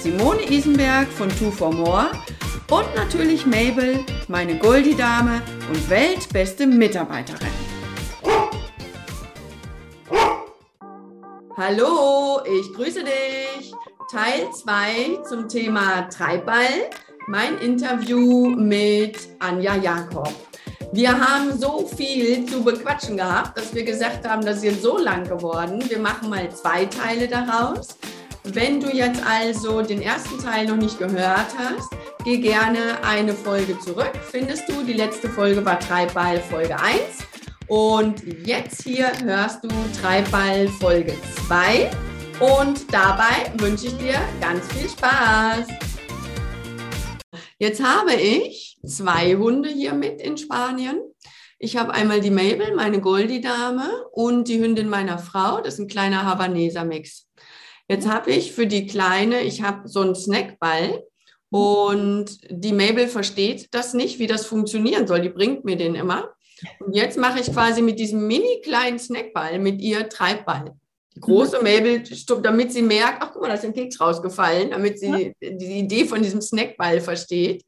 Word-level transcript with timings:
Simone 0.00 0.48
Isenberg 0.48 1.08
von 1.08 1.28
Two 1.28 1.50
for 1.50 1.72
More 1.72 2.12
und 2.70 2.94
natürlich 2.94 3.44
Mabel, 3.44 4.04
meine 4.28 4.56
Goldie-Dame 4.56 5.42
und 5.68 5.90
weltbeste 5.90 6.68
Mitarbeiterin. 6.68 7.48
Hallo, 11.56 12.40
ich 12.44 12.72
grüße 12.74 13.02
dich. 13.02 13.72
Teil 14.12 14.48
2 14.52 15.18
zum 15.28 15.48
Thema 15.48 16.02
Treibball. 16.08 16.90
Mein 17.26 17.58
Interview 17.58 18.50
mit 18.50 19.18
Anja 19.40 19.74
Jakob. 19.74 20.32
Wir 20.92 21.10
haben 21.10 21.58
so 21.58 21.86
viel 21.86 22.46
zu 22.46 22.62
bequatschen 22.62 23.16
gehabt, 23.16 23.58
dass 23.58 23.74
wir 23.74 23.82
gesagt 23.82 24.26
haben, 24.26 24.44
das 24.46 24.58
ist 24.58 24.64
jetzt 24.64 24.82
so 24.82 24.96
lang 24.96 25.24
geworden. 25.24 25.82
Wir 25.88 25.98
machen 25.98 26.30
mal 26.30 26.48
zwei 26.54 26.86
Teile 26.86 27.26
daraus. 27.26 27.98
Wenn 28.54 28.80
du 28.80 28.88
jetzt 28.88 29.22
also 29.26 29.82
den 29.82 30.00
ersten 30.00 30.38
Teil 30.38 30.66
noch 30.66 30.76
nicht 30.76 30.98
gehört 30.98 31.48
hast, 31.58 31.92
geh 32.24 32.38
gerne 32.38 33.02
eine 33.02 33.34
Folge 33.34 33.78
zurück. 33.78 34.12
Findest 34.30 34.66
du, 34.70 34.82
die 34.84 34.94
letzte 34.94 35.28
Folge 35.28 35.62
war 35.66 35.78
Treibball 35.78 36.40
Folge 36.40 36.80
1. 36.80 36.98
Und 37.66 38.22
jetzt 38.46 38.84
hier 38.84 39.12
hörst 39.22 39.62
du 39.62 39.68
Treibball 40.00 40.66
Folge 40.80 41.12
2. 41.46 41.90
Und 42.40 42.90
dabei 42.90 43.52
wünsche 43.58 43.88
ich 43.88 43.98
dir 43.98 44.18
ganz 44.40 44.66
viel 44.72 44.88
Spaß. 44.88 45.66
Jetzt 47.58 47.84
habe 47.84 48.14
ich 48.14 48.78
zwei 48.86 49.34
Hunde 49.36 49.68
hier 49.68 49.92
mit 49.92 50.22
in 50.22 50.38
Spanien. 50.38 50.98
Ich 51.58 51.76
habe 51.76 51.92
einmal 51.92 52.22
die 52.22 52.30
Mabel, 52.30 52.74
meine 52.74 53.02
Goldie-Dame, 53.02 54.06
und 54.12 54.48
die 54.48 54.58
Hündin 54.58 54.88
meiner 54.88 55.18
Frau. 55.18 55.60
Das 55.60 55.74
ist 55.74 55.80
ein 55.80 55.88
kleiner 55.88 56.24
Havaneser-Mix. 56.24 57.27
Jetzt 57.88 58.08
habe 58.08 58.30
ich 58.30 58.52
für 58.52 58.66
die 58.66 58.86
Kleine, 58.86 59.42
ich 59.42 59.62
habe 59.62 59.88
so 59.88 60.00
einen 60.00 60.14
Snackball 60.14 61.02
und 61.50 62.38
die 62.50 62.72
Mabel 62.72 63.08
versteht 63.08 63.74
das 63.74 63.94
nicht, 63.94 64.18
wie 64.18 64.26
das 64.26 64.44
funktionieren 64.46 65.06
soll. 65.06 65.22
Die 65.22 65.30
bringt 65.30 65.64
mir 65.64 65.76
den 65.76 65.94
immer. 65.94 66.30
Und 66.80 66.94
jetzt 66.94 67.16
mache 67.16 67.40
ich 67.40 67.52
quasi 67.52 67.82
mit 67.82 67.98
diesem 67.98 68.26
mini 68.26 68.60
kleinen 68.62 68.98
Snackball 68.98 69.58
mit 69.58 69.80
ihr 69.80 70.08
Treibball 70.08 70.74
große 71.20 71.58
Mabel, 71.62 72.02
damit 72.42 72.72
sie 72.72 72.82
merkt, 72.82 73.22
ach 73.22 73.30
guck 73.32 73.42
mal, 73.42 73.48
da 73.48 73.54
ist 73.54 73.64
ein 73.64 73.74
Keks 73.74 74.00
rausgefallen, 74.00 74.70
damit 74.70 74.98
sie 74.98 75.34
die 75.40 75.78
Idee 75.78 76.04
von 76.04 76.22
diesem 76.22 76.40
Snackball 76.40 77.00
versteht. 77.00 77.64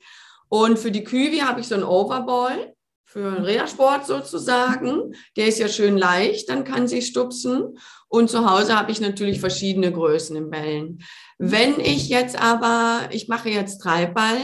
Und 0.48 0.78
für 0.78 0.90
die 0.90 1.04
Küwi 1.04 1.38
habe 1.38 1.60
ich 1.60 1.68
so 1.68 1.74
einen 1.74 1.84
Overball 1.84 2.74
für 3.04 3.26
einen 3.26 3.44
Rädersport 3.44 4.06
sozusagen. 4.06 5.14
Der 5.36 5.46
ist 5.48 5.58
ja 5.58 5.68
schön 5.68 5.98
leicht, 5.98 6.48
dann 6.48 6.64
kann 6.64 6.88
sie 6.88 7.02
stupsen. 7.02 7.78
Und 8.12 8.28
zu 8.28 8.50
Hause 8.50 8.76
habe 8.76 8.90
ich 8.90 9.00
natürlich 9.00 9.38
verschiedene 9.38 9.92
Größen 9.92 10.34
im 10.34 10.50
Bällen. 10.50 10.98
Wenn 11.38 11.78
ich 11.78 12.08
jetzt 12.08 12.36
aber, 12.36 13.08
ich 13.12 13.28
mache 13.28 13.48
jetzt 13.48 13.78
Treibball 13.78 14.36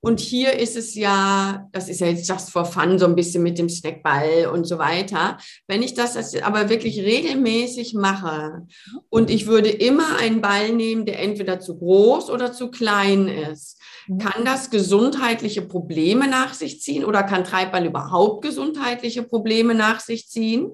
und 0.00 0.20
hier 0.20 0.52
ist 0.58 0.76
es 0.76 0.94
ja, 0.94 1.66
das 1.72 1.88
ist 1.88 2.00
ja 2.00 2.08
jetzt 2.08 2.28
just 2.28 2.50
for 2.50 2.66
fun, 2.66 2.98
so 2.98 3.06
ein 3.06 3.16
bisschen 3.16 3.42
mit 3.42 3.56
dem 3.56 3.70
Snackball 3.70 4.50
und 4.52 4.66
so 4.66 4.78
weiter. 4.78 5.38
Wenn 5.66 5.82
ich 5.82 5.94
das 5.94 6.36
aber 6.42 6.68
wirklich 6.68 7.00
regelmäßig 7.00 7.94
mache 7.94 8.66
und 9.08 9.30
ich 9.30 9.46
würde 9.46 9.70
immer 9.70 10.18
einen 10.18 10.42
Ball 10.42 10.72
nehmen, 10.72 11.06
der 11.06 11.18
entweder 11.20 11.60
zu 11.60 11.78
groß 11.78 12.28
oder 12.28 12.52
zu 12.52 12.70
klein 12.70 13.26
ist, 13.26 13.80
Mhm. 14.06 14.18
Kann 14.18 14.44
das 14.44 14.70
gesundheitliche 14.70 15.62
Probleme 15.62 16.28
nach 16.28 16.54
sich 16.54 16.80
ziehen 16.80 17.04
oder 17.04 17.22
kann 17.22 17.44
Treibball 17.44 17.86
überhaupt 17.86 18.42
gesundheitliche 18.42 19.22
Probleme 19.22 19.74
nach 19.74 20.00
sich 20.00 20.28
ziehen? 20.28 20.72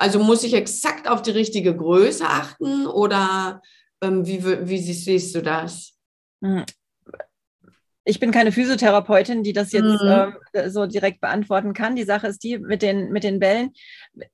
Also 0.00 0.18
muss 0.18 0.44
ich 0.44 0.54
exakt 0.54 1.06
auf 1.06 1.20
die 1.20 1.30
richtige 1.30 1.76
Größe 1.76 2.24
achten 2.26 2.86
oder 2.86 3.60
ähm, 4.00 4.26
wie, 4.26 4.42
wie 4.42 4.78
siehst 4.78 5.34
du 5.34 5.42
das? 5.42 5.92
Ich 8.10 8.18
bin 8.18 8.32
keine 8.32 8.50
Physiotherapeutin, 8.50 9.44
die 9.44 9.52
das 9.52 9.70
jetzt 9.70 10.02
mhm. 10.02 10.34
äh, 10.52 10.68
so 10.68 10.86
direkt 10.86 11.20
beantworten 11.20 11.74
kann. 11.74 11.94
Die 11.94 12.02
Sache 12.02 12.26
ist 12.26 12.42
die 12.42 12.58
mit 12.58 12.82
den, 12.82 13.12
mit 13.12 13.22
den 13.22 13.38
Bällen. 13.38 13.70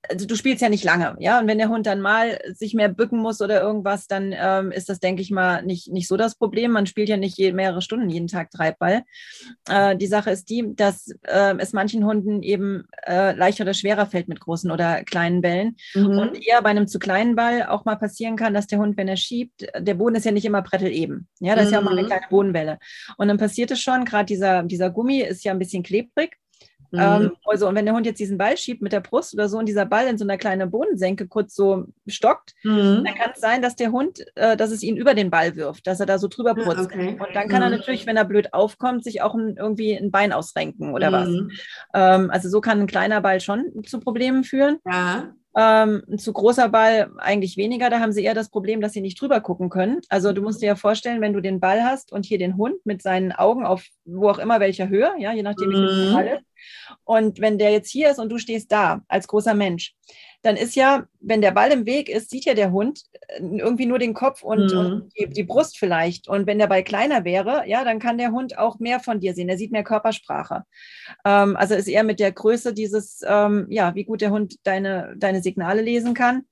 Also 0.08 0.26
du 0.26 0.34
spielst 0.34 0.62
ja 0.62 0.70
nicht 0.70 0.82
lange, 0.82 1.14
ja. 1.18 1.38
Und 1.38 1.46
wenn 1.46 1.58
der 1.58 1.68
Hund 1.68 1.84
dann 1.84 2.00
mal 2.00 2.38
sich 2.54 2.72
mehr 2.72 2.88
bücken 2.88 3.18
muss 3.18 3.42
oder 3.42 3.60
irgendwas, 3.60 4.06
dann 4.06 4.34
ähm, 4.34 4.72
ist 4.72 4.88
das, 4.88 4.98
denke 4.98 5.20
ich 5.20 5.30
mal, 5.30 5.62
nicht, 5.62 5.92
nicht 5.92 6.08
so 6.08 6.16
das 6.16 6.36
Problem. 6.36 6.70
Man 6.70 6.86
spielt 6.86 7.10
ja 7.10 7.18
nicht 7.18 7.36
je, 7.36 7.52
mehrere 7.52 7.82
Stunden 7.82 8.08
jeden 8.08 8.28
Tag 8.28 8.50
Treibball. 8.50 9.02
Äh, 9.68 9.94
die 9.98 10.06
Sache 10.06 10.30
ist 10.30 10.48
die, 10.48 10.74
dass 10.74 11.10
äh, 11.24 11.54
es 11.58 11.74
manchen 11.74 12.06
Hunden 12.06 12.42
eben 12.42 12.84
äh, 13.06 13.36
leichter 13.36 13.64
oder 13.64 13.74
schwerer 13.74 14.06
fällt 14.06 14.28
mit 14.28 14.40
großen 14.40 14.70
oder 14.70 15.04
kleinen 15.04 15.42
Bällen. 15.42 15.76
Mhm. 15.94 16.18
Und 16.18 16.46
eher 16.46 16.62
bei 16.62 16.70
einem 16.70 16.88
zu 16.88 16.98
kleinen 16.98 17.36
Ball 17.36 17.66
auch 17.66 17.84
mal 17.84 17.96
passieren 17.96 18.36
kann, 18.36 18.54
dass 18.54 18.68
der 18.68 18.78
Hund, 18.78 18.96
wenn 18.96 19.08
er 19.08 19.18
schiebt, 19.18 19.66
der 19.78 19.94
Boden 19.94 20.14
ist 20.14 20.24
ja 20.24 20.32
nicht 20.32 20.46
immer 20.46 20.62
bretteleben. 20.62 21.28
Ja, 21.40 21.54
das 21.54 21.64
mhm. 21.64 21.66
ist 21.66 21.72
ja 21.72 21.78
auch 21.80 21.84
mal 21.84 21.92
eine 21.92 22.04
mhm. 22.04 22.06
kleine 22.06 22.26
Bodenwelle. 22.30 22.78
Und 23.18 23.28
dann 23.28 23.36
passiert 23.36 23.65
passiert 23.66 23.70
es 23.70 23.80
schon. 23.80 24.04
Gerade 24.04 24.26
dieser, 24.26 24.62
dieser 24.62 24.90
Gummi 24.90 25.20
ist 25.20 25.44
ja 25.44 25.52
ein 25.52 25.58
bisschen 25.58 25.82
klebrig. 25.82 26.36
Mhm. 26.92 27.00
Ähm, 27.00 27.32
also, 27.44 27.68
und 27.68 27.74
wenn 27.74 27.84
der 27.84 27.94
Hund 27.94 28.06
jetzt 28.06 28.20
diesen 28.20 28.38
Ball 28.38 28.56
schiebt 28.56 28.80
mit 28.80 28.92
der 28.92 29.00
Brust 29.00 29.34
oder 29.34 29.48
so 29.48 29.58
und 29.58 29.66
dieser 29.66 29.86
Ball 29.86 30.06
in 30.06 30.18
so 30.18 30.24
einer 30.24 30.38
kleinen 30.38 30.70
Bodensenke 30.70 31.26
kurz 31.26 31.56
so 31.56 31.86
stockt, 32.06 32.54
mhm. 32.62 33.02
dann 33.04 33.14
kann 33.16 33.32
es 33.34 33.40
sein, 33.40 33.60
dass 33.60 33.74
der 33.74 33.90
Hund, 33.90 34.24
äh, 34.36 34.56
dass 34.56 34.70
es 34.70 34.84
ihn 34.84 34.96
über 34.96 35.14
den 35.14 35.30
Ball 35.30 35.56
wirft, 35.56 35.86
dass 35.88 35.98
er 35.98 36.06
da 36.06 36.18
so 36.18 36.28
drüber 36.28 36.54
putzt. 36.54 36.92
Okay. 36.92 37.18
Und 37.18 37.34
dann 37.34 37.48
kann 37.48 37.58
mhm. 37.58 37.64
er 37.64 37.70
natürlich, 37.70 38.06
wenn 38.06 38.16
er 38.16 38.24
blöd 38.24 38.54
aufkommt, 38.54 39.02
sich 39.02 39.20
auch 39.20 39.34
ein, 39.34 39.56
irgendwie 39.56 39.96
ein 39.96 40.12
Bein 40.12 40.32
ausrenken 40.32 40.94
oder 40.94 41.10
was. 41.10 41.28
Mhm. 41.28 41.50
Ähm, 41.92 42.30
also 42.30 42.48
so 42.48 42.60
kann 42.60 42.80
ein 42.80 42.86
kleiner 42.86 43.20
Ball 43.20 43.40
schon 43.40 43.82
zu 43.84 43.98
Problemen 43.98 44.44
führen. 44.44 44.78
Ja. 44.86 45.34
Ähm, 45.58 46.02
ein 46.10 46.18
zu 46.18 46.32
großer 46.32 46.68
Ball 46.68 47.10
eigentlich 47.16 47.56
weniger. 47.56 47.88
Da 47.88 48.00
haben 48.00 48.12
sie 48.12 48.22
eher 48.22 48.34
das 48.34 48.50
Problem, 48.50 48.80
dass 48.82 48.92
sie 48.92 49.00
nicht 49.00 49.20
drüber 49.20 49.40
gucken 49.40 49.70
können. 49.70 50.00
Also 50.10 50.32
du 50.32 50.42
musst 50.42 50.60
dir 50.60 50.66
ja 50.66 50.76
vorstellen, 50.76 51.22
wenn 51.22 51.32
du 51.32 51.40
den 51.40 51.60
Ball 51.60 51.82
hast 51.82 52.12
und 52.12 52.26
hier 52.26 52.38
den 52.38 52.58
Hund 52.58 52.84
mit 52.84 53.00
seinen 53.00 53.32
Augen 53.32 53.64
auf 53.64 53.86
wo 54.04 54.28
auch 54.28 54.38
immer 54.38 54.60
welcher 54.60 54.88
Höhe, 54.88 55.12
ja, 55.18 55.32
je 55.32 55.42
nachdem, 55.42 55.70
wie 55.70 55.76
mhm. 55.76 56.04
der 56.04 56.12
Ball 56.12 56.26
ist. 56.26 56.44
Und 57.04 57.40
wenn 57.40 57.58
der 57.58 57.70
jetzt 57.70 57.90
hier 57.90 58.10
ist 58.10 58.18
und 58.18 58.30
du 58.30 58.38
stehst 58.38 58.72
da 58.72 59.02
als 59.08 59.28
großer 59.28 59.54
Mensch, 59.54 59.94
dann 60.42 60.56
ist 60.56 60.76
ja, 60.76 61.06
wenn 61.20 61.40
der 61.40 61.50
Ball 61.50 61.72
im 61.72 61.86
Weg 61.86 62.08
ist, 62.08 62.30
sieht 62.30 62.44
ja 62.44 62.54
der 62.54 62.70
Hund 62.70 63.02
äh, 63.28 63.40
irgendwie 63.40 63.86
nur 63.86 63.98
den 63.98 64.14
Kopf 64.14 64.42
und, 64.42 64.72
mhm. 64.72 64.78
und 64.78 65.12
die, 65.18 65.28
die, 65.28 65.42
Brust 65.42 65.76
vielleicht. 65.76 66.28
Und 66.28 66.46
wenn 66.46 66.58
der 66.58 66.68
Ball 66.68 66.84
kleiner 66.84 67.24
wäre, 67.24 67.64
ja, 67.66 67.84
dann 67.84 67.98
kann 67.98 68.18
der 68.18 68.30
Hund 68.30 68.56
auch 68.56 68.78
mehr 68.78 69.00
von 69.00 69.18
dir 69.18 69.34
sehen. 69.34 69.48
Er 69.48 69.58
sieht 69.58 69.72
mehr 69.72 69.82
Körpersprache. 69.82 70.62
Ähm, 71.24 71.56
also 71.56 71.74
ist 71.74 71.88
eher 71.88 72.04
mit 72.04 72.20
der 72.20 72.32
Größe 72.32 72.72
dieses, 72.72 73.22
ähm, 73.26 73.66
ja, 73.70 73.94
wie 73.96 74.04
gut 74.04 74.20
der 74.20 74.30
Hund 74.30 74.56
deine, 74.62 75.14
deine 75.16 75.42
Signale 75.42 75.82
lesen 75.82 76.14
kann. 76.14 76.44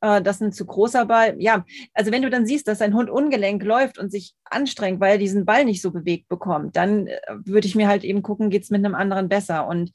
Äh, 0.00 0.22
das 0.22 0.36
ist 0.36 0.42
ein 0.42 0.52
zu 0.52 0.66
großer 0.66 1.06
Ball. 1.06 1.34
Ja, 1.38 1.64
also 1.94 2.12
wenn 2.12 2.22
du 2.22 2.30
dann 2.30 2.46
siehst, 2.46 2.68
dass 2.68 2.82
ein 2.82 2.94
Hund 2.94 3.10
ungelenk 3.10 3.62
läuft 3.62 3.98
und 3.98 4.10
sich 4.10 4.34
anstrengt, 4.44 5.00
weil 5.00 5.12
er 5.12 5.18
diesen 5.18 5.44
Ball 5.44 5.64
nicht 5.64 5.82
so 5.82 5.90
bewegt 5.90 6.28
bekommt, 6.28 6.76
dann 6.76 7.06
äh, 7.06 7.18
würde 7.44 7.66
ich 7.66 7.74
mir 7.74 7.88
halt 7.88 8.04
eben 8.04 8.22
gucken, 8.22 8.50
geht 8.50 8.62
es 8.62 8.70
mit 8.70 8.84
einem 8.84 8.94
anderen 8.94 9.28
besser. 9.28 9.66
Und 9.66 9.92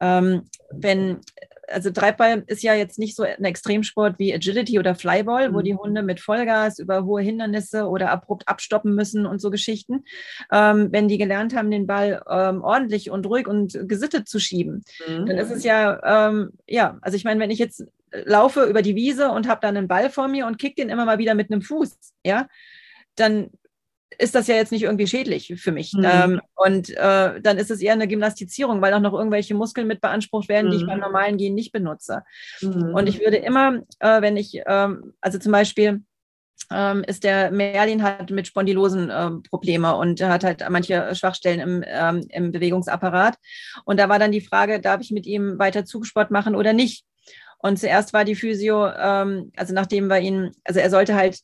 ähm, 0.00 0.42
wenn 0.70 1.20
also 1.68 1.90
Treibball 1.90 2.44
ist 2.46 2.62
ja 2.62 2.74
jetzt 2.74 2.98
nicht 2.98 3.16
so 3.16 3.22
ein 3.22 3.44
Extremsport 3.44 4.18
wie 4.18 4.34
Agility 4.34 4.78
oder 4.78 4.94
Flyball, 4.94 5.50
mhm. 5.50 5.54
wo 5.54 5.60
die 5.62 5.74
Hunde 5.74 6.02
mit 6.02 6.20
Vollgas 6.20 6.78
über 6.78 7.04
hohe 7.04 7.22
Hindernisse 7.22 7.86
oder 7.88 8.10
abrupt 8.10 8.48
abstoppen 8.48 8.94
müssen 8.94 9.26
und 9.26 9.40
so 9.40 9.50
Geschichten. 9.50 10.04
Ähm, 10.52 10.88
wenn 10.92 11.08
die 11.08 11.18
gelernt 11.18 11.54
haben, 11.54 11.70
den 11.70 11.86
Ball 11.86 12.22
ähm, 12.28 12.62
ordentlich 12.62 13.10
und 13.10 13.26
ruhig 13.26 13.46
und 13.46 13.78
gesittet 13.88 14.28
zu 14.28 14.38
schieben, 14.38 14.84
mhm. 15.06 15.26
dann 15.26 15.38
ist 15.38 15.50
es 15.50 15.64
ja, 15.64 16.28
ähm, 16.28 16.50
ja, 16.66 16.98
also 17.00 17.16
ich 17.16 17.24
meine, 17.24 17.40
wenn 17.40 17.50
ich 17.50 17.58
jetzt 17.58 17.84
laufe 18.24 18.64
über 18.64 18.82
die 18.82 18.94
Wiese 18.94 19.30
und 19.30 19.48
habe 19.48 19.60
dann 19.60 19.76
einen 19.76 19.88
Ball 19.88 20.10
vor 20.10 20.28
mir 20.28 20.46
und 20.46 20.58
kick 20.58 20.76
den 20.76 20.88
immer 20.88 21.04
mal 21.04 21.18
wieder 21.18 21.34
mit 21.34 21.50
einem 21.50 21.62
Fuß, 21.62 21.96
ja, 22.24 22.48
dann 23.16 23.50
ist 24.18 24.34
das 24.34 24.46
ja 24.46 24.54
jetzt 24.54 24.72
nicht 24.72 24.82
irgendwie 24.82 25.06
schädlich 25.06 25.54
für 25.56 25.72
mich. 25.72 25.92
Mhm. 25.92 26.04
Ähm, 26.04 26.40
und 26.54 26.90
äh, 26.90 27.40
dann 27.40 27.58
ist 27.58 27.70
es 27.70 27.80
eher 27.80 27.92
eine 27.92 28.08
Gymnastizierung, 28.08 28.80
weil 28.80 28.94
auch 28.94 29.00
noch 29.00 29.12
irgendwelche 29.12 29.54
Muskeln 29.54 29.86
mit 29.86 30.00
beansprucht 30.00 30.48
werden, 30.48 30.68
mhm. 30.68 30.70
die 30.70 30.76
ich 30.78 30.86
beim 30.86 30.96
mhm. 30.96 31.04
normalen 31.04 31.36
Gehen 31.36 31.54
nicht 31.54 31.72
benutze. 31.72 32.22
Mhm. 32.60 32.94
Und 32.94 33.08
ich 33.08 33.20
würde 33.20 33.36
immer, 33.36 33.80
äh, 34.00 34.22
wenn 34.22 34.36
ich, 34.36 34.60
ähm, 34.66 35.14
also 35.20 35.38
zum 35.38 35.52
Beispiel, 35.52 36.02
ähm, 36.70 37.04
ist 37.06 37.22
der 37.22 37.50
Merlin 37.50 38.02
hat 38.02 38.30
mit 38.30 38.46
Spondylosen 38.46 39.10
äh, 39.10 39.30
Probleme 39.48 39.94
und 39.96 40.22
hat 40.22 40.42
halt 40.42 40.64
manche 40.70 41.14
Schwachstellen 41.14 41.60
im, 41.60 41.84
ähm, 41.86 42.26
im 42.30 42.50
Bewegungsapparat. 42.50 43.36
Und 43.84 44.00
da 44.00 44.08
war 44.08 44.18
dann 44.18 44.32
die 44.32 44.40
Frage, 44.40 44.80
darf 44.80 45.00
ich 45.00 45.10
mit 45.10 45.26
ihm 45.26 45.58
weiter 45.58 45.84
Zugsport 45.84 46.30
machen 46.30 46.54
oder 46.54 46.72
nicht? 46.72 47.04
Und 47.58 47.78
zuerst 47.78 48.12
war 48.12 48.24
die 48.24 48.34
Physio, 48.34 48.86
ähm, 48.86 49.52
also 49.56 49.74
nachdem 49.74 50.08
wir 50.08 50.18
ihn, 50.18 50.52
also 50.64 50.80
er 50.80 50.90
sollte 50.90 51.14
halt 51.14 51.40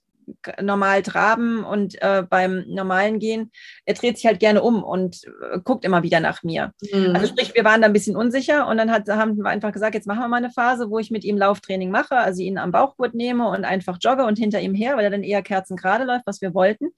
normal 0.60 1.02
traben 1.02 1.64
und 1.64 2.00
äh, 2.02 2.22
beim 2.28 2.64
normalen 2.69 3.19
Gehen, 3.19 3.50
er 3.84 3.94
dreht 3.94 4.16
sich 4.16 4.26
halt 4.26 4.40
gerne 4.40 4.62
um 4.62 4.82
und 4.82 5.24
äh, 5.24 5.58
guckt 5.62 5.84
immer 5.84 6.02
wieder 6.02 6.20
nach 6.20 6.42
mir. 6.42 6.72
Mhm. 6.92 7.14
Also 7.14 7.28
sprich, 7.28 7.54
wir 7.54 7.64
waren 7.64 7.80
da 7.80 7.86
ein 7.86 7.92
bisschen 7.92 8.16
unsicher 8.16 8.66
und 8.66 8.76
dann 8.76 8.90
hat, 8.90 9.08
haben 9.08 9.36
wir 9.36 9.50
einfach 9.50 9.72
gesagt, 9.72 9.94
jetzt 9.94 10.06
machen 10.06 10.20
wir 10.20 10.28
mal 10.28 10.36
eine 10.36 10.50
Phase, 10.50 10.90
wo 10.90 10.98
ich 10.98 11.10
mit 11.10 11.24
ihm 11.24 11.36
Lauftraining 11.36 11.90
mache, 11.90 12.16
also 12.16 12.42
ihn 12.42 12.58
am 12.58 12.72
Bauchgurt 12.72 13.14
nehme 13.14 13.48
und 13.48 13.64
einfach 13.64 13.98
jogge 14.00 14.24
und 14.24 14.38
hinter 14.38 14.60
ihm 14.60 14.74
her, 14.74 14.96
weil 14.96 15.04
er 15.04 15.10
dann 15.10 15.22
eher 15.22 15.42
kerzengerade 15.42 16.04
läuft, 16.04 16.26
was 16.26 16.40
wir 16.40 16.54
wollten. 16.54 16.90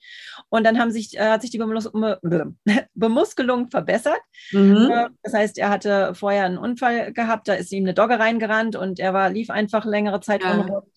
Und 0.48 0.64
dann 0.64 0.78
haben 0.78 0.90
sich, 0.90 1.16
äh, 1.16 1.30
hat 1.30 1.42
sich 1.42 1.50
die 1.50 1.58
Bemus 1.58 1.90
Bemuskelung 2.94 3.70
verbessert. 3.70 4.20
Mhm. 4.52 4.90
Äh, 4.90 5.08
das 5.22 5.34
heißt, 5.34 5.58
er 5.58 5.70
hatte 5.70 6.14
vorher 6.14 6.44
einen 6.44 6.58
Unfall 6.58 7.12
gehabt, 7.12 7.48
da 7.48 7.54
ist 7.54 7.72
ihm 7.72 7.84
eine 7.84 7.94
Dogge 7.94 8.18
reingerannt 8.18 8.76
und 8.76 8.98
er 8.98 9.14
war, 9.14 9.30
lief 9.30 9.50
einfach 9.50 9.84
längere 9.84 10.20
Zeit 10.20 10.42
ja. 10.42 10.52
unrund. 10.52 10.93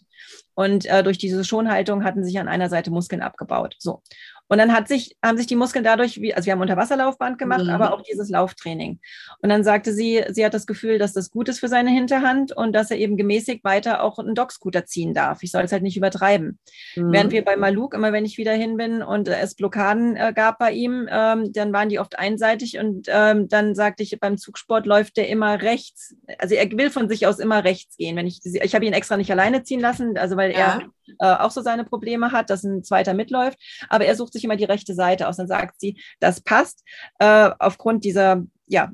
Und 0.57 0.87
äh, 0.87 1.03
durch 1.03 1.19
diese 1.19 1.43
Schonhaltung 1.43 2.03
hatten 2.03 2.23
sich 2.23 2.39
an 2.39 2.47
einer 2.47 2.67
Seite 2.67 2.89
Muskeln 2.89 3.21
abgebaut. 3.21 3.75
So. 3.77 4.01
Und 4.47 4.57
dann 4.57 4.73
hat 4.73 4.87
sich, 4.87 5.15
haben 5.23 5.37
sich 5.37 5.47
die 5.47 5.55
Muskeln 5.55 5.83
dadurch, 5.83 6.21
wie, 6.21 6.33
also 6.33 6.45
wir 6.45 6.53
haben 6.53 6.61
Unterwasserlaufband 6.61 7.37
gemacht, 7.37 7.65
mhm. 7.65 7.69
aber 7.69 7.93
auch 7.93 8.01
dieses 8.01 8.29
Lauftraining. 8.29 8.99
Und 9.41 9.49
dann 9.49 9.63
sagte 9.63 9.93
sie, 9.93 10.23
sie 10.29 10.45
hat 10.45 10.53
das 10.53 10.67
Gefühl, 10.67 10.97
dass 10.97 11.13
das 11.13 11.31
gut 11.31 11.49
ist 11.49 11.59
für 11.59 11.67
seine 11.67 11.89
Hinterhand 11.89 12.51
und 12.51 12.73
dass 12.73 12.91
er 12.91 12.97
eben 12.97 13.17
gemäßigt 13.17 13.63
weiter 13.63 14.03
auch 14.03 14.19
einen 14.19 14.35
Dogscooter 14.35 14.85
ziehen 14.85 15.13
darf. 15.13 15.43
Ich 15.43 15.51
soll 15.51 15.63
es 15.63 15.71
halt 15.71 15.83
nicht 15.83 15.97
übertreiben. 15.97 16.59
Mhm. 16.95 17.11
Während 17.11 17.31
wir 17.31 17.43
bei 17.43 17.57
Maluk, 17.57 17.93
immer 17.93 18.13
wenn 18.13 18.25
ich 18.25 18.37
wieder 18.37 18.53
hin 18.53 18.77
bin 18.77 19.01
und 19.01 19.27
es 19.27 19.55
Blockaden 19.55 20.15
äh, 20.15 20.33
gab 20.33 20.59
bei 20.59 20.71
ihm, 20.71 21.07
ähm, 21.11 21.51
dann 21.51 21.73
waren 21.73 21.89
die 21.89 21.99
oft 21.99 22.17
einseitig 22.17 22.77
und 22.79 23.07
ähm, 23.09 23.47
dann 23.49 23.75
sagte 23.75 24.03
ich, 24.03 24.17
beim 24.19 24.37
Zugsport 24.37 24.85
läuft 24.85 25.17
der 25.17 25.27
immer 25.27 25.61
rechts. 25.61 26.15
Also 26.39 26.55
er 26.55 26.71
will 26.71 26.89
von 26.89 27.09
sich 27.09 27.27
aus 27.27 27.39
immer 27.39 27.63
rechts 27.63 27.97
gehen. 27.97 28.15
Wenn 28.15 28.27
ich, 28.27 28.39
ich 28.43 28.75
habe 28.75 28.85
ihn 28.85 28.93
extra 28.93 29.17
nicht 29.17 29.31
alleine 29.31 29.63
ziehen 29.63 29.79
lassen, 29.79 30.17
also 30.17 30.37
weil 30.37 30.51
ja. 30.51 30.57
er 30.57 30.89
äh, 31.19 31.37
auch 31.41 31.51
so 31.51 31.61
seine 31.61 31.83
Probleme 31.83 32.31
hat, 32.31 32.49
dass 32.49 32.63
ein 32.63 32.83
zweiter 32.83 33.13
mitläuft. 33.13 33.57
Aber 33.89 34.05
er 34.05 34.15
sucht 34.15 34.33
sich 34.37 34.45
immer 34.45 34.55
die 34.55 34.63
rechte 34.63 34.93
Seite 34.93 35.27
aus. 35.27 35.37
Dann 35.37 35.47
sagt 35.47 35.79
sie, 35.79 35.99
das 36.19 36.41
passt 36.41 36.83
äh, 37.19 37.49
aufgrund 37.59 38.03
dieser 38.03 38.43
ja, 38.69 38.91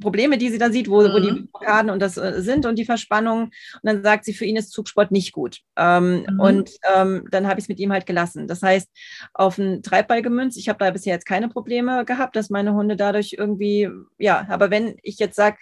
Probleme, 0.00 0.36
die 0.36 0.50
sie 0.50 0.58
dann 0.58 0.72
sieht, 0.72 0.90
wo, 0.90 1.00
mhm. 1.00 1.12
wo 1.12 1.18
die 1.18 1.30
mhm. 1.30 1.48
Blockaden 1.48 1.90
und 1.90 2.00
das 2.00 2.18
äh, 2.18 2.42
sind 2.42 2.66
und 2.66 2.78
die 2.78 2.84
Verspannungen. 2.84 3.46
Und 3.46 3.80
dann 3.82 4.02
sagt 4.02 4.26
sie, 4.26 4.34
für 4.34 4.44
ihn 4.44 4.56
ist 4.56 4.70
Zugsport 4.70 5.10
nicht 5.10 5.32
gut. 5.32 5.60
Ähm, 5.76 6.26
mhm. 6.28 6.40
Und 6.40 6.70
ähm, 6.94 7.24
dann 7.30 7.46
habe 7.46 7.58
ich 7.58 7.64
es 7.64 7.68
mit 7.68 7.80
ihm 7.80 7.92
halt 7.92 8.04
gelassen. 8.04 8.46
Das 8.46 8.62
heißt, 8.62 8.88
auf 9.32 9.58
einen 9.58 9.82
Treibball 9.82 10.20
gemünzt. 10.20 10.58
Ich 10.58 10.68
habe 10.68 10.78
da 10.78 10.90
bisher 10.90 11.14
jetzt 11.14 11.26
keine 11.26 11.48
Probleme 11.48 12.04
gehabt, 12.04 12.36
dass 12.36 12.50
meine 12.50 12.74
Hunde 12.74 12.96
dadurch 12.96 13.34
irgendwie, 13.38 13.88
ja, 14.18 14.46
aber 14.50 14.70
wenn 14.70 14.96
ich 15.02 15.18
jetzt 15.18 15.36
sage, 15.36 15.56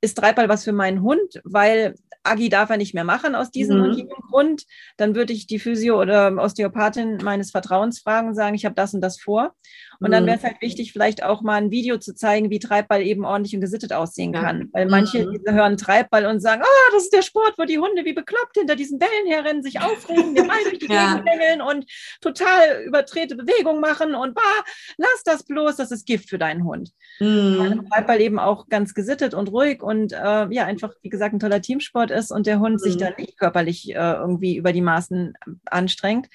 ist 0.00 0.16
Treibball 0.16 0.48
was 0.48 0.64
für 0.64 0.72
meinen 0.72 1.02
Hund, 1.02 1.40
weil 1.44 1.94
Agi 2.24 2.48
darf 2.48 2.70
er 2.70 2.76
nicht 2.76 2.94
mehr 2.94 3.04
machen 3.04 3.34
aus 3.34 3.50
diesem 3.50 3.78
mhm. 3.78 3.84
und 3.84 3.92
jenem 3.94 4.16
Grund, 4.30 4.64
dann 4.96 5.14
würde 5.14 5.32
ich 5.32 5.46
die 5.46 5.58
Physio 5.58 6.00
oder 6.00 6.32
Osteopathin 6.36 7.18
meines 7.22 7.50
Vertrauens 7.50 8.00
fragen 8.00 8.28
und 8.28 8.34
sagen, 8.34 8.54
ich 8.54 8.64
habe 8.64 8.74
das 8.74 8.94
und 8.94 9.00
das 9.00 9.20
vor. 9.20 9.54
Und 10.02 10.10
dann 10.10 10.26
wäre 10.26 10.36
es 10.36 10.42
mhm. 10.42 10.48
halt 10.48 10.62
wichtig, 10.62 10.92
vielleicht 10.92 11.22
auch 11.22 11.42
mal 11.42 11.54
ein 11.54 11.70
Video 11.70 11.98
zu 11.98 12.14
zeigen, 12.14 12.50
wie 12.50 12.58
Treibball 12.58 13.02
eben 13.02 13.24
ordentlich 13.24 13.54
und 13.54 13.60
gesittet 13.60 13.92
aussehen 13.92 14.32
kann. 14.32 14.68
Weil 14.72 14.86
manche 14.86 15.26
mhm. 15.26 15.40
hören 15.48 15.76
Treibball 15.76 16.26
und 16.26 16.40
sagen, 16.40 16.62
ah, 16.62 16.92
das 16.92 17.04
ist 17.04 17.12
der 17.14 17.22
Sport, 17.22 17.54
wo 17.56 17.64
die 17.64 17.78
Hunde 17.78 18.04
wie 18.04 18.12
bekloppt 18.12 18.56
hinter 18.56 18.76
diesen 18.76 18.98
Bällen 18.98 19.26
herrennen, 19.26 19.62
sich 19.62 19.80
aufregen, 19.80 20.34
den 20.34 20.48
Ball 20.48 20.62
durch 20.64 20.78
die 20.78 20.86
ja. 20.92 21.14
Gegend 21.14 21.24
bängeln 21.24 21.62
und 21.62 21.86
total 22.20 22.82
übertrete 22.84 23.36
Bewegungen 23.36 23.80
machen 23.80 24.14
und 24.14 24.34
bah, 24.34 24.64
lass 24.96 25.22
das 25.24 25.44
bloß, 25.44 25.76
das 25.76 25.92
ist 25.92 26.06
Gift 26.06 26.28
für 26.28 26.38
deinen 26.38 26.64
Hund. 26.64 26.90
Mhm. 27.20 27.88
Treibball 27.90 28.20
eben 28.20 28.38
auch 28.38 28.68
ganz 28.68 28.94
gesittet 28.94 29.34
und 29.34 29.48
ruhig 29.52 29.82
und 29.82 30.12
äh, 30.12 30.16
ja, 30.50 30.64
einfach, 30.66 30.94
wie 31.02 31.10
gesagt, 31.10 31.34
ein 31.34 31.40
toller 31.40 31.62
Teamsport 31.62 32.10
ist 32.10 32.32
und 32.32 32.46
der 32.46 32.60
Hund 32.60 32.74
mhm. 32.74 32.78
sich 32.78 32.96
dann 32.96 33.14
nicht 33.18 33.38
körperlich 33.38 33.90
äh, 33.90 34.12
irgendwie 34.12 34.56
über 34.56 34.72
die 34.72 34.80
Maßen 34.80 35.34
anstrengt 35.66 36.28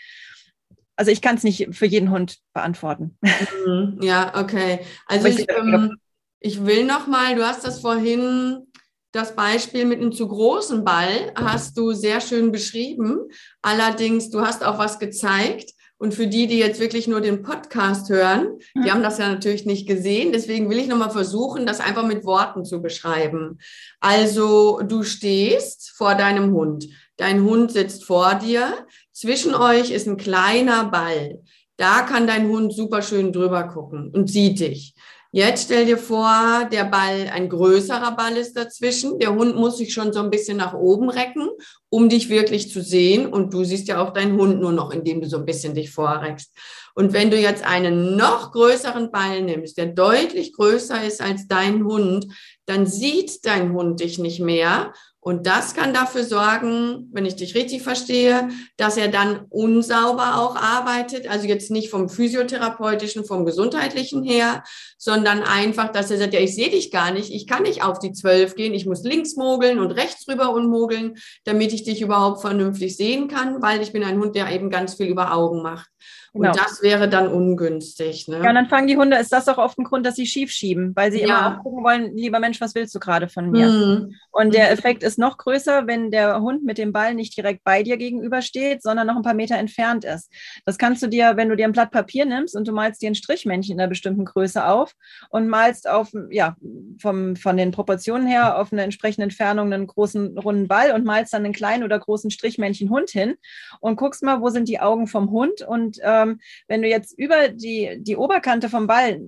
also 0.97 1.11
ich 1.11 1.21
kann 1.21 1.35
es 1.35 1.43
nicht 1.43 1.69
für 1.71 1.85
jeden 1.85 2.11
Hund 2.11 2.39
beantworten. 2.53 3.17
Mhm. 3.65 3.99
Ja, 4.01 4.33
okay. 4.35 4.79
Also 5.05 5.27
ich, 5.27 5.47
ähm, 5.49 5.97
ich 6.39 6.65
will 6.65 6.85
noch 6.85 7.07
mal, 7.07 7.35
du 7.35 7.45
hast 7.45 7.65
das 7.65 7.79
vorhin, 7.79 8.67
das 9.11 9.35
Beispiel 9.35 9.85
mit 9.85 9.99
einem 9.99 10.11
zu 10.11 10.27
großen 10.27 10.83
Ball, 10.83 11.31
hast 11.35 11.77
du 11.77 11.93
sehr 11.93 12.19
schön 12.19 12.51
beschrieben. 12.51 13.29
Allerdings, 13.61 14.29
du 14.29 14.41
hast 14.41 14.65
auch 14.65 14.79
was 14.79 14.99
gezeigt. 14.99 15.71
Und 15.99 16.13
für 16.13 16.27
die, 16.27 16.45
die 16.45 16.59
jetzt 16.59 16.79
wirklich 16.79 17.07
nur 17.07 17.21
den 17.21 17.41
Podcast 17.41 18.09
hören, 18.09 18.59
die 18.75 18.81
mhm. 18.81 18.91
haben 18.91 19.03
das 19.03 19.17
ja 19.17 19.29
natürlich 19.29 19.65
nicht 19.65 19.87
gesehen. 19.87 20.31
Deswegen 20.31 20.69
will 20.69 20.77
ich 20.77 20.87
nochmal 20.87 21.09
versuchen, 21.09 21.65
das 21.65 21.79
einfach 21.79 22.05
mit 22.05 22.23
Worten 22.23 22.65
zu 22.65 22.83
beschreiben. 22.83 23.57
Also 23.99 24.81
du 24.83 25.01
stehst 25.01 25.93
vor 25.95 26.13
deinem 26.13 26.53
Hund. 26.53 26.87
Dein 27.17 27.43
Hund 27.43 27.71
sitzt 27.71 28.05
vor 28.05 28.35
dir. 28.35 28.85
Zwischen 29.11 29.55
euch 29.55 29.91
ist 29.91 30.07
ein 30.07 30.17
kleiner 30.17 30.85
Ball. 30.85 31.41
Da 31.75 32.01
kann 32.01 32.27
dein 32.27 32.47
Hund 32.47 32.73
super 32.73 33.01
schön 33.01 33.33
drüber 33.33 33.67
gucken 33.67 34.11
und 34.13 34.29
sieht 34.29 34.59
dich. 34.59 34.95
Jetzt 35.31 35.65
stell 35.65 35.85
dir 35.85 35.97
vor, 35.97 36.67
der 36.71 36.85
Ball, 36.85 37.29
ein 37.33 37.49
größerer 37.49 38.15
Ball 38.15 38.37
ist 38.37 38.55
dazwischen. 38.55 39.19
Der 39.19 39.35
Hund 39.35 39.55
muss 39.55 39.77
sich 39.77 39.93
schon 39.93 40.13
so 40.13 40.19
ein 40.21 40.29
bisschen 40.29 40.57
nach 40.57 40.73
oben 40.73 41.09
recken, 41.09 41.49
um 41.89 42.07
dich 42.07 42.29
wirklich 42.29 42.71
zu 42.71 42.81
sehen. 42.81 43.27
Und 43.27 43.53
du 43.53 43.63
siehst 43.63 43.87
ja 43.87 44.01
auch 44.01 44.13
deinen 44.13 44.39
Hund 44.39 44.61
nur 44.61 44.71
noch, 44.71 44.91
indem 44.91 45.21
du 45.21 45.27
so 45.27 45.37
ein 45.37 45.45
bisschen 45.45 45.75
dich 45.75 45.91
vorreckst. 45.91 46.53
Und 46.95 47.13
wenn 47.13 47.29
du 47.29 47.37
jetzt 47.37 47.63
einen 47.63 48.15
noch 48.15 48.51
größeren 48.51 49.11
Ball 49.11 49.43
nimmst, 49.43 49.77
der 49.77 49.87
deutlich 49.87 50.53
größer 50.53 51.05
ist 51.05 51.21
als 51.21 51.47
dein 51.47 51.83
Hund, 51.83 52.25
dann 52.65 52.87
sieht 52.87 53.45
dein 53.45 53.73
Hund 53.73 53.99
dich 53.99 54.17
nicht 54.17 54.39
mehr 54.39 54.93
und 55.27 55.45
das 55.45 55.75
kann 55.75 55.93
dafür 55.93 56.23
sorgen, 56.23 57.09
wenn 57.11 57.25
ich 57.25 57.35
dich 57.35 57.53
richtig 57.53 57.81
verstehe, 57.81 58.47
dass 58.77 58.95
er 58.95 59.09
dann 59.09 59.45
unsauber 59.49 60.37
auch 60.37 60.55
arbeitet. 60.55 61.29
Also 61.29 61.47
jetzt 61.47 61.69
nicht 61.69 61.89
vom 61.89 62.07
physiotherapeutischen, 62.07 63.25
vom 63.25 63.43
gesundheitlichen 63.43 64.23
her, 64.23 64.63
sondern 64.97 65.43
einfach, 65.43 65.91
dass 65.91 66.11
er 66.11 66.17
sagt, 66.17 66.33
ja, 66.33 66.39
ich 66.39 66.55
sehe 66.55 66.69
dich 66.69 66.91
gar 66.91 67.11
nicht, 67.11 67.29
ich 67.33 67.45
kann 67.45 67.63
nicht 67.63 67.83
auf 67.83 67.99
die 67.99 68.13
zwölf 68.13 68.55
gehen, 68.55 68.73
ich 68.73 68.85
muss 68.85 69.03
links 69.03 69.35
mogeln 69.35 69.79
und 69.79 69.91
rechts 69.91 70.29
rüber 70.29 70.53
und 70.53 70.69
mogeln, 70.69 71.17
damit 71.43 71.73
ich 71.73 71.83
dich 71.83 72.01
überhaupt 72.01 72.39
vernünftig 72.39 72.95
sehen 72.95 73.27
kann, 73.27 73.61
weil 73.61 73.81
ich 73.81 73.91
bin 73.91 74.05
ein 74.05 74.21
Hund, 74.21 74.33
der 74.33 74.49
eben 74.49 74.69
ganz 74.69 74.93
viel 74.93 75.07
über 75.07 75.33
Augen 75.33 75.61
macht. 75.61 75.89
Genau. 76.33 76.49
Und 76.49 76.57
das 76.57 76.81
wäre 76.81 77.09
dann 77.09 77.27
ungünstig. 77.27 78.27
Ne? 78.27 78.41
Ja, 78.43 78.49
und 78.49 78.55
dann 78.55 78.67
fangen 78.67 78.87
die 78.87 78.97
Hunde, 78.97 79.17
ist 79.17 79.31
das 79.31 79.47
auch 79.47 79.57
oft 79.57 79.77
ein 79.77 79.83
Grund, 79.83 80.05
dass 80.05 80.15
sie 80.15 80.27
schief 80.27 80.51
schieben, 80.51 80.95
weil 80.95 81.11
sie 81.11 81.21
ja. 81.21 81.25
immer 81.25 81.57
auch 81.57 81.63
gucken 81.63 81.83
wollen, 81.83 82.15
lieber 82.15 82.39
Mensch, 82.39 82.61
was 82.61 82.75
willst 82.75 82.93
du 82.95 82.99
gerade 82.99 83.27
von 83.27 83.49
mir? 83.49 83.67
Mhm. 83.67 84.15
Und 84.37 84.53
der 84.53 84.67
mhm. 84.67 84.73
Effekt 84.73 85.01
ist 85.01 85.17
noch 85.17 85.39
größer, 85.39 85.87
wenn 85.87 86.11
der 86.11 86.39
Hund 86.41 86.63
mit 86.63 86.77
dem 86.77 86.93
Ball 86.93 87.15
nicht 87.15 87.35
direkt 87.35 87.63
bei 87.63 87.81
dir 87.81 87.97
gegenübersteht, 87.97 88.83
sondern 88.83 89.07
noch 89.07 89.15
ein 89.15 89.23
paar 89.23 89.33
Meter 89.33 89.57
entfernt 89.57 90.05
ist. 90.05 90.31
Das 90.63 90.77
kannst 90.77 91.01
du 91.01 91.07
dir, 91.07 91.37
wenn 91.37 91.49
du 91.49 91.55
dir 91.55 91.65
ein 91.65 91.71
Blatt 91.71 91.89
Papier 91.89 92.23
nimmst 92.23 92.55
und 92.55 92.67
du 92.67 92.71
malst 92.71 93.01
dir 93.01 93.09
ein 93.09 93.15
Strichmännchen 93.15 93.73
in 93.73 93.79
einer 93.79 93.89
bestimmten 93.89 94.25
Größe 94.25 94.63
auf 94.63 94.93
und 95.31 95.47
malst 95.47 95.89
auf, 95.89 96.11
ja, 96.29 96.55
vom, 97.01 97.35
von 97.35 97.57
den 97.57 97.71
Proportionen 97.71 98.27
her 98.27 98.59
auf 98.59 98.71
eine 98.71 98.83
entsprechende 98.83 99.23
Entfernung 99.23 99.73
einen 99.73 99.87
großen 99.87 100.37
runden 100.37 100.67
Ball 100.67 100.91
und 100.91 101.03
malst 101.03 101.33
dann 101.33 101.43
einen 101.43 101.55
kleinen 101.55 101.83
oder 101.83 101.97
großen 101.97 102.29
Strichmännchen 102.29 102.91
Hund 102.91 103.09
hin 103.09 103.37
und 103.79 103.95
guckst 103.95 104.21
mal, 104.21 104.39
wo 104.41 104.49
sind 104.49 104.69
die 104.69 104.79
Augen 104.79 105.07
vom 105.07 105.31
Hund 105.31 105.63
und 105.63 105.97
ähm, 106.03 106.39
wenn 106.67 106.83
du 106.83 106.87
jetzt 106.87 107.17
über 107.17 107.47
die, 107.47 107.97
die 108.01 108.15
Oberkante 108.15 108.69
vom 108.69 108.85
Ball, 108.85 109.19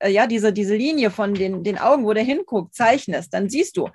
äh, 0.00 0.10
ja, 0.10 0.26
diese, 0.26 0.52
diese 0.52 0.74
Linie 0.74 1.10
von 1.10 1.34
den, 1.34 1.62
den 1.62 1.78
Augen, 1.78 2.04
wo 2.04 2.12
der 2.12 2.24
hinguckt, 2.24 2.74
zeichnest, 2.74 3.32
dann 3.32 3.48
siehst 3.48 3.76
du, 3.76 3.90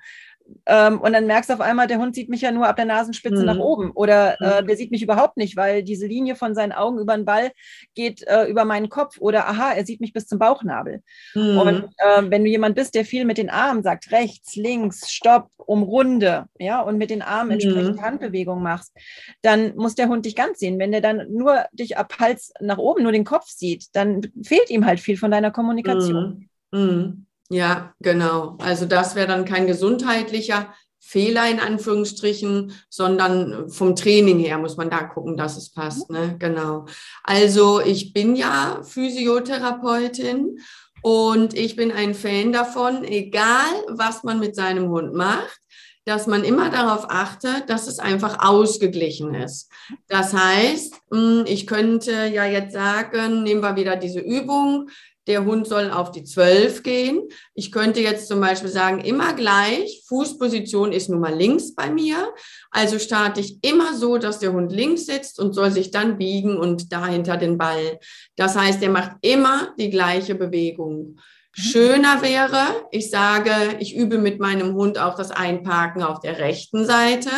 ähm, 0.65 0.99
und 0.99 1.13
dann 1.13 1.27
merkst 1.27 1.49
du 1.49 1.53
auf 1.53 1.61
einmal, 1.61 1.87
der 1.87 1.99
Hund 1.99 2.15
sieht 2.15 2.29
mich 2.29 2.41
ja 2.41 2.51
nur 2.51 2.67
ab 2.67 2.75
der 2.75 2.85
Nasenspitze 2.85 3.39
mhm. 3.39 3.45
nach 3.45 3.57
oben 3.57 3.91
oder 3.91 4.39
äh, 4.41 4.61
mhm. 4.61 4.67
der 4.67 4.77
sieht 4.77 4.91
mich 4.91 5.03
überhaupt 5.03 5.37
nicht, 5.37 5.55
weil 5.55 5.83
diese 5.83 6.07
Linie 6.07 6.35
von 6.35 6.55
seinen 6.55 6.71
Augen 6.71 6.99
über 6.99 7.15
den 7.15 7.25
Ball 7.25 7.51
geht 7.95 8.25
äh, 8.27 8.45
über 8.45 8.65
meinen 8.65 8.89
Kopf 8.89 9.17
oder 9.19 9.47
aha, 9.47 9.71
er 9.73 9.85
sieht 9.85 10.01
mich 10.01 10.13
bis 10.13 10.27
zum 10.27 10.39
Bauchnabel. 10.39 11.01
Mhm. 11.33 11.57
Und 11.57 11.83
äh, 11.97 12.23
wenn 12.29 12.43
du 12.43 12.49
jemand 12.49 12.75
bist, 12.75 12.95
der 12.95 13.05
viel 13.05 13.25
mit 13.25 13.37
den 13.37 13.49
Armen 13.49 13.83
sagt, 13.83 14.11
rechts, 14.11 14.55
links, 14.55 15.11
stopp, 15.11 15.49
umrunde, 15.57 16.45
ja, 16.59 16.81
und 16.81 16.97
mit 16.97 17.09
den 17.09 17.21
Armen 17.21 17.47
mhm. 17.47 17.53
entsprechend 17.53 18.01
Handbewegungen 18.01 18.63
machst, 18.63 18.93
dann 19.41 19.75
muss 19.75 19.95
der 19.95 20.07
Hund 20.07 20.25
dich 20.25 20.35
ganz 20.35 20.59
sehen. 20.59 20.79
Wenn 20.79 20.91
der 20.91 21.01
dann 21.01 21.31
nur 21.31 21.65
dich 21.71 21.97
ab 21.97 22.13
Hals 22.19 22.53
nach 22.59 22.77
oben, 22.77 23.03
nur 23.03 23.11
den 23.11 23.25
Kopf 23.25 23.47
sieht, 23.47 23.87
dann 23.93 24.21
fehlt 24.43 24.69
ihm 24.69 24.85
halt 24.85 24.99
viel 24.99 25.17
von 25.17 25.31
deiner 25.31 25.51
Kommunikation. 25.51 26.49
Mhm. 26.71 27.25
Ja, 27.51 27.93
genau. 27.99 28.55
Also 28.59 28.85
das 28.85 29.15
wäre 29.15 29.27
dann 29.27 29.43
kein 29.43 29.67
gesundheitlicher 29.67 30.73
Fehler 30.99 31.49
in 31.49 31.59
Anführungsstrichen, 31.59 32.71
sondern 32.87 33.69
vom 33.69 33.97
Training 33.97 34.39
her 34.39 34.57
muss 34.57 34.77
man 34.77 34.89
da 34.89 35.03
gucken, 35.03 35.35
dass 35.35 35.57
es 35.57 35.69
passt. 35.69 36.09
Ne? 36.09 36.37
Genau. 36.39 36.85
Also 37.23 37.81
ich 37.81 38.13
bin 38.13 38.37
ja 38.37 38.81
Physiotherapeutin 38.83 40.59
und 41.01 41.53
ich 41.53 41.75
bin 41.75 41.91
ein 41.91 42.13
Fan 42.15 42.53
davon, 42.53 43.03
egal 43.03 43.83
was 43.89 44.23
man 44.23 44.39
mit 44.39 44.55
seinem 44.55 44.87
Hund 44.87 45.13
macht, 45.13 45.59
dass 46.05 46.27
man 46.27 46.45
immer 46.45 46.69
darauf 46.69 47.09
achtet, 47.09 47.69
dass 47.69 47.87
es 47.87 47.99
einfach 47.99 48.37
ausgeglichen 48.39 49.35
ist. 49.35 49.69
Das 50.07 50.33
heißt, 50.33 50.95
hm, 51.11 51.43
ich 51.45 51.67
könnte 51.67 52.27
ja 52.27 52.45
jetzt 52.45 52.73
sagen, 52.73 53.43
nehmen 53.43 53.61
wir 53.61 53.75
wieder 53.75 53.97
diese 53.97 54.21
Übung, 54.21 54.89
der 55.27 55.45
Hund 55.45 55.67
soll 55.67 55.91
auf 55.91 56.11
die 56.11 56.23
12 56.23 56.83
gehen. 56.83 57.21
Ich 57.53 57.71
könnte 57.71 57.99
jetzt 57.99 58.27
zum 58.27 58.41
Beispiel 58.41 58.69
sagen, 58.69 59.01
immer 59.01 59.33
gleich, 59.33 60.03
Fußposition 60.07 60.91
ist 60.91 61.09
nun 61.09 61.19
mal 61.19 61.35
links 61.35 61.75
bei 61.75 61.89
mir. 61.89 62.33
Also 62.71 62.99
starte 62.99 63.39
ich 63.39 63.63
immer 63.63 63.95
so, 63.95 64.17
dass 64.17 64.39
der 64.39 64.53
Hund 64.53 64.71
links 64.71 65.05
sitzt 65.05 65.39
und 65.39 65.53
soll 65.53 65.71
sich 65.71 65.91
dann 65.91 66.17
biegen 66.17 66.57
und 66.57 66.91
dahinter 66.91 67.37
den 67.37 67.57
Ball. 67.57 67.99
Das 68.35 68.55
heißt, 68.55 68.81
er 68.81 68.89
macht 68.89 69.17
immer 69.21 69.73
die 69.77 69.89
gleiche 69.89 70.35
Bewegung. 70.35 71.19
Schöner 71.53 72.21
wäre, 72.21 72.87
ich 72.91 73.09
sage, 73.09 73.51
ich 73.79 73.93
übe 73.93 74.17
mit 74.17 74.39
meinem 74.39 74.73
Hund 74.73 74.97
auch 74.97 75.15
das 75.15 75.31
Einparken 75.31 76.01
auf 76.01 76.21
der 76.21 76.39
rechten 76.39 76.85
Seite 76.85 77.29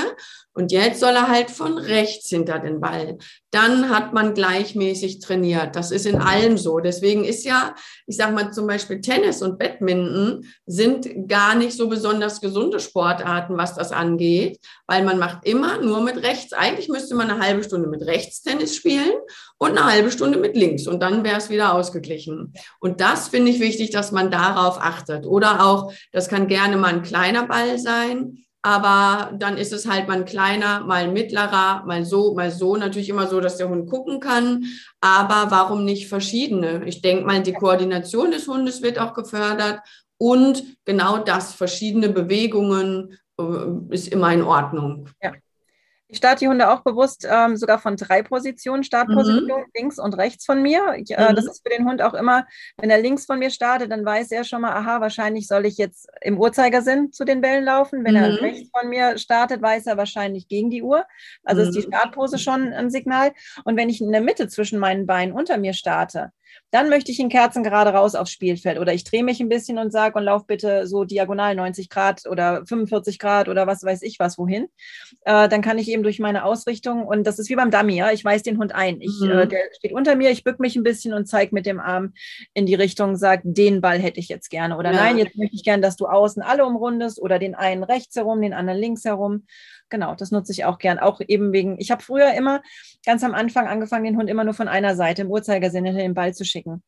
und 0.53 0.71
jetzt 0.71 0.99
soll 0.99 1.13
er 1.13 1.29
halt 1.29 1.49
von 1.49 1.77
rechts 1.77 2.29
hinter 2.29 2.59
den 2.59 2.79
Ball. 2.79 3.17
Dann 3.51 3.89
hat 3.89 4.13
man 4.13 4.33
gleichmäßig 4.33 5.19
trainiert. 5.19 5.75
Das 5.75 5.91
ist 5.91 6.05
in 6.05 6.17
allem 6.17 6.57
so. 6.57 6.79
Deswegen 6.79 7.23
ist 7.23 7.43
ja, 7.43 7.73
ich 8.05 8.17
sage 8.17 8.33
mal 8.33 8.53
zum 8.53 8.67
Beispiel 8.67 9.01
Tennis 9.01 9.41
und 9.41 9.57
Badminton 9.57 10.45
sind 10.65 11.27
gar 11.27 11.55
nicht 11.55 11.75
so 11.75 11.87
besonders 11.87 12.39
gesunde 12.39 12.79
Sportarten, 12.79 13.57
was 13.57 13.73
das 13.73 13.91
angeht, 13.91 14.59
weil 14.85 15.03
man 15.03 15.17
macht 15.17 15.45
immer 15.47 15.81
nur 15.81 16.01
mit 16.01 16.17
rechts. 16.17 16.53
Eigentlich 16.53 16.87
müsste 16.87 17.15
man 17.15 17.31
eine 17.31 17.41
halbe 17.41 17.63
Stunde 17.63 17.87
mit 17.87 18.05
rechts 18.05 18.43
Tennis 18.43 18.75
spielen 18.75 19.13
und 19.57 19.71
eine 19.71 19.85
halbe 19.85 20.11
Stunde 20.11 20.37
mit 20.37 20.55
links 20.55 20.87
und 20.87 21.01
dann 21.01 21.23
wäre 21.23 21.37
es 21.37 21.49
wieder 21.49 21.73
ausgeglichen. 21.73 22.53
Und 22.79 23.01
das 23.01 23.29
finde 23.29 23.51
ich 23.51 23.59
wichtig, 23.59 23.89
dass 23.89 24.11
man 24.11 24.29
darauf 24.29 24.77
achtet. 24.79 25.25
Oder 25.25 25.65
auch, 25.65 25.91
das 26.11 26.29
kann 26.29 26.47
gerne 26.47 26.77
mal 26.77 26.93
ein 26.93 27.03
kleiner 27.03 27.47
Ball 27.47 27.79
sein 27.79 28.43
aber 28.63 29.33
dann 29.37 29.57
ist 29.57 29.73
es 29.73 29.87
halt 29.87 30.07
mal 30.07 30.17
ein 30.17 30.25
kleiner, 30.25 30.85
mal 30.85 31.03
ein 31.03 31.13
mittlerer, 31.13 31.83
mal 31.85 32.05
so, 32.05 32.33
mal 32.33 32.49
so. 32.49 32.77
Natürlich 32.77 33.09
immer 33.09 33.27
so, 33.27 33.41
dass 33.41 33.57
der 33.57 33.67
Hund 33.67 33.89
gucken 33.89 34.21
kann. 34.21 34.63
Aber 35.01 35.51
warum 35.51 35.83
nicht 35.83 36.07
verschiedene? 36.07 36.85
Ich 36.85 37.01
denke 37.01 37.25
mal, 37.25 37.43
die 37.43 37.51
Koordination 37.51 38.31
des 38.31 38.47
Hundes 38.47 38.81
wird 38.81 38.99
auch 38.99 39.13
gefördert. 39.13 39.81
Und 40.17 40.63
genau 40.85 41.17
das, 41.17 41.53
verschiedene 41.53 42.07
Bewegungen, 42.07 43.19
äh, 43.37 43.43
ist 43.89 44.07
immer 44.07 44.31
in 44.33 44.43
Ordnung. 44.43 45.09
Ja. 45.21 45.33
Ich 46.13 46.17
starte 46.17 46.41
die 46.41 46.47
Hunde 46.47 46.69
auch 46.69 46.81
bewusst 46.81 47.27
ähm, 47.27 47.57
sogar 47.57 47.79
von 47.79 47.97
drei 47.97 48.21
Positionen, 48.21 48.83
Startposition, 48.83 49.61
mhm. 49.61 49.71
links 49.73 49.97
und 49.97 50.15
rechts 50.15 50.45
von 50.45 50.61
mir. 50.61 50.93
Ich, 50.95 51.09
äh, 51.09 51.31
mhm. 51.31 51.35
Das 51.35 51.45
ist 51.45 51.63
für 51.67 51.75
den 51.75 51.87
Hund 51.87 52.03
auch 52.03 52.13
immer, 52.13 52.45
wenn 52.77 52.91
er 52.91 53.01
links 53.01 53.25
von 53.25 53.39
mir 53.39 53.49
startet, 53.49 53.91
dann 53.91 54.05
weiß 54.05 54.29
er 54.29 54.43
schon 54.43 54.61
mal, 54.61 54.73
aha, 54.73 55.01
wahrscheinlich 55.01 55.47
soll 55.47 55.65
ich 55.65 55.79
jetzt 55.79 56.07
im 56.21 56.39
Uhrzeigersinn 56.39 57.11
zu 57.11 57.25
den 57.25 57.41
Bällen 57.41 57.65
laufen. 57.65 58.05
Wenn 58.05 58.13
mhm. 58.13 58.21
er 58.21 58.41
rechts 58.41 58.69
von 58.77 58.89
mir 58.91 59.17
startet, 59.17 59.63
weiß 59.63 59.87
er 59.87 59.97
wahrscheinlich 59.97 60.47
gegen 60.47 60.69
die 60.69 60.83
Uhr. 60.83 61.03
Also 61.43 61.63
ist 61.63 61.73
die 61.75 61.79
mhm. 61.79 61.91
Startpose 61.91 62.37
schon 62.37 62.73
ein 62.73 62.91
Signal. 62.91 63.31
Und 63.63 63.75
wenn 63.75 63.89
ich 63.89 63.99
in 63.99 64.11
der 64.11 64.21
Mitte 64.21 64.47
zwischen 64.47 64.77
meinen 64.77 65.07
Beinen 65.07 65.33
unter 65.33 65.57
mir 65.57 65.73
starte, 65.73 66.31
dann 66.71 66.89
möchte 66.89 67.11
ich 67.11 67.19
in 67.19 67.29
Kerzen 67.29 67.63
gerade 67.63 67.91
raus 67.91 68.15
aufs 68.15 68.31
Spielfeld 68.31 68.79
oder 68.79 68.93
ich 68.93 69.03
drehe 69.03 69.23
mich 69.23 69.39
ein 69.39 69.49
bisschen 69.49 69.77
und 69.77 69.91
sage 69.91 70.17
und 70.17 70.23
lauf 70.23 70.47
bitte 70.47 70.87
so 70.87 71.03
diagonal 71.03 71.55
90 71.55 71.89
Grad 71.89 72.25
oder 72.25 72.65
45 72.65 73.19
Grad 73.19 73.47
oder 73.47 73.67
was 73.67 73.83
weiß 73.83 74.01
ich 74.01 74.17
was 74.19 74.37
wohin. 74.37 74.67
Äh, 75.21 75.49
dann 75.49 75.61
kann 75.61 75.77
ich 75.77 75.89
eben 75.89 76.03
durch 76.03 76.19
meine 76.19 76.43
Ausrichtung 76.43 77.05
und 77.05 77.27
das 77.27 77.37
ist 77.37 77.49
wie 77.49 77.55
beim 77.55 77.69
Dummy, 77.69 77.97
ja, 77.97 78.11
ich 78.11 78.25
weise 78.25 78.43
den 78.43 78.57
Hund 78.57 78.73
ein. 78.73 79.01
Ich, 79.01 79.21
äh, 79.21 79.25
mhm. 79.25 79.39
äh, 79.39 79.47
der 79.47 79.59
steht 79.77 79.93
unter 79.93 80.15
mir, 80.15 80.31
ich 80.31 80.43
bück 80.43 80.59
mich 80.59 80.75
ein 80.75 80.83
bisschen 80.83 81.13
und 81.13 81.27
zeige 81.27 81.53
mit 81.53 81.65
dem 81.65 81.79
Arm 81.79 82.13
in 82.53 82.65
die 82.65 82.75
Richtung, 82.75 83.17
sage, 83.17 83.43
den 83.45 83.81
Ball 83.81 83.99
hätte 83.99 84.19
ich 84.19 84.27
jetzt 84.27 84.49
gerne 84.49 84.77
oder 84.77 84.91
ja. 84.91 84.97
nein, 84.97 85.17
jetzt 85.19 85.37
möchte 85.37 85.55
ich 85.55 85.63
gerne, 85.63 85.81
dass 85.81 85.95
du 85.95 86.07
außen 86.07 86.41
alle 86.41 86.65
umrundest 86.65 87.21
oder 87.21 87.37
den 87.37 87.53
einen 87.53 87.83
rechts 87.83 88.15
herum, 88.15 88.41
den 88.41 88.53
anderen 88.53 88.79
links 88.79 89.05
herum. 89.05 89.45
Genau, 89.93 90.15
das 90.15 90.31
nutze 90.31 90.51
ich 90.51 90.65
auch 90.65 90.79
gern. 90.79 90.97
Auch 90.97 91.21
eben 91.27 91.53
wegen, 91.53 91.79
ich 91.79 91.91
habe 91.91 92.01
früher 92.01 92.33
immer 92.33 92.63
ganz 93.05 93.23
am 93.23 93.35
Anfang 93.35 93.67
angefangen, 93.67 94.05
den 94.05 94.17
Hund 94.17 94.27
immer 94.27 94.43
nur 94.43 94.55
von 94.55 94.67
einer 94.67 94.95
Seite 94.95 95.21
im 95.21 95.29
Uhrzeigersinn 95.29 95.85
hinter 95.85 96.01
den 96.01 96.15
Ball 96.15 96.33
zu 96.33 96.45
schicken. 96.45 96.81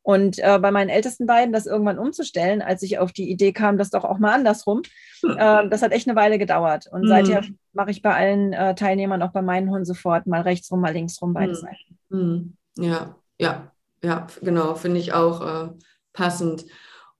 Und 0.00 0.38
äh, 0.38 0.58
bei 0.58 0.70
meinen 0.70 0.88
ältesten 0.88 1.26
beiden 1.26 1.52
das 1.52 1.66
irgendwann 1.66 1.98
umzustellen, 1.98 2.62
als 2.62 2.82
ich 2.82 2.98
auf 2.98 3.12
die 3.12 3.30
Idee 3.30 3.52
kam, 3.52 3.76
das 3.76 3.90
doch 3.90 4.04
auch 4.04 4.16
mal 4.18 4.32
andersrum, 4.32 4.80
äh, 5.22 5.68
das 5.68 5.82
hat 5.82 5.92
echt 5.92 6.08
eine 6.08 6.16
Weile 6.16 6.38
gedauert. 6.38 6.86
Und 6.90 7.02
mhm. 7.02 7.08
seither 7.08 7.44
mache 7.74 7.90
ich 7.90 8.00
bei 8.00 8.14
allen 8.14 8.54
äh, 8.54 8.74
Teilnehmern, 8.74 9.20
auch 9.20 9.32
bei 9.32 9.42
meinen 9.42 9.68
Hunden 9.68 9.84
sofort, 9.84 10.26
mal 10.26 10.40
rechts 10.40 10.72
rum, 10.72 10.80
mal 10.80 10.94
links 10.94 11.20
rum, 11.20 11.34
beide 11.34 11.52
mhm. 11.52 11.56
Seiten. 11.56 11.98
Mhm. 12.08 12.56
Ja, 12.78 13.16
ja, 13.38 13.70
ja, 14.02 14.26
genau, 14.40 14.76
finde 14.76 14.98
ich 14.98 15.12
auch 15.12 15.66
äh, 15.66 15.68
passend. 16.14 16.64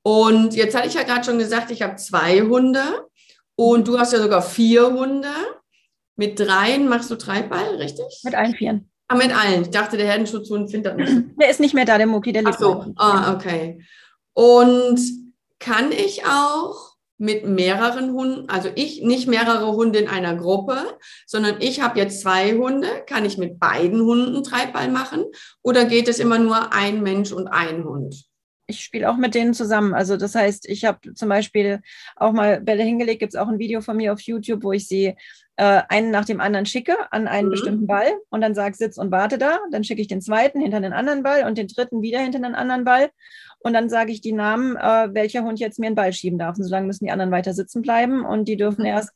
Und 0.02 0.54
jetzt 0.54 0.74
hatte 0.74 0.88
ich 0.88 0.94
ja 0.94 1.02
gerade 1.02 1.24
schon 1.24 1.38
gesagt, 1.38 1.70
ich 1.70 1.82
habe 1.82 1.96
zwei 1.96 2.40
Hunde. 2.40 2.80
Und 3.56 3.88
du 3.88 3.98
hast 3.98 4.12
ja 4.12 4.20
sogar 4.20 4.42
vier 4.42 4.86
Hunde. 4.92 5.28
Mit 6.16 6.38
dreien 6.38 6.88
machst 6.88 7.10
du 7.10 7.16
Treibball, 7.16 7.76
richtig? 7.76 8.20
Mit 8.22 8.34
allen 8.34 8.54
vieren. 8.54 8.90
Ah, 9.08 9.16
mit 9.16 9.36
allen. 9.36 9.62
Ich 9.62 9.70
dachte, 9.70 9.96
der 9.96 10.06
Herdenschutzhund 10.06 10.70
findet 10.70 10.98
das 10.98 11.10
nicht. 11.10 11.26
Der 11.40 11.50
ist 11.50 11.60
nicht 11.60 11.74
mehr 11.74 11.84
da, 11.84 11.98
der 11.98 12.06
Mucki, 12.06 12.32
der 12.32 12.42
lebt. 12.42 12.56
Ach 12.56 12.60
so, 12.60 12.84
ah, 12.96 13.34
okay. 13.34 13.82
Und 14.32 15.00
kann 15.58 15.92
ich 15.92 16.24
auch 16.26 16.96
mit 17.18 17.46
mehreren 17.46 18.12
Hunden, 18.12 18.48
also 18.48 18.68
ich 18.74 19.02
nicht 19.02 19.26
mehrere 19.26 19.72
Hunde 19.72 19.98
in 19.98 20.08
einer 20.08 20.34
Gruppe, 20.36 20.76
sondern 21.26 21.56
ich 21.60 21.80
habe 21.80 21.98
jetzt 21.98 22.20
zwei 22.20 22.54
Hunde, 22.54 22.88
kann 23.06 23.24
ich 23.24 23.38
mit 23.38 23.58
beiden 23.58 24.02
Hunden 24.02 24.42
Treibball 24.42 24.90
machen 24.90 25.24
oder 25.62 25.86
geht 25.86 26.08
es 26.08 26.18
immer 26.18 26.38
nur 26.38 26.74
ein 26.74 27.02
Mensch 27.02 27.32
und 27.32 27.48
ein 27.48 27.84
Hund? 27.84 28.26
Ich 28.66 28.80
spiele 28.80 29.08
auch 29.10 29.16
mit 29.16 29.34
denen 29.34 29.54
zusammen. 29.54 29.94
Also 29.94 30.16
das 30.16 30.34
heißt, 30.34 30.68
ich 30.68 30.84
habe 30.84 31.14
zum 31.14 31.28
Beispiel 31.28 31.80
auch 32.16 32.32
mal 32.32 32.60
Bälle 32.60 32.82
hingelegt, 32.82 33.20
gibt 33.20 33.34
es 33.34 33.40
auch 33.40 33.48
ein 33.48 33.58
Video 33.58 33.80
von 33.80 33.96
mir 33.96 34.12
auf 34.12 34.20
YouTube, 34.20 34.64
wo 34.64 34.72
ich 34.72 34.88
sie 34.88 35.14
äh, 35.56 35.82
einen 35.88 36.10
nach 36.10 36.24
dem 36.24 36.40
anderen 36.40 36.66
schicke 36.66 36.96
an 37.12 37.28
einen 37.28 37.46
mhm. 37.46 37.52
bestimmten 37.52 37.86
Ball 37.86 38.12
und 38.28 38.40
dann 38.40 38.54
sage, 38.54 38.76
sitz 38.76 38.98
und 38.98 39.10
warte 39.10 39.38
da. 39.38 39.58
Dann 39.70 39.84
schicke 39.84 40.00
ich 40.00 40.08
den 40.08 40.20
zweiten 40.20 40.60
hinter 40.60 40.80
den 40.80 40.92
anderen 40.92 41.22
Ball 41.22 41.44
und 41.44 41.58
den 41.58 41.68
dritten 41.68 42.02
wieder 42.02 42.20
hinter 42.20 42.40
den 42.40 42.54
anderen 42.54 42.84
Ball. 42.84 43.10
Und 43.60 43.72
dann 43.72 43.88
sage 43.88 44.12
ich 44.12 44.20
die 44.20 44.32
Namen, 44.32 44.76
äh, 44.76 45.14
welcher 45.14 45.42
Hund 45.42 45.60
jetzt 45.60 45.78
mir 45.78 45.86
einen 45.86 45.96
Ball 45.96 46.12
schieben 46.12 46.38
darf. 46.38 46.56
Und 46.56 46.64
solange 46.64 46.86
müssen 46.86 47.04
die 47.04 47.10
anderen 47.10 47.30
weiter 47.30 47.54
sitzen 47.54 47.82
bleiben 47.82 48.24
und 48.24 48.46
die 48.48 48.56
dürfen 48.56 48.82
mhm. 48.82 48.88
erst 48.88 49.12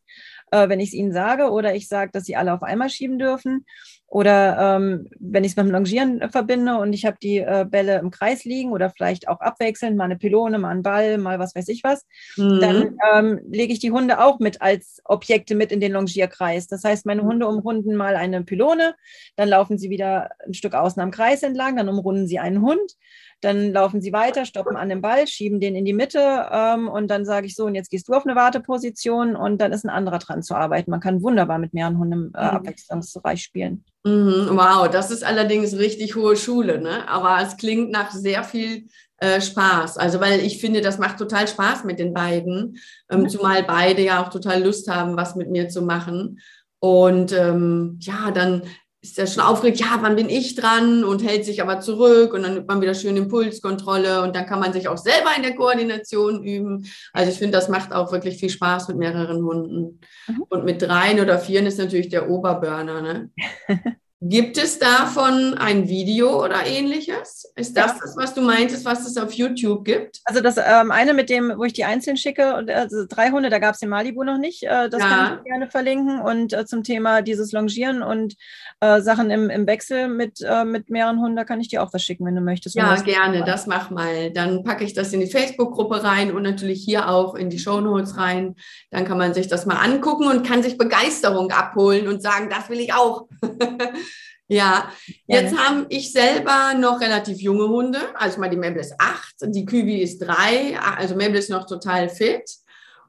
äh, 0.51 0.69
wenn 0.69 0.81
ich 0.81 0.89
es 0.89 0.95
ihnen 0.95 1.13
sage 1.13 1.51
oder 1.51 1.75
ich 1.75 1.89
sage, 1.89 2.11
dass 2.13 2.25
sie 2.25 2.37
alle 2.37 2.53
auf 2.53 2.63
einmal 2.63 2.91
schieben 2.91 3.19
dürfen. 3.19 3.67
Oder 4.11 4.77
ähm, 4.77 5.09
wenn 5.21 5.45
ich 5.45 5.53
es 5.53 5.57
mit 5.57 5.67
dem 5.67 5.71
Longieren 5.71 6.21
verbinde 6.33 6.79
und 6.79 6.93
ich 6.93 7.07
habe 7.07 7.17
die 7.23 7.39
äh, 7.39 7.65
Bälle 7.65 8.01
im 8.01 8.11
Kreis 8.11 8.43
liegen 8.45 8.73
oder 8.73 8.91
vielleicht 8.91 9.29
auch 9.29 9.41
abwechselnd, 9.41 9.97
mal 9.97 10.07
eine 10.07 10.19
Pylone, 10.19 10.59
mal 10.59 10.71
einen 10.71 10.83
Ball, 10.83 11.17
mal 11.17 11.39
was 11.39 11.55
weiß 11.55 11.69
ich 11.69 11.85
was, 11.85 12.05
mhm. 12.37 12.59
dann 12.61 12.99
ähm, 13.15 13.41
lege 13.49 13.73
ich 13.73 13.79
die 13.79 13.93
Hunde 13.93 14.21
auch 14.21 14.41
mit 14.41 14.61
als 14.61 15.01
Objekte 15.05 15.55
mit 15.55 15.71
in 15.71 15.79
den 15.79 15.93
Longierkreis. 15.93 16.67
Das 16.67 16.83
heißt, 16.83 17.07
meine 17.07 17.23
Hunde 17.23 17.47
umrunden 17.47 17.95
mal 17.95 18.17
eine 18.17 18.43
Pylone, 18.43 18.97
dann 19.37 19.49
laufen 19.49 19.79
sie 19.79 19.91
wieder 19.91 20.31
ein 20.45 20.55
Stück 20.55 20.75
außen 20.75 21.01
am 21.01 21.13
Kreis 21.13 21.45
entlang, 21.45 21.77
dann 21.77 21.89
umrunden 21.89 22.27
sie 22.27 22.41
einen 22.41 22.63
Hund, 22.63 22.97
dann 23.41 23.73
laufen 23.73 24.01
sie 24.01 24.13
weiter, 24.13 24.45
stoppen 24.45 24.77
an 24.77 24.89
dem 24.89 25.01
Ball, 25.01 25.27
schieben 25.27 25.61
den 25.61 25.75
in 25.75 25.85
die 25.85 25.93
Mitte 25.93 26.47
ähm, 26.51 26.89
und 26.89 27.09
dann 27.09 27.25
sage 27.25 27.47
ich 27.47 27.55
so, 27.55 27.65
und 27.65 27.75
jetzt 27.75 27.91
gehst 27.91 28.09
du 28.09 28.13
auf 28.13 28.27
eine 28.27 28.37
Warteposition 28.37 29.37
und 29.37 29.61
dann 29.61 29.73
ist 29.73 29.85
ein 29.85 29.91
anderer 29.91 30.19
dran 30.19 30.43
zu 30.43 30.55
arbeiten. 30.55 30.91
Man 30.91 31.01
kann 31.01 31.23
wunderbar 31.23 31.59
mit 31.59 31.75
mehreren 31.75 31.99
Hunden 31.99 32.33
äh, 32.35 32.43
mhm. 32.43 32.57
abwechslungsreich 32.57 33.43
spielen. 33.43 33.85
Mhm, 34.05 34.51
wow, 34.53 34.89
das 34.89 35.11
ist 35.11 35.25
allerdings 35.25 35.77
richtig 35.77 36.17
hohe 36.17 36.37
Schule, 36.37 36.81
ne? 36.81 37.09
aber 37.09 37.39
es 37.43 37.57
klingt 37.57 37.91
nach 37.91 38.11
sehr 38.13 38.45
viel 38.45 38.87
äh, 39.19 39.41
Spaß. 39.41 39.99
Also, 39.99 40.21
weil 40.21 40.41
ich 40.41 40.61
finde, 40.61 40.81
das 40.81 40.99
macht 40.99 41.19
total 41.19 41.47
Spaß 41.47 41.85
mit 41.85 41.99
den 41.99 42.15
beiden, 42.15 42.79
ähm, 43.11 43.21
mhm. 43.21 43.29
zumal 43.29 43.63
beide 43.63 44.03
ja 44.03 44.23
auch 44.23 44.31
total 44.31 44.63
Lust 44.63 44.89
haben, 44.89 45.17
was 45.17 45.37
mit 45.37 45.51
mir 45.51 45.69
zu 45.69 45.83
machen. 45.83 46.41
Und 46.79 47.33
ähm, 47.33 47.99
ja, 48.01 48.31
dann 48.31 48.63
ist 49.03 49.19
er 49.19 49.27
schon 49.27 49.43
aufgeregt, 49.43 49.81
ja, 49.81 49.99
wann 50.01 50.17
bin 50.17 50.29
ich 50.29 50.55
dran 50.57 51.05
und 51.05 51.25
hält 51.25 51.47
sich 51.47 51.63
aber 51.63 51.81
zurück 51.81 52.35
und 52.35 52.43
dann 52.43 52.55
nimmt 52.55 52.69
man 52.69 52.83
wieder 52.83 52.95
schön 52.95 53.17
Impulskontrolle 53.17 54.23
und 54.23 54.37
dann 54.37 54.45
kann 54.45 54.61
man 54.61 54.75
sich 54.75 54.89
auch 54.89 54.99
selber 54.99 55.31
in 55.37 55.43
der 55.43 55.55
Koordination 55.55 56.45
üben. 56.45 56.87
Also 57.15 57.33
ich 57.33 57.39
finde, 57.39 57.57
das 57.57 57.71
macht 57.71 57.93
auch 57.93 58.13
wirklich 58.13 58.39
viel 58.39 58.51
Spaß 58.51 58.89
mit 58.89 58.99
mehreren 58.99 59.43
Hunden. 59.43 60.01
Mhm. 60.29 60.43
Und 60.51 60.65
mit 60.65 60.83
dreien 60.83 61.21
oder 61.21 61.39
vieren 61.39 61.67
ist 61.67 61.79
natürlich 61.79 62.11
der 62.11 62.29
Oberburner. 62.29 63.01
Ne? 63.01 63.31
Gibt 64.23 64.59
es 64.59 64.79
davon 64.79 65.55
ein 65.55 65.89
Video 65.89 66.45
oder 66.45 66.67
ähnliches? 66.67 67.51
Ist 67.57 67.75
das 67.75 67.93
ja. 67.93 67.99
das, 68.03 68.17
was 68.19 68.35
du 68.35 68.43
meintest, 68.43 68.85
was 68.85 69.07
es 69.07 69.17
auf 69.17 69.33
YouTube 69.33 69.83
gibt? 69.83 70.21
Also 70.27 70.43
das 70.43 70.59
ähm, 70.59 70.91
eine 70.91 71.15
mit 71.15 71.31
dem, 71.31 71.55
wo 71.57 71.65
ich 71.65 71.73
die 71.73 71.85
einzeln 71.85 72.19
schicke, 72.19 72.55
also 72.55 73.07
drei 73.09 73.31
Hunde, 73.31 73.49
da 73.49 73.59
gab 73.59 73.73
es 73.73 73.81
den 73.81 73.89
Malibu 73.89 74.23
noch 74.23 74.37
nicht. 74.37 74.65
Äh, 74.65 74.91
das 74.91 75.01
ja. 75.01 75.09
kann 75.09 75.39
ich 75.39 75.45
gerne 75.45 75.71
verlinken. 75.71 76.21
Und 76.21 76.53
äh, 76.53 76.67
zum 76.67 76.85
Thema 76.85 77.23
dieses 77.23 77.53
Longieren 77.53 78.03
und 78.03 78.35
äh, 78.81 79.01
Sachen 79.01 79.31
im, 79.31 79.49
im 79.49 79.67
Wechsel 79.67 80.09
mit, 80.09 80.43
äh, 80.43 80.67
mit 80.67 80.91
mehreren 80.91 81.19
Hunden, 81.19 81.37
da 81.37 81.45
kann 81.45 81.63
ich 81.63 81.69
dir 81.69 81.83
auch 81.83 81.95
was 81.95 82.03
schicken, 82.03 82.27
wenn 82.27 82.35
du 82.35 82.43
möchtest. 82.43 82.75
Ja, 82.75 82.95
gerne, 82.97 83.43
das 83.47 83.67
mach 83.67 83.89
mal. 83.89 84.31
Dann 84.33 84.65
packe 84.65 84.85
ich 84.85 84.93
das 84.93 85.15
in 85.15 85.21
die 85.21 85.29
Facebook-Gruppe 85.29 86.05
rein 86.05 86.31
und 86.35 86.43
natürlich 86.43 86.85
hier 86.85 87.09
auch 87.09 87.35
in 87.35 87.49
die 87.49 87.59
Show 87.59 87.81
Notes 87.81 88.19
rein. 88.19 88.55
Dann 88.91 89.07
kann 89.07 89.17
man 89.17 89.33
sich 89.33 89.49
das 89.49 89.65
mal 89.65 89.77
angucken 89.77 90.27
und 90.27 90.47
kann 90.47 90.63
sich 90.63 90.77
Begeisterung 90.77 91.51
abholen 91.53 92.07
und 92.07 92.21
sagen, 92.21 92.51
das 92.51 92.69
will 92.69 92.81
ich 92.81 92.93
auch. 92.93 93.27
Ja, 94.51 94.91
jetzt 95.29 95.53
ja. 95.53 95.59
habe 95.59 95.87
ich 95.91 96.11
selber 96.11 96.75
noch 96.77 97.01
relativ 97.01 97.41
junge 97.41 97.69
Hunde. 97.69 98.01
Also 98.15 98.41
mal 98.41 98.51
die 98.51 98.57
Mabel 98.57 98.81
ist 98.81 98.95
acht, 98.99 99.37
die 99.43 99.65
Küwi 99.65 100.03
ist 100.03 100.19
drei, 100.19 100.77
also 100.77 101.15
Mabel 101.15 101.37
ist 101.37 101.51
noch 101.51 101.67
total 101.67 102.09
fit. 102.09 102.51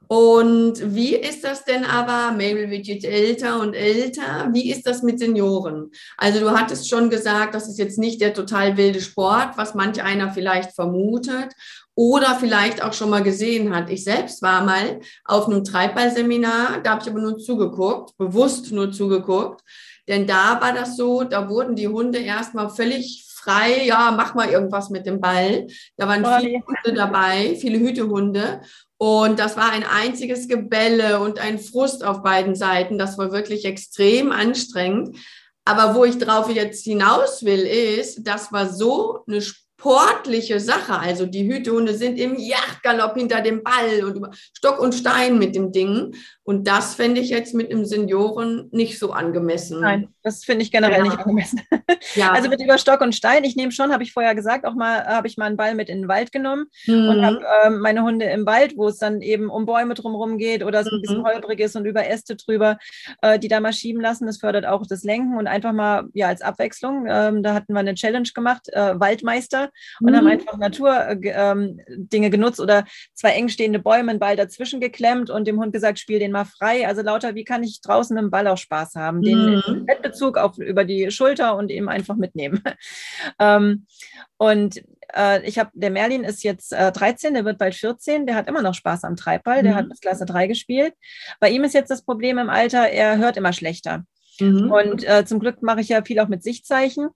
Und 0.06 0.94
wie 0.94 1.16
ist 1.16 1.42
das 1.42 1.64
denn 1.64 1.84
aber, 1.84 2.30
Mabel 2.32 2.70
wird 2.70 2.86
jetzt 2.86 3.04
älter 3.04 3.60
und 3.60 3.74
älter, 3.74 4.50
wie 4.52 4.70
ist 4.70 4.86
das 4.86 5.02
mit 5.02 5.18
Senioren? 5.18 5.90
Also 6.16 6.38
du 6.38 6.50
hattest 6.52 6.88
schon 6.88 7.10
gesagt, 7.10 7.54
das 7.54 7.66
ist 7.68 7.78
jetzt 7.78 7.98
nicht 7.98 8.20
der 8.20 8.34
total 8.34 8.76
wilde 8.76 9.00
Sport, 9.00 9.56
was 9.56 9.74
manch 9.74 10.00
einer 10.00 10.30
vielleicht 10.30 10.74
vermutet 10.74 11.54
oder 11.94 12.36
vielleicht 12.38 12.84
auch 12.84 12.92
schon 12.92 13.10
mal 13.10 13.22
gesehen 13.22 13.74
hat. 13.74 13.90
Ich 13.90 14.04
selbst 14.04 14.42
war 14.42 14.64
mal 14.64 15.00
auf 15.24 15.46
einem 15.46 15.64
Treibballseminar, 15.64 16.82
da 16.82 16.90
habe 16.90 17.02
ich 17.02 17.10
aber 17.10 17.20
nur 17.20 17.38
zugeguckt, 17.38 18.16
bewusst 18.16 18.70
nur 18.70 18.92
zugeguckt. 18.92 19.62
Denn 20.08 20.26
da 20.26 20.60
war 20.60 20.72
das 20.72 20.96
so, 20.96 21.22
da 21.24 21.48
wurden 21.48 21.76
die 21.76 21.88
Hunde 21.88 22.18
erstmal 22.18 22.68
völlig 22.70 23.24
frei, 23.42 23.84
ja, 23.84 24.12
mach 24.16 24.34
mal 24.34 24.48
irgendwas 24.48 24.90
mit 24.90 25.06
dem 25.06 25.20
Ball. 25.20 25.66
Da 25.96 26.08
waren 26.08 26.24
viele 26.40 26.60
Hunde 26.64 26.94
dabei, 26.94 27.56
viele 27.60 27.78
Hütehunde. 27.78 28.62
Und 28.98 29.38
das 29.38 29.56
war 29.56 29.70
ein 29.72 29.84
einziges 29.84 30.46
Gebälle 30.46 31.18
und 31.20 31.40
ein 31.40 31.58
Frust 31.58 32.04
auf 32.04 32.22
beiden 32.22 32.54
Seiten. 32.54 32.98
Das 32.98 33.18
war 33.18 33.32
wirklich 33.32 33.64
extrem 33.64 34.30
anstrengend. 34.30 35.16
Aber 35.64 35.94
wo 35.94 36.04
ich 36.04 36.18
drauf 36.18 36.50
jetzt 36.50 36.84
hinaus 36.84 37.44
will, 37.44 37.60
ist, 37.60 38.26
das 38.26 38.52
war 38.52 38.68
so 38.68 39.24
eine 39.26 39.40
sportliche 39.82 40.60
Sache. 40.60 40.98
Also 40.98 41.26
die 41.26 41.46
Hütehunde 41.48 41.94
sind 41.94 42.18
im 42.18 42.36
Yachtgalopp 42.36 43.16
hinter 43.16 43.40
dem 43.40 43.62
Ball 43.64 44.04
und 44.04 44.16
über 44.16 44.30
Stock 44.56 44.78
und 44.78 44.94
Stein 44.94 45.38
mit 45.38 45.56
dem 45.56 45.72
Ding. 45.72 46.14
Und 46.44 46.66
das 46.66 46.96
fände 46.96 47.20
ich 47.20 47.30
jetzt 47.30 47.54
mit 47.54 47.70
einem 47.70 47.84
Senioren 47.84 48.68
nicht 48.72 48.98
so 48.98 49.12
angemessen. 49.12 49.80
Nein, 49.80 50.08
das 50.22 50.44
finde 50.44 50.64
ich 50.64 50.72
generell 50.72 50.98
ja. 50.98 51.02
nicht 51.04 51.18
angemessen. 51.18 51.60
Ja. 52.14 52.32
Also 52.32 52.48
mit 52.48 52.60
über 52.60 52.78
Stock 52.78 53.00
und 53.00 53.14
Stein. 53.14 53.44
Ich 53.44 53.54
nehme 53.54 53.70
schon, 53.70 53.92
habe 53.92 54.02
ich 54.02 54.12
vorher 54.12 54.34
gesagt, 54.34 54.66
auch 54.66 54.74
mal 54.74 55.04
habe 55.06 55.28
ich 55.28 55.36
mal 55.36 55.46
einen 55.46 55.56
Ball 55.56 55.74
mit 55.74 55.88
in 55.88 56.02
den 56.02 56.08
Wald 56.08 56.32
genommen 56.32 56.66
mhm. 56.86 57.08
und 57.08 57.24
habe 57.24 57.44
äh, 57.64 57.70
meine 57.70 58.02
Hunde 58.02 58.26
im 58.26 58.44
Wald, 58.44 58.76
wo 58.76 58.88
es 58.88 58.98
dann 58.98 59.22
eben 59.22 59.48
um 59.48 59.66
Bäume 59.66 59.94
drumherum 59.94 60.36
geht 60.36 60.64
oder 60.64 60.84
so 60.84 60.90
ein 60.90 61.00
bisschen 61.00 61.18
mhm. 61.18 61.26
holprig 61.26 61.60
ist 61.60 61.76
und 61.76 61.86
über 61.86 62.06
Äste 62.06 62.36
drüber, 62.36 62.78
äh, 63.22 63.38
die 63.38 63.48
da 63.48 63.60
mal 63.60 63.72
schieben 63.72 64.02
lassen. 64.02 64.26
Das 64.26 64.38
fördert 64.38 64.66
auch 64.66 64.84
das 64.86 65.04
Lenken 65.04 65.36
und 65.36 65.46
einfach 65.46 65.72
mal 65.72 66.08
ja 66.12 66.28
als 66.28 66.42
Abwechslung. 66.42 67.06
Ähm, 67.08 67.42
da 67.42 67.54
hatten 67.54 67.72
wir 67.72 67.80
eine 67.80 67.94
Challenge 67.94 68.28
gemacht, 68.34 68.68
äh, 68.72 68.98
Waldmeister, 68.98 69.70
und 70.00 70.10
mhm. 70.10 70.16
haben 70.16 70.26
einfach 70.26 70.58
Naturdinge 70.58 71.20
äh, 71.22 71.52
ähm, 71.52 72.30
genutzt 72.30 72.60
oder 72.60 72.84
zwei 73.14 73.30
eng 73.30 73.48
stehende 73.48 73.78
Bäume, 73.78 74.10
einen 74.10 74.20
Ball 74.20 74.36
dazwischen 74.36 74.80
geklemmt 74.80 75.30
und 75.30 75.46
dem 75.46 75.60
Hund 75.60 75.72
gesagt, 75.72 75.98
spiel 75.98 76.18
den 76.18 76.31
mal 76.32 76.44
frei. 76.44 76.86
Also 76.86 77.02
lauter, 77.02 77.34
wie 77.34 77.44
kann 77.44 77.62
ich 77.62 77.80
draußen 77.80 78.16
im 78.16 78.30
Ball 78.30 78.48
auch 78.48 78.58
Spaß 78.58 78.96
haben? 78.96 79.22
Den 79.22 79.62
mhm. 79.66 79.86
Bettbezug 79.86 80.36
auf, 80.38 80.58
über 80.58 80.84
die 80.84 81.10
Schulter 81.10 81.56
und 81.56 81.70
eben 81.70 81.88
einfach 81.88 82.16
mitnehmen. 82.16 82.62
ähm, 83.38 83.86
und 84.36 84.82
äh, 85.14 85.46
ich 85.46 85.58
habe, 85.58 85.70
der 85.74 85.90
Merlin 85.90 86.24
ist 86.24 86.42
jetzt 86.42 86.72
äh, 86.72 86.90
13, 86.90 87.34
der 87.34 87.44
wird 87.44 87.58
bald 87.58 87.74
14, 87.74 88.26
der 88.26 88.34
hat 88.34 88.48
immer 88.48 88.62
noch 88.62 88.74
Spaß 88.74 89.04
am 89.04 89.16
Treibball, 89.16 89.62
der 89.62 89.72
mhm. 89.72 89.76
hat 89.76 89.88
bis 89.88 90.00
Klasse 90.00 90.26
3 90.26 90.46
gespielt. 90.46 90.94
Bei 91.38 91.50
ihm 91.50 91.64
ist 91.64 91.74
jetzt 91.74 91.90
das 91.90 92.04
Problem 92.04 92.38
im 92.38 92.50
Alter, 92.50 92.88
er 92.88 93.18
hört 93.18 93.36
immer 93.36 93.52
schlechter. 93.52 94.04
Mhm. 94.40 94.70
Und 94.70 95.08
äh, 95.08 95.24
zum 95.24 95.40
Glück 95.40 95.62
mache 95.62 95.80
ich 95.80 95.88
ja 95.88 96.02
viel 96.02 96.20
auch 96.20 96.28
mit 96.28 96.42
Sichtzeichen. 96.42 97.08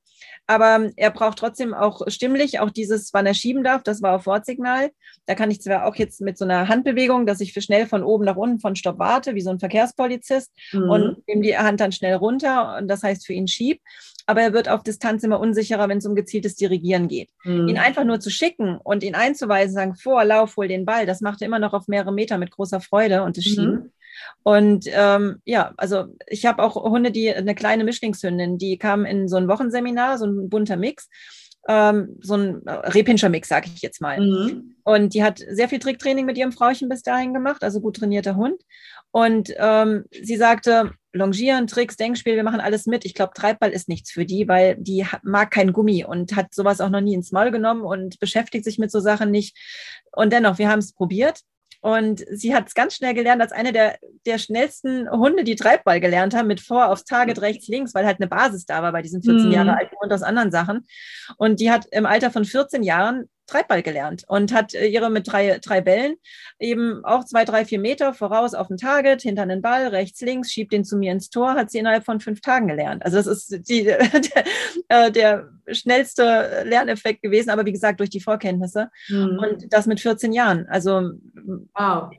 Aber 0.47 0.91
er 0.97 1.11
braucht 1.11 1.39
trotzdem 1.39 1.75
auch 1.75 2.03
stimmlich, 2.07 2.61
auch 2.61 2.71
dieses, 2.71 3.13
wann 3.13 3.27
er 3.27 3.35
schieben 3.35 3.65
darf, 3.65 3.83
das 3.83 4.01
war 4.01 4.15
auf 4.15 4.27
Wortsignal. 4.27 4.91
Da 5.27 5.35
kann 5.35 5.51
ich 5.51 5.61
zwar 5.61 5.87
auch 5.87 5.97
jetzt 5.97 6.21
mit 6.21 6.39
so 6.39 6.45
einer 6.45 6.69
Handbewegung, 6.69 7.27
dass 7.27 7.41
ich 7.41 7.53
für 7.53 7.61
schnell 7.61 7.87
von 7.87 8.05
oben 8.05 8.25
nach 8.25 8.37
unten 8.37 8.61
von 8.61 8.77
Stopp 8.77 8.99
warte, 8.99 9.35
wie 9.35 9.41
so 9.41 9.51
ein 9.51 9.59
Verkehrspolizist 9.59 10.53
mhm. 10.73 10.91
und 10.91 11.29
nehme 11.29 11.43
die 11.43 11.59
Hand 11.59 11.81
dann 11.81 11.93
schnell 11.93 12.15
runter 12.15 12.77
und 12.79 12.89
das 12.89 13.03
heißt 13.03 13.27
für 13.27 13.33
ihn 13.33 13.49
schieb. 13.49 13.81
Aber 14.29 14.41
er 14.41 14.53
wird 14.53 14.69
auf 14.69 14.83
Distanz 14.83 15.23
immer 15.23 15.39
unsicherer, 15.39 15.89
wenn 15.89 15.99
es 15.99 16.07
um 16.07 16.17
gezieltes 16.17 16.57
Dirigieren 16.57 17.09
geht. 17.09 17.31
Mhm. 17.45 17.69
Ihn 17.69 17.79
einfach 17.79 18.05
nur 18.05 18.21
zu 18.21 18.31
schicken 18.31 18.77
und 18.77 19.03
ihn 19.03 19.15
einzuweisen, 19.15 19.75
sagen, 19.75 19.95
vor, 19.95 20.25
lauf, 20.25 20.57
hol 20.57 20.69
den 20.69 20.85
Ball, 20.85 21.07
das 21.07 21.21
macht 21.21 21.43
er 21.43 21.47
immer 21.47 21.61
noch 21.61 21.73
auf 21.73 21.89
mehrere 21.89 22.13
Meter 22.13 22.39
mit 22.39 22.51
großer 22.51 22.81
Freude 22.81 23.23
und 23.23 23.37
das 23.37 23.45
mhm. 23.47 23.51
Schieben. 23.51 23.93
Und 24.43 24.87
ähm, 24.89 25.41
ja, 25.45 25.73
also 25.77 26.07
ich 26.27 26.47
habe 26.47 26.63
auch 26.63 26.77
Hunde, 26.77 27.11
die 27.11 27.33
eine 27.33 27.55
kleine 27.55 27.85
Mischlingshündin, 27.85 28.59
die 28.59 28.79
kam 28.79 29.05
in 29.05 29.29
so 29.29 29.37
ein 29.37 29.49
Wochenseminar, 29.49 30.19
so 30.19 30.27
ein 30.27 30.49
bunter 30.49 30.77
Mix. 30.77 31.09
Ähm, 31.69 32.17
so 32.21 32.35
ein 32.35 32.63
Rehpinscher 32.65 33.29
Mix, 33.29 33.49
sage 33.49 33.69
ich 33.75 33.83
jetzt 33.83 34.01
mal. 34.01 34.21
Mhm. 34.21 34.77
Und 34.85 35.15
die 35.15 35.25
hat 35.25 35.41
sehr 35.51 35.69
viel 35.69 35.81
Tricktraining 35.81 36.25
mit 36.25 36.39
ihrem 36.39 36.53
Frauchen 36.53 36.89
bis 36.89 37.03
dahin 37.03 37.35
gemacht, 37.35 37.65
also 37.65 37.81
gut 37.81 37.97
trainierter 37.97 38.37
Hund. 38.37 38.63
Und 39.11 39.53
ähm, 39.59 40.05
sie 40.13 40.37
sagte, 40.37 40.93
Longieren, 41.13 41.67
Tricks, 41.67 41.97
Denkspiel, 41.97 42.37
wir 42.37 42.45
machen 42.45 42.61
alles 42.61 42.87
mit. 42.87 43.05
Ich 43.05 43.15
glaube, 43.15 43.33
Treibball 43.35 43.71
ist 43.71 43.89
nichts 43.89 44.13
für 44.13 44.25
die, 44.25 44.47
weil 44.47 44.77
die 44.79 45.05
mag 45.23 45.51
kein 45.51 45.73
Gummi 45.73 46.05
und 46.05 46.37
hat 46.37 46.55
sowas 46.55 46.81
auch 46.81 46.91
noch 46.91 47.01
nie 47.01 47.15
ins 47.15 47.33
Maul 47.33 47.51
genommen 47.51 47.83
und 47.83 48.21
beschäftigt 48.21 48.65
sich 48.65 48.79
mit 48.79 48.91
so 48.93 49.01
Sachen 49.01 49.31
nicht. 49.31 49.57
Und 50.13 50.33
dennoch, 50.33 50.59
wir 50.59 50.69
haben 50.69 50.79
es 50.79 50.93
probiert 50.93 51.41
und 51.87 52.25
sie 52.33 52.53
hat 52.53 52.67
es 52.67 52.75
ganz 52.75 52.97
schnell 52.97 53.15
gelernt, 53.15 53.41
als 53.41 53.53
eine 53.53 53.73
der, 53.73 53.97
der 54.27 54.39
schnellsten 54.39 55.09
Hunde, 55.09 55.45
die 55.45 55.55
Treibball 55.55 56.01
gelernt 56.01 56.35
haben, 56.35 56.49
mit 56.49 56.61
vor 56.61 56.89
aufs 56.89 57.05
Target 57.05 57.41
rechts, 57.41 57.69
links, 57.69 57.95
weil 57.95 58.05
halt 58.05 58.19
eine 58.19 58.27
Basis 58.27 58.67
da 58.67 58.83
war 58.83 58.91
bei 58.91 59.03
diesen 59.03 59.23
14 59.23 59.47
mhm. 59.47 59.53
Jahre 59.53 59.77
alten 59.77 59.95
Hund 60.03 60.13
aus 60.13 60.25
anderen 60.25 60.51
Sachen. 60.51 60.85
Und 61.37 61.61
die 61.61 61.71
hat 61.71 61.87
im 61.93 62.05
Alter 62.05 62.33
von 62.33 62.45
14 62.45 62.83
Jahren 62.83 63.29
Treibball 63.47 63.83
gelernt 63.83 64.25
und 64.27 64.53
hat 64.53 64.75
äh, 64.75 64.87
ihre 64.87 65.11
mit 65.11 65.31
drei, 65.31 65.59
drei 65.63 65.81
Bällen 65.81 66.17
eben 66.59 67.05
auch 67.05 67.25
zwei, 67.25 67.45
drei, 67.45 67.65
vier 67.65 67.79
Meter 67.79 68.15
voraus 68.15 68.55
auf 68.55 68.69
den 68.69 68.77
Target, 68.77 69.23
hinter 69.23 69.43
einen 69.43 69.63
Ball, 69.63 69.89
rechts, 69.89 70.21
links, 70.21 70.53
schiebt 70.53 70.73
den 70.73 70.85
zu 70.85 70.97
mir 70.97 71.13
ins 71.13 71.31
Tor, 71.31 71.55
hat 71.55 71.71
sie 71.71 71.79
innerhalb 71.79 72.05
von 72.05 72.21
fünf 72.21 72.41
Tagen 72.41 72.69
gelernt. 72.69 73.05
Also 73.05 73.17
das 73.17 73.27
ist 73.27 73.69
die, 73.69 73.85
der, 73.85 74.07
äh, 74.89 75.11
der 75.11 75.49
schnellste 75.69 76.63
Lerneffekt 76.65 77.23
gewesen, 77.23 77.51
aber 77.51 77.65
wie 77.65 77.73
gesagt, 77.73 78.01
durch 78.01 78.11
die 78.11 78.21
Vorkenntnisse. 78.21 78.91
Mhm. 79.09 79.39
Und 79.39 79.73
das 79.73 79.87
mit 79.87 80.01
14 80.01 80.33
Jahren. 80.33 80.67
Also 80.69 81.13
wow. 81.75 82.11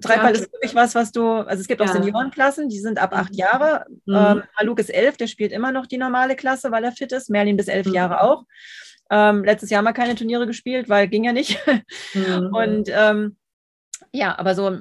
Treibball 0.00 0.34
ja. 0.34 0.40
ist 0.40 0.52
wirklich 0.52 0.74
was, 0.74 0.94
was 0.94 1.12
du, 1.12 1.24
also 1.24 1.60
es 1.60 1.68
gibt 1.68 1.80
ja. 1.80 1.86
auch 1.86 1.92
Seniorenklassen, 1.92 2.68
die 2.68 2.80
sind 2.80 2.98
ab 3.00 3.12
acht 3.14 3.32
mhm. 3.32 3.38
Jahre. 3.38 3.86
Mhm. 4.06 4.14
Ähm, 4.14 4.42
Haluk 4.56 4.80
ist 4.80 4.92
elf, 4.92 5.16
der 5.16 5.26
spielt 5.26 5.52
immer 5.52 5.72
noch 5.72 5.86
die 5.86 5.98
normale 5.98 6.36
Klasse, 6.36 6.72
weil 6.72 6.84
er 6.84 6.92
fit 6.92 7.12
ist. 7.12 7.30
Merlin 7.30 7.56
bis 7.56 7.68
elf 7.68 7.86
mhm. 7.86 7.94
Jahre 7.94 8.22
auch. 8.22 8.44
Ähm, 9.10 9.44
letztes 9.44 9.70
Jahr 9.70 9.82
mal 9.82 9.92
keine 9.92 10.14
Turniere 10.14 10.46
gespielt, 10.46 10.88
weil 10.88 11.08
ging 11.08 11.24
ja 11.24 11.32
nicht. 11.32 11.58
Mhm. 12.14 12.54
Und 12.54 12.88
ähm, 12.92 13.36
ja, 14.12 14.38
aber 14.38 14.54
so 14.54 14.78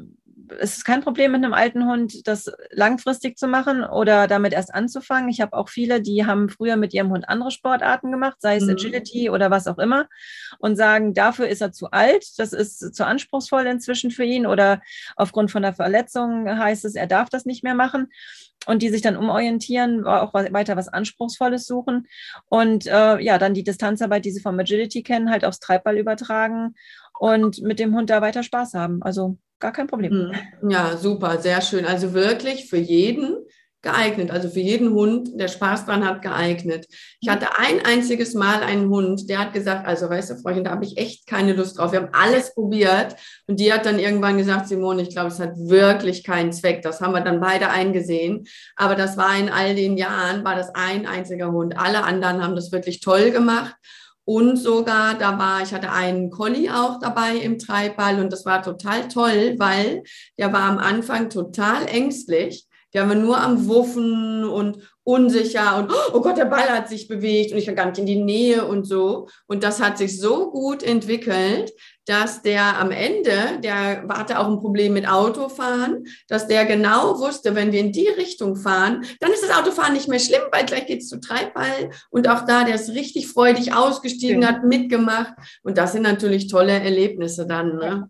es 0.60 0.78
ist 0.78 0.86
kein 0.86 1.02
Problem 1.02 1.32
mit 1.32 1.44
einem 1.44 1.54
alten 1.54 1.86
Hund, 1.88 2.28
das 2.28 2.52
langfristig 2.72 3.38
zu 3.38 3.48
machen 3.48 3.84
oder 3.84 4.28
damit 4.28 4.54
erst 4.54 4.74
anzufangen. 4.74 5.30
Ich 5.30 5.42
habe 5.42 5.54
auch 5.54 5.70
viele, 5.70 6.02
die 6.02 6.26
haben 6.26 6.50
früher 6.50 6.76
mit 6.76 6.94
ihrem 6.94 7.12
Hund 7.12 7.30
andere 7.30 7.52
Sportarten 7.52 8.12
gemacht, 8.12 8.38
sei 8.40 8.58
es 8.58 8.64
mhm. 8.64 8.72
Agility 8.72 9.30
oder 9.30 9.52
was 9.52 9.68
auch 9.68 9.78
immer, 9.78 10.08
und 10.60 10.76
sagen, 10.76 11.14
dafür 11.14 11.48
ist 11.48 11.62
er 11.62 11.72
zu 11.72 11.92
alt, 11.92 12.26
das 12.38 12.54
ist 12.54 12.96
zu 12.96 13.06
anspruchsvoll 13.06 13.66
inzwischen 13.66 14.12
für 14.12 14.24
ihn 14.24 14.46
oder 14.46 14.82
aufgrund 15.16 15.52
von 15.52 15.62
der 15.62 15.74
Verletzung 15.74 16.48
heißt 16.48 16.86
es, 16.86 16.96
er 16.96 17.08
darf 17.08 17.30
das 17.30 17.46
nicht 17.46 17.64
mehr 17.64 17.76
machen 17.76 18.10
und 18.66 18.82
die 18.82 18.90
sich 18.90 19.02
dann 19.02 19.18
umorientieren, 19.18 20.06
auch 20.06 20.34
weiter 20.34 20.76
was 20.76 20.88
Anspruchsvolles 20.88 21.66
suchen 21.66 22.08
und 22.50 22.86
äh, 22.88 23.20
ja, 23.20 23.38
dann 23.38 23.54
die 23.54 23.64
Distanzarbeit, 23.64 24.26
die 24.26 24.32
sie 24.32 24.42
vom 24.42 24.60
Agility 24.60 25.04
kennen, 25.04 25.30
halt 25.30 25.46
aufs 25.46 25.60
Treibball 25.60 25.98
übertragen 25.98 26.76
und 27.20 27.62
mit 27.62 27.80
dem 27.80 27.96
Hund 27.96 28.10
da 28.10 28.22
weiter 28.22 28.44
Spaß 28.44 28.74
haben. 28.74 29.02
Also 29.04 29.38
gar 29.64 29.72
kein 29.72 29.88
Problem. 29.88 30.12
Hm. 30.12 30.70
Ja, 30.70 30.98
super, 30.98 31.40
sehr 31.40 31.62
schön. 31.62 31.86
Also 31.86 32.14
wirklich 32.14 32.70
für 32.70 32.78
jeden 32.78 33.38
geeignet, 33.82 34.32
also 34.32 34.50
für 34.50 34.62
jeden 34.62 34.92
Hund, 34.92 35.30
der 35.40 35.50
Spaß 35.50 35.86
dran 35.86 36.06
hat, 36.06 36.22
geeignet. 36.22 36.86
Ich 37.20 37.30
hatte 37.30 37.58
ein 37.58 37.86
einziges 37.86 38.34
Mal 38.34 38.62
einen 38.62 38.90
Hund, 38.90 39.30
der 39.30 39.40
hat 39.40 39.54
gesagt, 39.54 39.86
also 39.86 40.10
weißt 40.10 40.32
du, 40.32 40.36
Freundin, 40.38 40.64
da 40.64 40.72
habe 40.72 40.86
ich 40.86 40.98
echt 40.98 41.28
keine 41.28 41.54
Lust 41.54 41.78
drauf. 41.78 41.92
Wir 41.92 42.02
haben 42.02 42.14
alles 42.14 42.54
probiert 42.54 43.16
und 43.48 43.60
die 43.60 43.74
hat 43.74 43.86
dann 43.86 44.00
irgendwann 44.00 44.38
gesagt, 44.38 44.70
Simone, 44.70 45.02
ich 45.02 45.10
glaube, 45.10 45.28
es 45.30 45.40
hat 45.40 45.56
wirklich 45.58 46.24
keinen 46.24 46.54
Zweck. 46.54 46.82
Das 46.82 47.02
haben 47.02 47.14
wir 47.14 47.22
dann 47.22 47.42
beide 47.42 47.70
eingesehen. 47.70 48.46
Aber 48.78 48.96
das 48.96 49.18
war 49.18 49.38
in 49.38 49.50
all 49.50 49.76
den 49.76 49.98
Jahren, 49.98 50.46
war 50.46 50.56
das 50.56 50.74
ein 50.76 51.06
einziger 51.06 51.52
Hund. 51.52 51.78
Alle 51.78 52.04
anderen 52.04 52.42
haben 52.42 52.56
das 52.56 52.72
wirklich 52.72 53.02
toll 53.02 53.32
gemacht. 53.32 53.76
Und 54.26 54.58
sogar, 54.58 55.16
da 55.16 55.38
war, 55.38 55.62
ich 55.62 55.74
hatte 55.74 55.92
einen 55.92 56.30
Collie 56.30 56.70
auch 56.70 57.00
dabei 57.00 57.36
im 57.38 57.60
Treibball 57.60 58.20
und 58.20 58.32
das 58.32 58.46
war 58.46 58.62
total 58.62 59.08
toll, 59.10 59.56
weil 59.58 60.04
der 60.38 60.54
war 60.54 60.64
am 60.64 60.78
Anfang 60.78 61.30
total 61.30 61.86
ängstlich. 61.88 62.66
Der 62.94 63.08
war 63.10 63.16
nur 63.16 63.42
am 63.42 63.68
Wuffen 63.68 64.46
und 64.46 64.78
unsicher 65.04 65.78
und 65.78 65.92
oh 66.14 66.22
Gott, 66.22 66.38
der 66.38 66.46
Ball 66.46 66.70
hat 66.70 66.88
sich 66.88 67.08
bewegt 67.08 67.52
und 67.52 67.58
ich 67.58 67.68
war 67.68 67.74
gar 67.74 67.88
nicht 67.88 67.98
in 67.98 68.06
die 68.06 68.24
Nähe 68.24 68.66
und 68.66 68.86
so. 68.86 69.28
Und 69.48 69.64
das 69.64 69.82
hat 69.82 69.98
sich 69.98 70.20
so 70.20 70.52
gut 70.52 70.82
entwickelt, 70.82 71.74
dass 72.06 72.42
der 72.42 72.80
am 72.80 72.92
Ende, 72.92 73.60
der 73.64 74.08
hatte 74.10 74.40
auch 74.40 74.48
ein 74.48 74.60
Problem 74.60 74.94
mit 74.94 75.08
Autofahren, 75.08 76.06
dass 76.28 76.48
der 76.48 76.66
genau 76.66 77.20
wusste, 77.20 77.56
wenn 77.56 77.72
wir 77.72 77.80
in 77.80 77.92
die 77.92 78.08
Richtung 78.08 78.56
fahren, 78.56 79.06
dann 79.20 79.32
ist 79.32 79.44
das 79.44 79.58
Autofahren 79.58 79.94
nicht 79.94 80.08
mehr 80.08 80.20
schlimm, 80.20 80.42
weil 80.52 80.66
gleich 80.66 80.86
geht 80.86 81.02
es 81.02 81.10
zu 81.10 81.20
Treibball. 81.20 81.92
Und 82.10 82.28
auch 82.28 82.46
da, 82.46 82.64
der 82.64 82.76
ist 82.76 82.90
richtig 82.90 83.28
freudig 83.28 83.74
ausgestiegen, 83.74 84.42
ja. 84.42 84.50
hat 84.50 84.64
mitgemacht. 84.64 85.34
Und 85.64 85.78
das 85.78 85.94
sind 85.94 86.04
natürlich 86.04 86.48
tolle 86.48 86.74
Erlebnisse 86.74 87.46
dann. 87.46 87.78
Ne? 87.78 88.10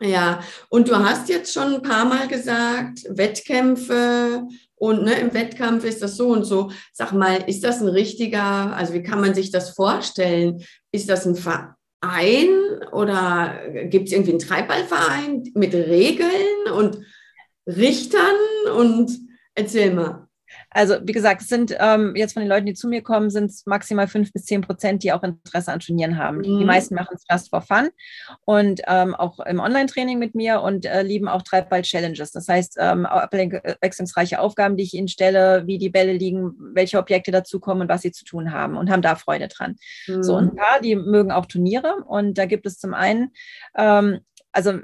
Ja, 0.00 0.40
und 0.68 0.88
du 0.88 0.96
hast 0.96 1.28
jetzt 1.28 1.52
schon 1.52 1.76
ein 1.76 1.82
paar 1.82 2.04
Mal 2.04 2.28
gesagt, 2.28 3.04
Wettkämpfe 3.08 4.42
und 4.74 5.04
ne, 5.04 5.14
im 5.20 5.32
Wettkampf 5.32 5.84
ist 5.84 6.02
das 6.02 6.16
so 6.16 6.28
und 6.28 6.44
so. 6.44 6.70
Sag 6.92 7.12
mal, 7.12 7.36
ist 7.48 7.62
das 7.64 7.80
ein 7.80 7.88
richtiger, 7.88 8.76
also 8.76 8.92
wie 8.92 9.02
kann 9.02 9.20
man 9.20 9.34
sich 9.34 9.50
das 9.50 9.70
vorstellen? 9.70 10.62
Ist 10.92 11.08
das 11.08 11.26
ein 11.26 11.36
Verein? 11.36 11.74
ein 12.04 12.82
oder 12.92 13.60
gibt 13.84 14.08
es 14.08 14.12
irgendwie 14.12 14.32
einen 14.32 14.40
Treibballverein 14.40 15.44
mit 15.54 15.74
Regeln 15.74 16.70
und 16.76 16.98
Richtern 17.66 18.36
und 18.76 19.10
erzähl 19.54 19.94
mal. 19.94 20.23
Also 20.74 20.96
wie 21.02 21.12
gesagt, 21.12 21.40
es 21.40 21.48
sind 21.48 21.74
ähm, 21.78 22.14
jetzt 22.16 22.32
von 22.34 22.42
den 22.42 22.48
Leuten, 22.48 22.66
die 22.66 22.74
zu 22.74 22.88
mir 22.88 23.02
kommen, 23.02 23.30
sind 23.30 23.46
es 23.50 23.64
maximal 23.64 24.08
fünf 24.08 24.32
bis 24.32 24.44
zehn 24.44 24.60
Prozent, 24.60 25.04
die 25.04 25.12
auch 25.12 25.22
Interesse 25.22 25.72
an 25.72 25.78
Turnieren 25.78 26.18
haben. 26.18 26.38
Mhm. 26.38 26.58
Die 26.58 26.64
meisten 26.64 26.96
machen 26.96 27.16
es 27.16 27.24
just 27.30 27.50
for 27.50 27.62
fun 27.62 27.90
und 28.44 28.82
ähm, 28.88 29.14
auch 29.14 29.38
im 29.40 29.60
Online-Training 29.60 30.18
mit 30.18 30.34
mir 30.34 30.60
und 30.60 30.84
äh, 30.84 31.02
lieben 31.02 31.28
auch 31.28 31.42
Treibball-Challenges. 31.42 32.32
Das 32.32 32.48
heißt, 32.48 32.76
ähm, 32.80 33.06
abwechslungsreiche 33.06 34.40
Aufgaben, 34.40 34.76
die 34.76 34.82
ich 34.82 34.94
ihnen 34.94 35.08
stelle, 35.08 35.66
wie 35.66 35.78
die 35.78 35.90
Bälle 35.90 36.12
liegen, 36.12 36.52
welche 36.74 36.98
Objekte 36.98 37.30
dazukommen 37.30 37.82
und 37.82 37.88
was 37.88 38.02
sie 38.02 38.12
zu 38.12 38.24
tun 38.24 38.52
haben 38.52 38.76
und 38.76 38.90
haben 38.90 39.02
da 39.02 39.14
Freude 39.14 39.46
dran. 39.46 39.76
Mhm. 40.08 40.22
So, 40.24 40.36
und 40.36 40.52
ein 40.52 40.56
paar, 40.56 40.80
die 40.80 40.96
mögen 40.96 41.30
auch 41.30 41.46
Turniere 41.46 42.04
und 42.06 42.36
da 42.36 42.46
gibt 42.46 42.66
es 42.66 42.78
zum 42.78 42.94
einen, 42.94 43.30
ähm, 43.76 44.20
also 44.50 44.80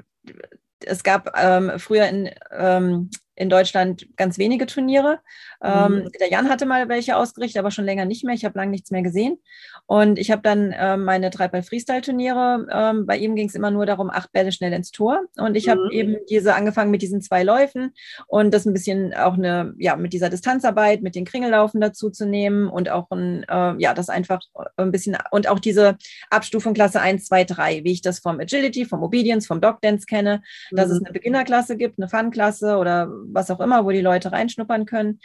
es 0.85 1.03
gab 1.03 1.37
ähm, 1.37 1.73
früher 1.77 2.07
in, 2.07 2.29
ähm, 2.51 3.09
in 3.35 3.49
Deutschland 3.49 4.07
ganz 4.17 4.37
wenige 4.37 4.65
Turniere. 4.65 5.19
Ähm, 5.63 6.03
mhm. 6.03 6.11
der 6.19 6.29
Jan 6.29 6.49
hatte 6.49 6.65
mal 6.65 6.89
welche 6.89 7.15
ausgerichtet, 7.15 7.59
aber 7.59 7.71
schon 7.71 7.85
länger 7.85 8.05
nicht 8.05 8.23
mehr. 8.23 8.35
Ich 8.35 8.45
habe 8.45 8.57
lange 8.57 8.71
nichts 8.71 8.91
mehr 8.91 9.01
gesehen. 9.01 9.37
Und 9.85 10.19
ich 10.19 10.31
habe 10.31 10.41
dann 10.41 10.71
äh, 10.71 10.97
meine 10.97 11.29
Treibball-Freestyle-Turniere. 11.29 12.67
Ähm, 12.71 13.05
bei 13.05 13.17
ihm 13.17 13.35
ging 13.35 13.47
es 13.47 13.55
immer 13.55 13.71
nur 13.71 13.85
darum, 13.85 14.09
acht 14.09 14.31
Bälle 14.31 14.51
schnell 14.51 14.73
ins 14.73 14.91
Tor. 14.91 15.21
Und 15.37 15.55
ich 15.55 15.67
mhm. 15.67 15.71
habe 15.71 15.93
eben 15.93 16.17
diese 16.29 16.55
angefangen 16.55 16.91
mit 16.91 17.01
diesen 17.01 17.21
zwei 17.21 17.43
Läufen 17.43 17.93
und 18.27 18.53
das 18.53 18.65
ein 18.65 18.73
bisschen 18.73 19.13
auch 19.13 19.35
eine, 19.35 19.73
ja, 19.77 19.95
mit 19.95 20.13
dieser 20.13 20.29
Distanzarbeit, 20.29 21.01
mit 21.01 21.15
den 21.15 21.25
Kringellaufen 21.25 21.79
dazu 21.79 22.09
zu 22.09 22.25
nehmen 22.25 22.67
und 22.67 22.89
auch 22.89 23.09
ein, 23.11 23.43
äh, 23.49 23.75
ja, 23.77 23.93
das 23.93 24.09
einfach 24.09 24.41
ein 24.77 24.91
bisschen 24.91 25.17
und 25.31 25.47
auch 25.47 25.59
diese 25.59 25.97
Abstufung 26.29 26.73
Klasse 26.73 27.01
1, 27.01 27.25
2, 27.25 27.43
3, 27.45 27.83
wie 27.83 27.91
ich 27.91 28.01
das 28.01 28.19
vom 28.19 28.39
Agility, 28.39 28.85
vom 28.85 29.03
Obedience, 29.03 29.47
vom 29.47 29.61
Dog 29.61 29.81
Dance 29.81 30.05
kenne, 30.05 30.41
mhm. 30.71 30.75
dass 30.75 30.89
es 30.89 30.99
mhm. 30.99 31.05
eine 31.05 31.13
Beginnerklasse 31.13 31.77
gibt, 31.77 31.99
eine 31.99 32.09
Fun-Klasse 32.09 32.77
oder 32.77 33.09
was 33.27 33.51
auch 33.51 33.59
immer, 33.59 33.85
wo 33.85 33.91
die 33.91 34.01
Leute 34.01 34.31
reinschnuppern 34.31 34.85
können. 34.85 35.19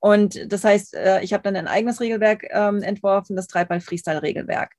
Und 0.00 0.52
das 0.52 0.64
heißt, 0.64 0.94
äh, 0.94 1.22
ich 1.22 1.32
habe 1.32 1.42
dann 1.42 1.56
ein 1.56 1.68
eigenes 1.68 2.00
Regelwerk 2.00 2.46
ähm, 2.50 2.82
entworfen, 2.82 3.36
das 3.36 3.46
Treibball-Freestyle-Regelwerk. 3.48 4.72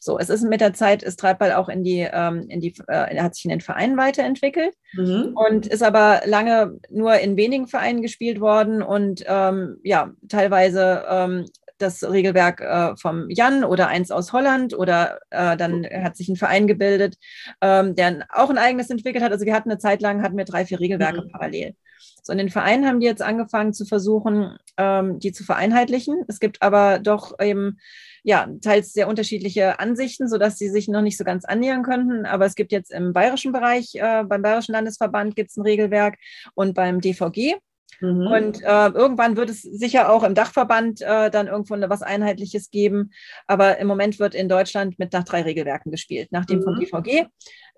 So, 0.00 0.18
es 0.18 0.28
ist 0.28 0.42
mit 0.42 0.60
der 0.60 0.74
Zeit, 0.74 1.02
ist 1.02 1.18
Treibball 1.18 1.52
auch 1.52 1.68
in 1.68 1.82
die, 1.82 2.08
ähm, 2.10 2.46
in 2.48 2.60
die, 2.60 2.74
äh, 2.88 3.20
hat 3.20 3.34
sich 3.34 3.44
in 3.44 3.50
den 3.50 3.60
Vereinen 3.60 3.96
weiterentwickelt 3.96 4.74
mhm. 4.94 5.32
und 5.34 5.66
ist 5.66 5.82
aber 5.82 6.22
lange 6.24 6.78
nur 6.90 7.18
in 7.18 7.36
wenigen 7.36 7.66
Vereinen 7.66 8.02
gespielt 8.02 8.40
worden 8.40 8.82
und 8.82 9.24
ähm, 9.26 9.78
ja, 9.82 10.12
teilweise 10.28 11.04
ähm, 11.08 11.46
das 11.78 12.02
Regelwerk 12.02 12.60
äh, 12.60 12.96
vom 12.96 13.28
Jan 13.28 13.64
oder 13.64 13.88
eins 13.88 14.10
aus 14.10 14.32
Holland 14.32 14.74
oder 14.74 15.18
äh, 15.30 15.56
dann 15.56 15.84
hat 15.84 16.16
sich 16.16 16.28
ein 16.28 16.36
Verein 16.36 16.66
gebildet, 16.66 17.16
ähm, 17.60 17.94
der 17.94 18.26
auch 18.30 18.50
ein 18.50 18.58
eigenes 18.58 18.90
entwickelt 18.90 19.22
hat. 19.22 19.32
Also 19.32 19.46
wir 19.46 19.54
hatten 19.54 19.70
eine 19.70 19.78
Zeit 19.78 20.00
lang, 20.02 20.22
hatten 20.22 20.36
wir 20.36 20.44
drei, 20.44 20.64
vier 20.66 20.80
Regelwerke 20.80 21.22
mhm. 21.22 21.30
parallel. 21.30 21.74
So, 22.22 22.32
in 22.32 22.38
den 22.38 22.50
Vereinen 22.50 22.86
haben 22.86 23.00
die 23.00 23.06
jetzt 23.06 23.22
angefangen 23.22 23.72
zu 23.72 23.84
versuchen, 23.86 24.56
ähm, 24.76 25.18
die 25.18 25.32
zu 25.32 25.44
vereinheitlichen. 25.44 26.24
Es 26.28 26.40
gibt 26.40 26.60
aber 26.62 26.98
doch 26.98 27.38
eben 27.40 27.78
ja, 28.24 28.48
teils 28.60 28.92
sehr 28.92 29.06
unterschiedliche 29.06 29.78
Ansichten, 29.78 30.28
sodass 30.28 30.58
sie 30.58 30.68
sich 30.68 30.88
noch 30.88 31.02
nicht 31.02 31.16
so 31.16 31.22
ganz 31.22 31.44
annähern 31.44 31.84
könnten. 31.84 32.26
Aber 32.26 32.44
es 32.44 32.56
gibt 32.56 32.72
jetzt 32.72 32.90
im 32.90 33.12
bayerischen 33.12 33.52
Bereich, 33.52 33.94
äh, 33.94 34.24
beim 34.24 34.42
Bayerischen 34.42 34.72
Landesverband 34.72 35.36
gibt 35.36 35.50
es 35.50 35.56
ein 35.56 35.62
Regelwerk 35.62 36.16
und 36.54 36.74
beim 36.74 37.00
DVG. 37.00 37.54
Mhm. 38.00 38.26
Und 38.26 38.62
äh, 38.62 38.88
irgendwann 38.88 39.36
wird 39.36 39.50
es 39.50 39.62
sicher 39.62 40.10
auch 40.10 40.22
im 40.22 40.34
Dachverband 40.34 41.00
äh, 41.00 41.30
dann 41.30 41.46
irgendwo 41.46 41.74
was 41.88 42.02
Einheitliches 42.02 42.70
geben. 42.70 43.12
Aber 43.46 43.78
im 43.78 43.86
Moment 43.86 44.18
wird 44.18 44.34
in 44.34 44.48
Deutschland 44.48 44.98
mit 44.98 45.12
nach 45.12 45.24
drei 45.24 45.42
Regelwerken 45.42 45.90
gespielt. 45.90 46.32
Nach 46.32 46.44
dem 46.44 46.58
mhm. 46.58 46.64
vom 46.64 46.74
DVG. 46.76 47.26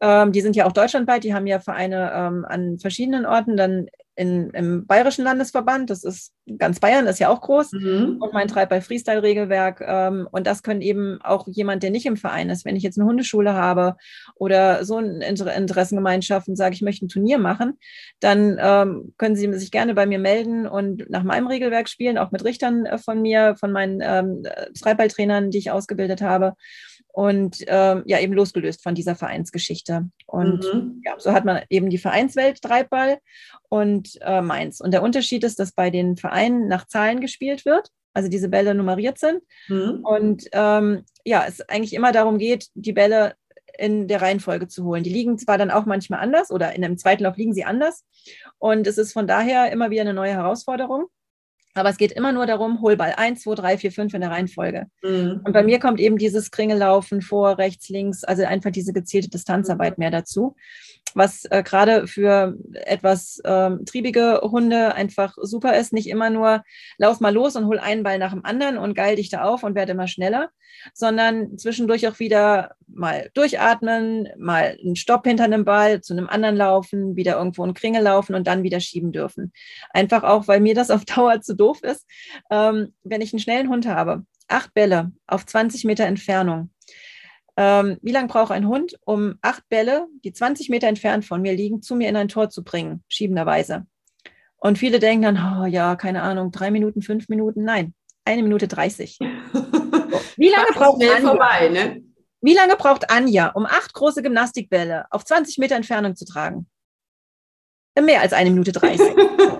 Ähm, 0.01 0.33
die 0.33 0.41
sind 0.41 0.57
ja 0.57 0.67
auch 0.67 0.73
deutschlandweit, 0.73 1.25
die 1.25 1.35
haben 1.35 1.47
ja 1.47 1.61
Vereine 1.61 2.13
ähm, 2.15 2.45
an 2.49 2.79
verschiedenen 2.79 3.27
Orten. 3.27 3.57
Dann 3.57 3.89
in, 4.19 4.51
im 4.51 4.85
Bayerischen 4.85 5.25
Landesverband, 5.25 5.91
das 5.91 6.03
ist 6.03 6.33
ganz 6.59 6.81
Bayern, 6.81 7.07
ist 7.07 7.21
ja 7.21 7.29
auch 7.29 7.41
groß, 7.41 7.71
mhm. 7.73 8.17
und 8.21 8.33
mein 8.33 8.49
Treib 8.49 8.69
bei 8.69 8.81
Freestyle-Regelwerk. 8.81 9.81
Ähm, 9.81 10.27
und 10.33 10.45
das 10.45 10.65
können 10.65 10.81
eben 10.81 11.21
auch 11.23 11.47
jemand, 11.47 11.85
der 11.85 11.93
nicht 11.93 12.05
im 12.05 12.17
Verein 12.17 12.51
ist, 12.51 12.65
wenn 12.65 12.75
ich 12.75 12.83
jetzt 12.83 12.99
eine 12.99 13.09
Hundeschule 13.09 13.55
habe 13.55 13.97
oder 14.35 14.85
so 14.85 14.97
eine 14.97 15.25
Inter 15.25 15.55
Interessengemeinschaft 15.55 16.49
und 16.49 16.57
sage, 16.57 16.75
ich 16.75 16.83
möchte 16.83 17.07
ein 17.07 17.09
Turnier 17.09 17.39
machen, 17.39 17.79
dann 18.19 18.59
ähm, 18.61 19.15
können 19.19 19.37
Sie 19.37 19.53
sich 19.55 19.71
gerne 19.71 19.95
bei 19.95 20.05
mir 20.05 20.19
melden 20.19 20.67
und 20.67 21.09
nach 21.09 21.23
meinem 21.23 21.47
Regelwerk 21.47 21.89
spielen, 21.89 22.19
auch 22.19 22.33
mit 22.33 22.45
Richtern 22.45 22.87
äh, 22.87 22.99
von 22.99 23.23
mir, 23.23 23.55
von 23.55 23.71
meinen 23.71 24.01
ähm, 24.03 24.43
Treibballtrainern, 24.81 25.53
die 25.53 25.59
ich 25.59 25.71
ausgebildet 25.71 26.23
habe 26.23 26.55
und 27.13 27.65
ähm, 27.67 28.03
ja, 28.07 28.21
eben 28.21 28.33
losgelöst 28.33 28.83
von 28.83 28.95
dieser 28.95 29.17
Vereinsgeschichte. 29.17 30.09
Und 30.27 30.65
mhm. 30.73 31.03
ja, 31.05 31.15
so 31.19 31.33
hat 31.33 31.45
man 31.45 31.63
eben 31.71 31.91
die 31.91 31.99
Vereinswelt 31.99 32.63
Treibball 32.63 33.19
und 33.69 34.19
äh, 34.21 34.41
Mainz. 34.41 34.81
Und 34.81 34.93
der 34.93 35.03
Unterschied 35.03 35.45
ist, 35.45 35.59
dass 35.59 35.73
bei 35.73 35.91
den 35.91 36.17
Vereinen 36.17 36.69
nach 36.69 36.87
Zahlen 36.87 37.21
gespielt 37.21 37.65
wird, 37.65 37.91
also 38.15 38.29
diese 38.29 38.49
Bälle 38.49 38.75
nummeriert 38.75 39.19
sind. 39.19 39.43
Mhm. 39.69 40.01
Und 40.05 40.45
ähm, 40.53 41.05
ja, 41.25 41.45
es 41.47 41.61
eigentlich 41.63 41.95
immer 41.95 42.13
darum 42.13 42.39
geht, 42.39 42.69
die 42.75 42.93
Bälle 42.93 43.35
in 43.79 44.09
der 44.09 44.23
Reihenfolge 44.23 44.69
zu 44.69 44.85
holen. 44.85 45.05
Die 45.05 45.13
liegen 45.13 45.39
zwar 45.39 45.57
dann 45.59 45.71
auch 45.71 45.87
manchmal 45.87 46.21
anders 46.21 46.51
oder 46.51 46.75
in 46.75 46.85
einem 46.85 46.99
zweiten 46.99 47.23
Lauf 47.25 47.37
liegen 47.37 47.55
sie 47.55 47.65
anders. 47.65 48.05
Und 48.59 48.87
es 48.87 48.99
ist 48.99 49.13
von 49.13 49.27
daher 49.27 49.71
immer 49.73 49.91
wieder 49.91 50.03
eine 50.03 50.15
neue 50.15 50.33
Herausforderung. 50.33 51.07
Aber 51.79 51.89
es 51.89 51.97
geht 51.97 52.13
immer 52.13 52.33
nur 52.33 52.47
darum, 52.47 52.83
Holball 52.83 53.15
1, 53.17 53.43
2, 53.43 53.55
3, 53.55 53.79
4, 53.79 53.93
5 53.93 54.15
in 54.15 54.21
der 54.21 54.31
Reihenfolge. 54.31 54.87
Mhm. 55.03 55.41
Und 55.45 55.53
bei 55.53 55.63
mir 55.63 55.79
kommt 55.79 56.01
eben 56.01 56.19
dieses 56.19 56.51
Kringellaufen 56.51 57.23
vor, 57.23 57.59
rechts, 57.59 57.89
links, 57.89 58.25
also 58.25 58.45
einfach 58.45 58.71
diese 58.71 58.93
gezielte 58.93 59.31
Distanzarbeit 59.31 59.99
mehr 59.99 60.11
dazu 60.11 60.55
was 61.15 61.45
äh, 61.47 61.63
gerade 61.63 62.07
für 62.07 62.57
etwas 62.73 63.41
ähm, 63.45 63.85
triebige 63.85 64.41
Hunde 64.43 64.95
einfach 64.95 65.37
super 65.41 65.77
ist. 65.77 65.93
Nicht 65.93 66.09
immer 66.09 66.31
nur 66.31 66.63
lauf 66.97 67.21
mal 67.21 67.35
los 67.35 67.57
und 67.57 67.67
hol 67.67 67.79
einen 67.79 68.03
Ball 68.03 68.19
nach 68.19 68.33
dem 68.33 68.45
anderen 68.45 68.79
und 68.79 68.95
geil 68.95 69.17
dich 69.17 69.31
da 69.31 69.43
auf 69.43 69.63
und 69.63 69.75
werde 69.75 69.93
immer 69.93 70.09
schneller, 70.09 70.51
sondern 70.95 71.59
zwischendurch 71.59 72.09
auch 72.09 72.19
wieder 72.19 72.73
mal 72.89 73.31
durchatmen, 73.35 74.29
mal 74.39 74.77
einen 74.83 74.97
Stopp 74.97 75.27
hinter 75.27 75.45
einem 75.45 75.65
Ball, 75.65 76.01
zu 76.01 76.15
einem 76.15 76.29
anderen 76.29 76.57
laufen, 76.57 77.17
wieder 77.17 77.37
irgendwo 77.37 77.63
einen 77.63 77.75
Kringel 77.75 78.03
laufen 78.03 78.35
und 78.35 78.47
dann 78.47 78.63
wieder 78.63 78.81
schieben 78.81 79.13
dürfen. 79.13 79.53
Einfach 79.91 80.25
auch, 80.25 80.49
weil 80.49 80.61
mir 80.61 80.75
das 80.75 80.91
auf 80.91 81.05
Dauer 81.07 81.41
zu 81.41 81.55
doof 81.55 81.83
ist, 81.83 82.07
ähm, 82.51 82.95
wenn 83.03 83.21
ich 83.21 83.33
einen 83.33 83.41
schnellen 83.41 83.69
Hund 83.69 83.87
habe. 83.87 84.25
Acht 84.49 84.73
Bälle 84.73 85.13
auf 85.27 85.45
20 85.45 85.85
Meter 85.85 86.07
Entfernung 86.07 86.71
ähm, 87.61 87.99
wie 88.03 88.13
lange 88.13 88.29
braucht 88.29 88.53
ein 88.53 88.69
Hund, 88.69 88.97
um 89.05 89.35
acht 89.43 89.69
Bälle, 89.69 90.07
die 90.25 90.33
20 90.33 90.69
Meter 90.69 90.87
entfernt 90.87 91.25
von 91.25 91.43
mir 91.43 91.55
liegen, 91.55 91.83
zu 91.83 91.97
mir 91.97 92.09
in 92.09 92.15
ein 92.15 92.29
Tor 92.29 92.51
zu 92.51 92.63
bringen, 92.63 93.03
schiebenderweise. 93.09 93.85
Und 94.59 94.79
viele 94.79 95.01
denken 95.01 95.23
dann, 95.23 95.63
oh 95.63 95.67
ja, 95.67 95.97
keine 95.97 96.23
Ahnung, 96.23 96.53
drei 96.53 96.71
Minuten, 96.71 97.03
fünf 97.03 97.29
Minuten. 97.29 97.65
Nein, 97.65 97.95
eine 98.25 98.45
Minute 98.45 98.69
dreißig. 98.69 99.19
Wie 100.37 100.49
lange 100.51 100.69
braucht 100.73 101.03
Anja? 101.03 101.19
Vorbei, 101.19 101.69
ne? 101.69 102.03
Wie 102.41 102.55
lange 102.55 102.77
braucht 102.77 103.11
Anja, 103.11 103.49
um 103.49 103.67
acht 103.67 103.93
große 103.95 104.23
Gymnastikbälle 104.23 105.07
auf 105.11 105.25
20 105.25 105.59
Meter 105.59 105.75
Entfernung 105.77 106.15
zu 106.15 106.25
tragen? 106.25 106.69
Mehr 108.01 108.21
als 108.21 108.33
eine 108.33 108.51
Minute 108.51 108.71
dreißig. 108.71 109.13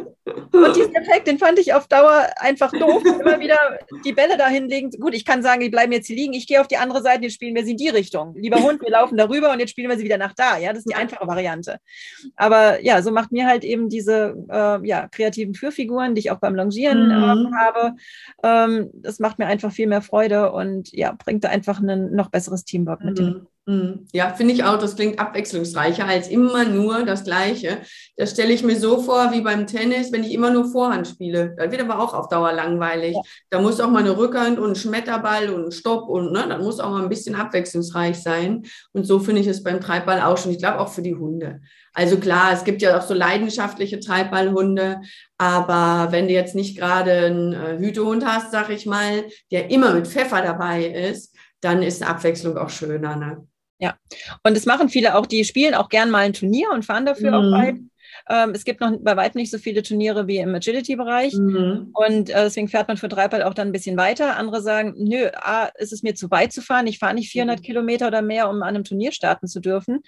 Und 0.53 0.77
diesen 0.77 0.95
Effekt, 0.95 1.27
den 1.27 1.39
fand 1.39 1.59
ich 1.59 1.75
auf 1.75 1.87
Dauer 1.89 2.27
einfach 2.37 2.73
doof. 2.73 3.03
Immer 3.05 3.41
wieder 3.41 3.59
die 4.05 4.13
Bälle 4.13 4.37
dahin 4.37 4.69
legen. 4.69 4.91
Gut, 4.91 5.15
ich 5.15 5.25
kann 5.25 5.43
sagen, 5.43 5.61
die 5.61 5.69
bleiben 5.69 5.93
jetzt 5.93 6.07
hier 6.07 6.17
liegen. 6.17 6.33
Ich 6.33 6.47
gehe 6.47 6.61
auf 6.61 6.69
die 6.69 6.77
andere 6.77 7.03
Seite, 7.03 7.25
jetzt 7.25 7.35
spielen 7.35 7.55
wir 7.55 7.65
sie 7.65 7.73
in 7.73 7.77
die 7.77 7.89
Richtung. 7.89 8.35
Lieber 8.37 8.63
Hund, 8.63 8.81
wir 8.81 8.91
laufen 8.91 9.17
darüber 9.17 9.53
und 9.53 9.61
jetzt 9.61 9.71
spielen 9.71 9.89
wir 9.89 9.97
sie 9.97 10.05
wieder 10.05 10.19
nach 10.19 10.35
da. 10.35 10.59
Ja, 10.59 10.71
das 10.71 10.81
ist 10.81 10.91
die 10.91 10.95
einfache 10.95 11.27
Variante. 11.27 11.81
Aber 12.37 12.83
ja, 12.83 13.03
so 13.03 13.11
macht 13.11 13.33
mir 13.33 13.47
halt 13.47 13.65
eben 13.65 13.89
diese 13.89 14.35
äh, 14.51 14.87
ja, 14.87 15.09
kreativen 15.09 15.55
Führfiguren, 15.55 16.15
die 16.15 16.21
ich 16.21 16.31
auch 16.31 16.39
beim 16.39 16.55
Longieren 16.55 17.07
mhm. 17.07 17.53
äh, 17.53 17.57
habe, 17.57 17.95
ähm, 18.43 18.91
das 18.95 19.19
macht 19.19 19.39
mir 19.39 19.47
einfach 19.47 19.73
viel 19.73 19.87
mehr 19.87 20.03
Freude 20.03 20.53
und 20.53 20.93
ja, 20.93 21.13
bringt 21.13 21.45
da 21.45 21.49
einfach 21.49 21.81
ein 21.81 22.15
noch 22.15 22.31
besseres 22.31 22.65
Teamwork 22.65 23.05
mit 23.05 23.19
mhm. 23.19 23.47
Hm. 23.69 24.07
Ja, 24.15 24.33
finde 24.33 24.55
ich 24.55 24.65
auch, 24.65 24.79
das 24.79 24.97
klingt 24.97 25.19
abwechslungsreicher 25.19 26.07
als 26.07 26.29
immer 26.29 26.65
nur 26.65 27.05
das 27.05 27.25
Gleiche. 27.25 27.83
Das 28.17 28.31
stelle 28.31 28.55
ich 28.55 28.63
mir 28.63 28.81
so 28.81 29.03
vor 29.03 29.31
wie 29.33 29.43
beim 29.43 29.67
Tennis, 29.67 30.11
wenn 30.11 30.25
ich 30.25 30.33
immer 30.33 30.51
nur 30.51 30.73
Vorhand 30.73 31.07
spiele. 31.07 31.55
Das 31.55 31.71
wird 31.71 31.83
aber 31.83 31.99
auch 31.99 32.15
auf 32.15 32.31
Dauer 32.31 32.53
langweilig. 32.53 33.13
Ja. 33.13 33.21
Da 33.51 33.61
muss 33.61 33.79
auch 33.79 33.91
mal 33.91 33.99
eine 33.99 34.17
Rückhand 34.17 34.59
und 34.59 34.71
ein 34.71 34.75
Schmetterball 34.75 35.51
und 35.51 35.67
ein 35.67 35.71
Stopp 35.71 36.09
und 36.09 36.33
ne, 36.33 36.47
dann 36.49 36.63
muss 36.63 36.81
auch 36.81 36.89
mal 36.89 37.03
ein 37.03 37.11
bisschen 37.11 37.35
abwechslungsreich 37.35 38.17
sein. 38.17 38.63
Und 38.93 39.05
so 39.05 39.19
finde 39.19 39.43
ich 39.43 39.47
es 39.47 39.63
beim 39.63 39.83
Treibball 39.83 40.23
auch 40.23 40.39
schon. 40.39 40.53
Ich 40.53 40.59
glaube 40.61 40.81
auch 40.81 40.89
für 40.89 41.03
die 41.03 41.17
Hunde. 41.17 41.61
Also 41.93 42.17
klar, 42.17 42.53
es 42.55 42.65
gibt 42.65 42.81
ja 42.81 42.97
auch 42.97 43.03
so 43.03 43.13
leidenschaftliche 43.13 44.01
Treibballhunde, 44.01 45.03
aber 45.37 46.11
wenn 46.11 46.27
du 46.27 46.33
jetzt 46.33 46.55
nicht 46.55 46.79
gerade 46.79 47.27
einen 47.27 47.53
äh, 47.53 47.77
Hütehund 47.79 48.25
hast, 48.25 48.51
sag 48.51 48.71
ich 48.71 48.87
mal, 48.87 49.25
der 49.51 49.71
immer 49.71 49.93
mit 49.93 50.09
Pfeffer 50.09 50.41
dabei 50.41 50.87
ist, 50.87 51.37
dann 51.61 51.83
ist 51.83 52.03
Abwechslung 52.03 52.57
auch 52.57 52.71
schöner. 52.71 53.17
Ne? 53.17 53.47
Ja, 53.79 53.97
und 54.43 54.57
das 54.57 54.67
machen 54.67 54.89
viele 54.89 55.15
auch, 55.15 55.27
die 55.27 55.45
spielen 55.45 55.75
auch 55.75 55.89
gern 55.89 56.11
mal 56.11 56.21
ein 56.21 56.33
Turnier 56.33 56.71
und 56.73 56.85
fahren 56.85 57.07
dafür 57.07 57.31
mhm. 57.31 57.37
auch 57.37 57.59
weit. 57.59 57.77
Ähm, 58.29 58.51
es 58.55 58.65
gibt 58.65 58.81
noch 58.81 58.93
bei 59.01 59.17
weitem 59.17 59.41
nicht 59.41 59.51
so 59.51 59.59
viele 59.59 59.83
Turniere 59.83 60.27
wie 60.27 60.39
im 60.39 60.55
Agility-Bereich. 60.55 61.35
Mhm. 61.35 61.91
Und 61.93 62.31
äh, 62.31 62.45
deswegen 62.45 62.69
fährt 62.69 62.89
man 62.89 62.97
für 62.97 63.09
Dreiball 63.09 63.43
auch 63.43 63.55
dann 63.55 63.69
ein 63.69 63.73
bisschen 63.73 63.97
weiter. 63.97 64.37
Andere 64.37 64.63
sagen, 64.63 64.95
nö, 64.97 65.29
A, 65.35 65.67
ist 65.79 65.93
es 65.93 66.03
mir 66.03 66.15
zu 66.15 66.31
weit 66.31 66.53
zu 66.53 66.61
fahren. 66.61 66.87
Ich 66.87 66.99
fahre 66.99 67.15
nicht 67.15 67.31
400 67.31 67.61
mhm. 67.61 67.63
Kilometer 67.63 68.09
oder 68.09 68.23
mehr, 68.23 68.49
um 68.49 68.63
an 68.63 68.75
einem 68.75 68.85
Turnier 68.85 69.13
starten 69.13 69.47
zu 69.47 69.61
dürfen. 69.61 70.01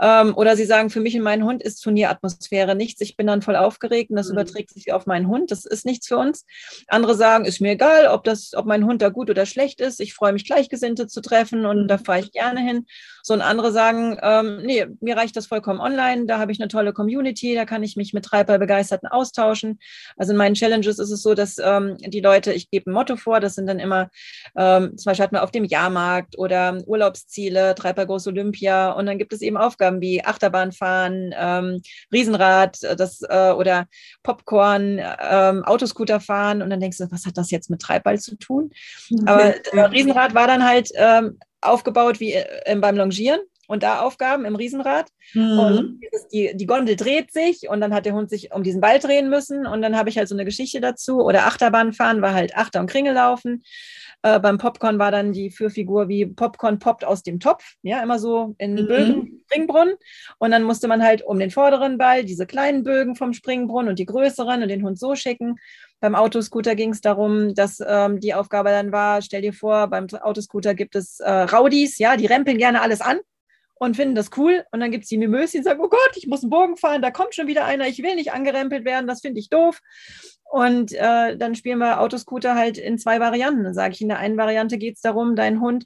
Ähm, 0.00 0.34
oder 0.36 0.56
sie 0.56 0.64
sagen, 0.64 0.90
für 0.90 1.00
mich 1.00 1.16
und 1.16 1.22
meinen 1.22 1.44
Hund 1.44 1.62
ist 1.62 1.80
Turnieratmosphäre 1.80 2.74
nichts. 2.74 3.00
Ich 3.00 3.16
bin 3.16 3.26
dann 3.26 3.42
voll 3.42 3.56
aufgeregt 3.56 4.10
und 4.10 4.16
das 4.16 4.28
mhm. 4.28 4.34
überträgt 4.34 4.70
sich 4.70 4.92
auf 4.92 5.06
meinen 5.06 5.28
Hund. 5.28 5.50
Das 5.50 5.64
ist 5.64 5.84
nichts 5.84 6.06
für 6.06 6.16
uns. 6.16 6.46
Andere 6.88 7.14
sagen, 7.14 7.44
ist 7.44 7.60
mir 7.60 7.72
egal, 7.72 8.06
ob, 8.08 8.24
das, 8.24 8.52
ob 8.54 8.66
mein 8.66 8.84
Hund 8.84 9.02
da 9.02 9.08
gut 9.08 9.30
oder 9.30 9.46
schlecht 9.46 9.80
ist. 9.80 10.00
Ich 10.00 10.14
freue 10.14 10.32
mich, 10.32 10.44
Gleichgesinnte 10.44 11.06
zu 11.06 11.20
treffen 11.20 11.66
und 11.66 11.88
da 11.88 11.98
fahre 11.98 12.20
ich 12.20 12.32
gerne 12.32 12.60
hin. 12.60 12.86
So 13.22 13.34
und 13.34 13.40
andere 13.40 13.72
sagen, 13.72 14.18
ähm, 14.22 14.60
nee, 14.64 14.86
mir 15.00 15.16
reicht 15.16 15.36
das 15.36 15.46
vollkommen 15.46 15.80
online. 15.80 16.26
Da 16.26 16.38
habe 16.38 16.52
ich 16.52 16.60
eine 16.60 16.68
tolle 16.68 16.92
Community, 16.92 17.54
da 17.54 17.63
kann 17.64 17.82
ich 17.82 17.96
mich 17.96 18.12
mit 18.12 18.24
Treibballbegeisterten 18.24 19.08
austauschen. 19.08 19.78
Also 20.16 20.32
in 20.32 20.38
meinen 20.38 20.54
Challenges 20.54 20.98
ist 20.98 21.10
es 21.10 21.22
so, 21.22 21.34
dass 21.34 21.58
ähm, 21.58 21.96
die 21.98 22.20
Leute, 22.20 22.52
ich 22.52 22.70
gebe 22.70 22.90
ein 22.90 22.94
Motto 22.94 23.16
vor, 23.16 23.40
das 23.40 23.54
sind 23.54 23.66
dann 23.66 23.78
immer, 23.78 24.10
ähm, 24.56 24.96
zum 24.96 25.10
Beispiel 25.10 25.24
hatten 25.24 25.36
wir 25.36 25.42
auf 25.42 25.50
dem 25.50 25.64
Jahrmarkt 25.64 26.38
oder 26.38 26.82
Urlaubsziele, 26.86 27.74
Treibball 27.74 28.06
Groß 28.06 28.26
Olympia 28.28 28.92
und 28.92 29.06
dann 29.06 29.18
gibt 29.18 29.32
es 29.32 29.42
eben 29.42 29.56
Aufgaben 29.56 30.00
wie 30.00 30.24
Achterbahnfahren, 30.24 31.34
ähm, 31.36 31.82
Riesenrad 32.12 32.82
äh, 32.82 32.96
das, 32.96 33.22
äh, 33.22 33.52
oder 33.52 33.86
Popcorn, 34.22 35.00
ähm, 35.20 35.64
Autoscooter 35.64 36.20
fahren 36.20 36.62
und 36.62 36.70
dann 36.70 36.80
denkst 36.80 36.98
du, 36.98 37.10
was 37.10 37.26
hat 37.26 37.36
das 37.36 37.50
jetzt 37.50 37.70
mit 37.70 37.80
Treibball 37.80 38.18
zu 38.18 38.36
tun? 38.36 38.70
Aber 39.26 39.54
äh, 39.72 39.80
Riesenrad 39.80 40.34
war 40.34 40.46
dann 40.46 40.64
halt 40.64 40.90
ähm, 40.94 41.38
aufgebaut 41.60 42.20
wie 42.20 42.34
äh, 42.34 42.76
beim 42.76 42.96
Longieren 42.96 43.40
und 43.74 43.82
da 43.82 44.00
Aufgaben 44.00 44.46
im 44.46 44.56
Riesenrad. 44.56 45.08
Mhm. 45.34 45.58
Und 45.58 46.00
die, 46.32 46.56
die 46.56 46.66
Gondel 46.66 46.96
dreht 46.96 47.32
sich 47.32 47.68
und 47.68 47.80
dann 47.80 47.92
hat 47.92 48.06
der 48.06 48.14
Hund 48.14 48.30
sich 48.30 48.52
um 48.52 48.62
diesen 48.62 48.80
Ball 48.80 48.98
drehen 48.98 49.28
müssen 49.28 49.66
und 49.66 49.82
dann 49.82 49.96
habe 49.96 50.08
ich 50.08 50.16
halt 50.16 50.28
so 50.28 50.34
eine 50.34 50.46
Geschichte 50.46 50.80
dazu. 50.80 51.20
Oder 51.20 51.46
Achterbahn 51.46 51.92
fahren 51.92 52.22
war 52.22 52.32
halt 52.32 52.56
Achter- 52.56 52.80
und 52.80 52.88
Kringel 52.88 53.14
laufen. 53.14 53.62
Äh, 54.24 54.40
beim 54.40 54.56
Popcorn 54.56 54.98
war 54.98 55.10
dann 55.10 55.32
die 55.32 55.50
Fürfigur 55.50 56.08
wie 56.08 56.24
Popcorn 56.24 56.78
poppt 56.78 57.04
aus 57.04 57.22
dem 57.22 57.40
Topf, 57.40 57.74
ja, 57.82 58.02
immer 58.02 58.18
so 58.18 58.54
in 58.56 58.72
mhm. 58.72 58.86
Bögen, 58.86 59.42
Springbrunnen. 59.44 59.96
Und 60.38 60.50
dann 60.50 60.62
musste 60.62 60.88
man 60.88 61.02
halt 61.02 61.22
um 61.22 61.38
den 61.38 61.50
vorderen 61.50 61.98
Ball 61.98 62.24
diese 62.24 62.46
kleinen 62.46 62.84
Bögen 62.84 63.16
vom 63.16 63.34
Springbrunnen 63.34 63.90
und 63.90 63.98
die 63.98 64.06
größeren 64.06 64.62
und 64.62 64.68
den 64.68 64.82
Hund 64.82 64.98
so 64.98 65.14
schicken. 65.14 65.56
Beim 66.00 66.14
Autoscooter 66.14 66.74
ging 66.74 66.90
es 66.90 67.02
darum, 67.02 67.54
dass 67.54 67.82
ähm, 67.86 68.18
die 68.18 68.32
Aufgabe 68.32 68.70
dann 68.70 68.92
war, 68.92 69.20
stell 69.20 69.42
dir 69.42 69.52
vor, 69.52 69.88
beim 69.88 70.06
Autoscooter 70.08 70.74
gibt 70.74 70.96
es 70.96 71.20
äh, 71.20 71.30
Raudis, 71.30 71.98
ja, 71.98 72.16
die 72.16 72.26
rempeln 72.26 72.56
gerne 72.56 72.80
alles 72.80 73.02
an 73.02 73.18
und 73.76 73.96
finden 73.96 74.14
das 74.14 74.30
cool. 74.36 74.64
Und 74.72 74.80
dann 74.80 74.90
gibt 74.90 75.04
es 75.04 75.08
die 75.08 75.18
Mimöschen, 75.18 75.60
die 75.60 75.64
sagen, 75.64 75.80
oh 75.82 75.88
Gott, 75.88 76.16
ich 76.16 76.26
muss 76.26 76.42
einen 76.42 76.50
Bogen 76.50 76.76
fahren, 76.76 77.02
da 77.02 77.10
kommt 77.10 77.34
schon 77.34 77.46
wieder 77.46 77.64
einer, 77.64 77.86
ich 77.86 78.02
will 78.02 78.14
nicht 78.14 78.32
angerempelt 78.32 78.84
werden, 78.84 79.06
das 79.06 79.20
finde 79.20 79.40
ich 79.40 79.48
doof. 79.48 79.80
Und 80.44 80.92
äh, 80.92 81.36
dann 81.36 81.54
spielen 81.54 81.78
wir 81.78 82.00
Autoscooter 82.00 82.54
halt 82.54 82.78
in 82.78 82.98
zwei 82.98 83.18
Varianten. 83.18 83.64
Dann 83.64 83.74
sage 83.74 83.94
ich, 83.94 84.00
in 84.00 84.08
der 84.08 84.18
einen 84.18 84.36
Variante 84.36 84.78
geht 84.78 84.96
es 84.96 85.00
darum, 85.00 85.34
deinen 85.34 85.60
Hund 85.60 85.84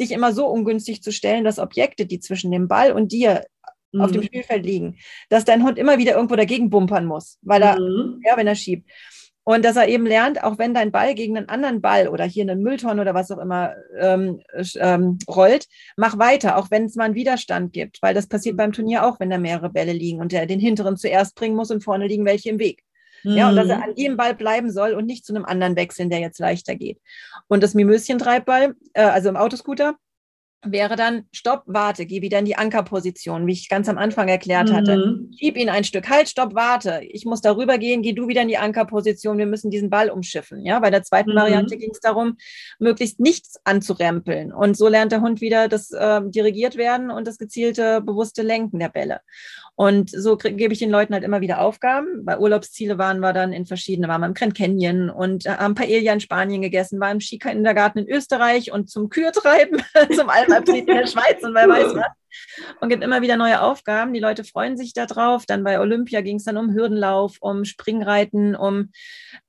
dich 0.00 0.12
immer 0.12 0.32
so 0.32 0.46
ungünstig 0.46 1.02
zu 1.02 1.12
stellen, 1.12 1.44
dass 1.44 1.58
Objekte, 1.58 2.06
die 2.06 2.20
zwischen 2.20 2.50
dem 2.50 2.68
Ball 2.68 2.92
und 2.92 3.12
dir 3.12 3.44
mhm. 3.92 4.00
auf 4.00 4.10
dem 4.10 4.22
mhm. 4.22 4.26
Spielfeld 4.26 4.64
liegen, 4.64 4.96
dass 5.28 5.44
dein 5.44 5.62
Hund 5.62 5.78
immer 5.78 5.98
wieder 5.98 6.14
irgendwo 6.14 6.36
dagegen 6.36 6.70
bumpern 6.70 7.06
muss, 7.06 7.38
weil 7.42 7.62
er, 7.62 7.78
mhm. 7.78 8.20
ja, 8.24 8.36
wenn 8.36 8.46
er 8.46 8.54
schiebt. 8.54 8.88
Und 9.48 9.64
dass 9.64 9.76
er 9.76 9.88
eben 9.88 10.04
lernt, 10.04 10.44
auch 10.44 10.58
wenn 10.58 10.74
dein 10.74 10.92
Ball 10.92 11.14
gegen 11.14 11.34
einen 11.38 11.48
anderen 11.48 11.80
Ball 11.80 12.08
oder 12.08 12.24
hier 12.24 12.42
einen 12.42 12.62
Müllton 12.62 13.00
oder 13.00 13.14
was 13.14 13.30
auch 13.30 13.38
immer 13.38 13.72
ähm, 13.98 14.42
ähm, 14.76 15.18
rollt, 15.26 15.68
mach 15.96 16.18
weiter, 16.18 16.58
auch 16.58 16.70
wenn 16.70 16.84
es 16.84 16.96
mal 16.96 17.04
einen 17.04 17.14
Widerstand 17.14 17.72
gibt, 17.72 18.02
weil 18.02 18.12
das 18.12 18.26
passiert 18.26 18.58
beim 18.58 18.72
Turnier 18.72 19.06
auch, 19.06 19.18
wenn 19.20 19.30
da 19.30 19.38
mehrere 19.38 19.70
Bälle 19.70 19.94
liegen 19.94 20.20
und 20.20 20.32
der 20.32 20.44
den 20.44 20.60
hinteren 20.60 20.98
zuerst 20.98 21.34
bringen 21.34 21.56
muss 21.56 21.70
und 21.70 21.82
vorne 21.82 22.06
liegen 22.08 22.26
welche 22.26 22.50
im 22.50 22.58
Weg. 22.58 22.82
Ja, 23.22 23.48
und 23.48 23.56
dass 23.56 23.70
er 23.70 23.78
mhm. 23.78 23.82
an 23.84 23.94
dem 23.94 24.16
Ball 24.18 24.34
bleiben 24.34 24.70
soll 24.70 24.92
und 24.92 25.06
nicht 25.06 25.24
zu 25.24 25.34
einem 25.34 25.46
anderen 25.46 25.76
wechseln, 25.76 26.10
der 26.10 26.20
jetzt 26.20 26.38
leichter 26.38 26.74
geht. 26.74 27.00
Und 27.46 27.62
das 27.62 27.72
Mimöschen-Treibball, 27.72 28.74
äh, 28.92 29.00
also 29.00 29.30
im 29.30 29.36
Autoscooter, 29.36 29.96
wäre 30.64 30.96
dann 30.96 31.24
Stopp, 31.32 31.62
warte, 31.66 32.04
geh 32.04 32.20
wieder 32.20 32.38
in 32.38 32.44
die 32.44 32.56
Ankerposition, 32.56 33.46
wie 33.46 33.52
ich 33.52 33.68
ganz 33.68 33.88
am 33.88 33.98
Anfang 33.98 34.28
erklärt 34.28 34.72
hatte. 34.72 34.96
Mhm. 34.96 35.32
Schieb 35.38 35.56
ihn 35.56 35.68
ein 35.68 35.84
Stück, 35.84 36.08
halt, 36.08 36.28
stopp, 36.28 36.54
warte. 36.54 37.00
Ich 37.08 37.24
muss 37.24 37.40
darüber 37.40 37.78
gehen, 37.78 38.02
geh 38.02 38.12
du 38.12 38.28
wieder 38.28 38.42
in 38.42 38.48
die 38.48 38.58
Ankerposition, 38.58 39.38
wir 39.38 39.46
müssen 39.46 39.70
diesen 39.70 39.90
Ball 39.90 40.10
umschiffen. 40.10 40.64
Ja, 40.64 40.80
bei 40.80 40.90
der 40.90 41.02
zweiten 41.02 41.32
mhm. 41.32 41.36
Variante 41.36 41.76
ging 41.76 41.90
es 41.92 42.00
darum, 42.00 42.36
möglichst 42.78 43.20
nichts 43.20 43.60
anzurempeln. 43.64 44.52
Und 44.52 44.76
so 44.76 44.88
lernt 44.88 45.12
der 45.12 45.20
Hund 45.20 45.40
wieder 45.40 45.68
das 45.68 45.90
äh, 45.92 46.20
dirigiert 46.24 46.76
werden 46.76 47.10
und 47.10 47.26
das 47.26 47.38
gezielte, 47.38 48.00
bewusste 48.00 48.42
Lenken 48.42 48.80
der 48.80 48.88
Bälle. 48.88 49.20
Und 49.78 50.10
so 50.10 50.36
gebe 50.36 50.72
ich 50.72 50.80
den 50.80 50.90
Leuten 50.90 51.14
halt 51.14 51.22
immer 51.22 51.40
wieder 51.40 51.60
Aufgaben. 51.60 52.24
Bei 52.24 52.36
Urlaubsziele 52.36 52.98
waren 52.98 53.20
wir 53.20 53.32
dann 53.32 53.52
in 53.52 53.64
verschiedene, 53.64 54.08
waren 54.08 54.22
wir 54.22 54.26
im 54.26 54.34
Grand 54.34 54.56
Canyon 54.56 55.08
und 55.08 55.46
haben 55.46 55.76
Paella 55.76 56.12
in 56.12 56.18
Spanien 56.18 56.62
gegessen, 56.62 56.98
war 56.98 57.12
im 57.12 57.20
Skikindergarten 57.20 58.02
in 58.04 58.12
Österreich 58.12 58.72
und 58.72 58.90
zum 58.90 59.08
Kürtreiben, 59.08 59.80
zum 60.16 60.30
Alpenabtrieb 60.30 60.88
in 60.88 60.96
der 60.96 61.06
Schweiz 61.06 61.44
und 61.44 61.54
wer 61.54 61.68
weiß 61.68 61.94
was 61.94 62.17
und 62.80 62.88
gibt 62.88 63.02
immer 63.02 63.22
wieder 63.22 63.36
neue 63.36 63.60
Aufgaben. 63.62 64.12
Die 64.12 64.20
Leute 64.20 64.44
freuen 64.44 64.76
sich 64.76 64.92
darauf. 64.92 65.46
Dann 65.46 65.64
bei 65.64 65.80
Olympia 65.80 66.20
ging 66.20 66.36
es 66.36 66.44
dann 66.44 66.56
um 66.56 66.72
Hürdenlauf, 66.72 67.36
um 67.40 67.64
Springreiten, 67.64 68.54
um 68.54 68.90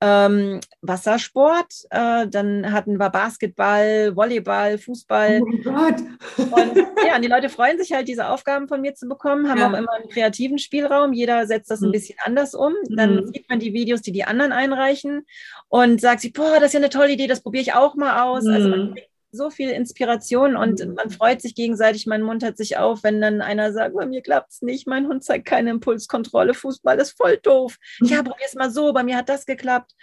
ähm, 0.02 0.60
Wassersport. 0.82 1.74
Äh, 1.90 2.28
dann 2.28 2.72
hatten 2.72 2.98
wir 2.98 3.10
Basketball, 3.10 4.16
Volleyball, 4.16 4.78
Fußball. 4.78 5.42
Oh 5.42 5.64
Gott. 5.64 5.96
Und 6.38 6.78
ja, 7.08 7.20
die 7.20 7.28
Leute 7.28 7.50
freuen 7.50 7.78
sich 7.78 7.92
halt, 7.92 8.08
diese 8.08 8.30
Aufgaben 8.30 8.68
von 8.68 8.82
mir 8.82 8.94
zu 8.96 9.08
bekommen, 9.08 9.50
haben 9.50 9.60
ja. 9.60 9.68
auch 9.68 9.78
immer 9.78 9.94
einen 9.94 10.10
kreativen 10.10 10.58
Spielraum. 10.58 11.14
Jeder 11.14 11.48
setzt 11.48 11.72
das 11.72 11.82
ein 11.82 11.90
mhm. 11.90 11.94
bisschen 11.94 12.18
anders 12.24 12.54
um. 12.54 12.74
Dann 12.90 13.16
mhm. 13.16 13.28
sieht 13.28 13.50
man 13.50 13.60
die 13.60 13.74
Videos, 13.74 14.02
die 14.02 14.12
die 14.12 14.24
anderen 14.24 14.52
einreichen 14.52 15.26
und 15.68 16.02
sagt 16.02 16.22
sich, 16.22 16.34
boah, 16.34 16.56
das 16.56 16.68
ist 16.68 16.74
ja 16.74 16.80
eine 16.80 16.90
tolle 16.90 17.12
Idee, 17.12 17.28
das 17.28 17.42
probiere 17.42 17.62
ich 17.62 17.74
auch 17.74 17.96
mal 17.96 18.24
aus. 18.24 18.44
Mhm. 18.44 18.54
Also 18.54 18.70
man 18.70 18.94
kriegt 18.94 19.09
so 19.32 19.50
viel 19.50 19.70
Inspiration 19.70 20.56
und 20.56 20.86
mhm. 20.86 20.94
man 20.96 21.10
freut 21.10 21.42
sich 21.42 21.56
gegenseitig. 21.56 22.08
Mein 22.08 22.24
Mund 22.24 22.44
hat 22.44 22.58
sich 22.58 22.78
auf, 22.78 23.04
wenn 23.04 23.22
dann 23.22 23.42
einer 23.42 23.72
sagt, 23.74 23.96
bei 23.96 24.06
mir 24.06 24.22
klappt 24.22 24.52
es 24.52 24.62
nicht, 24.62 24.88
mein 24.88 25.08
Hund 25.08 25.24
zeigt 25.24 25.46
keine 25.46 25.70
Impulskontrolle, 25.72 26.54
Fußball 26.54 26.98
ist 27.00 27.18
voll 27.18 27.38
doof. 27.38 27.78
Ja, 28.02 28.18
probier 28.24 28.46
es 28.46 28.56
mal 28.56 28.72
so, 28.72 28.94
bei 28.94 29.04
mir 29.04 29.18
hat 29.18 29.30
das 29.30 29.46
geklappt. 29.46 29.94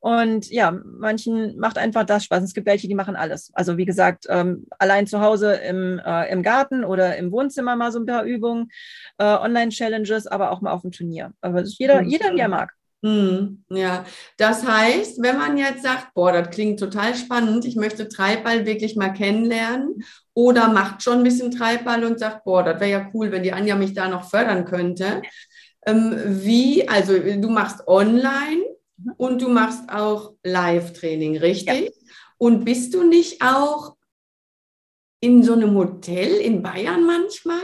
Und 0.00 0.48
ja, 0.50 0.70
manchen 0.70 1.58
macht 1.58 1.76
einfach 1.76 2.04
das 2.04 2.24
Spaß. 2.24 2.44
Es 2.44 2.54
gibt 2.54 2.68
welche, 2.68 2.86
die 2.86 2.94
machen 2.94 3.16
alles. 3.16 3.50
Also 3.54 3.76
wie 3.78 3.84
gesagt, 3.84 4.26
ähm, 4.28 4.66
allein 4.78 5.08
zu 5.08 5.20
Hause 5.20 5.54
im, 5.54 5.98
äh, 5.98 6.30
im 6.30 6.44
Garten 6.44 6.84
oder 6.84 7.16
im 7.16 7.32
Wohnzimmer 7.32 7.74
mal 7.74 7.90
so 7.90 7.98
ein 7.98 8.06
paar 8.06 8.22
Übungen, 8.22 8.70
äh, 9.18 9.24
Online-Challenges, 9.24 10.28
aber 10.28 10.52
auch 10.52 10.60
mal 10.60 10.70
auf 10.70 10.82
dem 10.82 10.92
Turnier. 10.92 11.32
Aber 11.40 11.62
jeder, 11.62 12.02
jeder, 12.02 12.32
wie 12.32 12.38
er 12.38 12.48
mag. 12.48 12.77
Hm, 13.04 13.64
ja, 13.70 14.04
das 14.38 14.66
heißt, 14.66 15.22
wenn 15.22 15.38
man 15.38 15.56
jetzt 15.56 15.84
sagt, 15.84 16.14
boah, 16.14 16.32
das 16.32 16.50
klingt 16.50 16.80
total 16.80 17.14
spannend, 17.14 17.64
ich 17.64 17.76
möchte 17.76 18.08
Treibball 18.08 18.66
wirklich 18.66 18.96
mal 18.96 19.10
kennenlernen 19.10 20.02
oder 20.34 20.68
macht 20.68 21.04
schon 21.04 21.18
ein 21.18 21.22
bisschen 21.22 21.52
Treibball 21.52 22.04
und 22.04 22.18
sagt, 22.18 22.42
boah, 22.44 22.64
das 22.64 22.80
wäre 22.80 22.90
ja 22.90 23.10
cool, 23.14 23.30
wenn 23.30 23.44
die 23.44 23.52
Anja 23.52 23.76
mich 23.76 23.94
da 23.94 24.08
noch 24.08 24.28
fördern 24.28 24.64
könnte. 24.64 25.22
Ähm, 25.86 26.16
wie, 26.26 26.88
also 26.88 27.16
du 27.16 27.48
machst 27.48 27.86
online 27.86 28.62
und 29.16 29.42
du 29.42 29.48
machst 29.48 29.88
auch 29.88 30.32
Live-Training, 30.42 31.36
richtig? 31.38 31.84
Ja. 31.84 32.12
Und 32.38 32.64
bist 32.64 32.94
du 32.94 33.04
nicht 33.04 33.42
auch 33.42 33.94
in 35.20 35.44
so 35.44 35.52
einem 35.52 35.74
Hotel 35.76 36.32
in 36.40 36.62
Bayern 36.62 37.04
manchmal? 37.04 37.62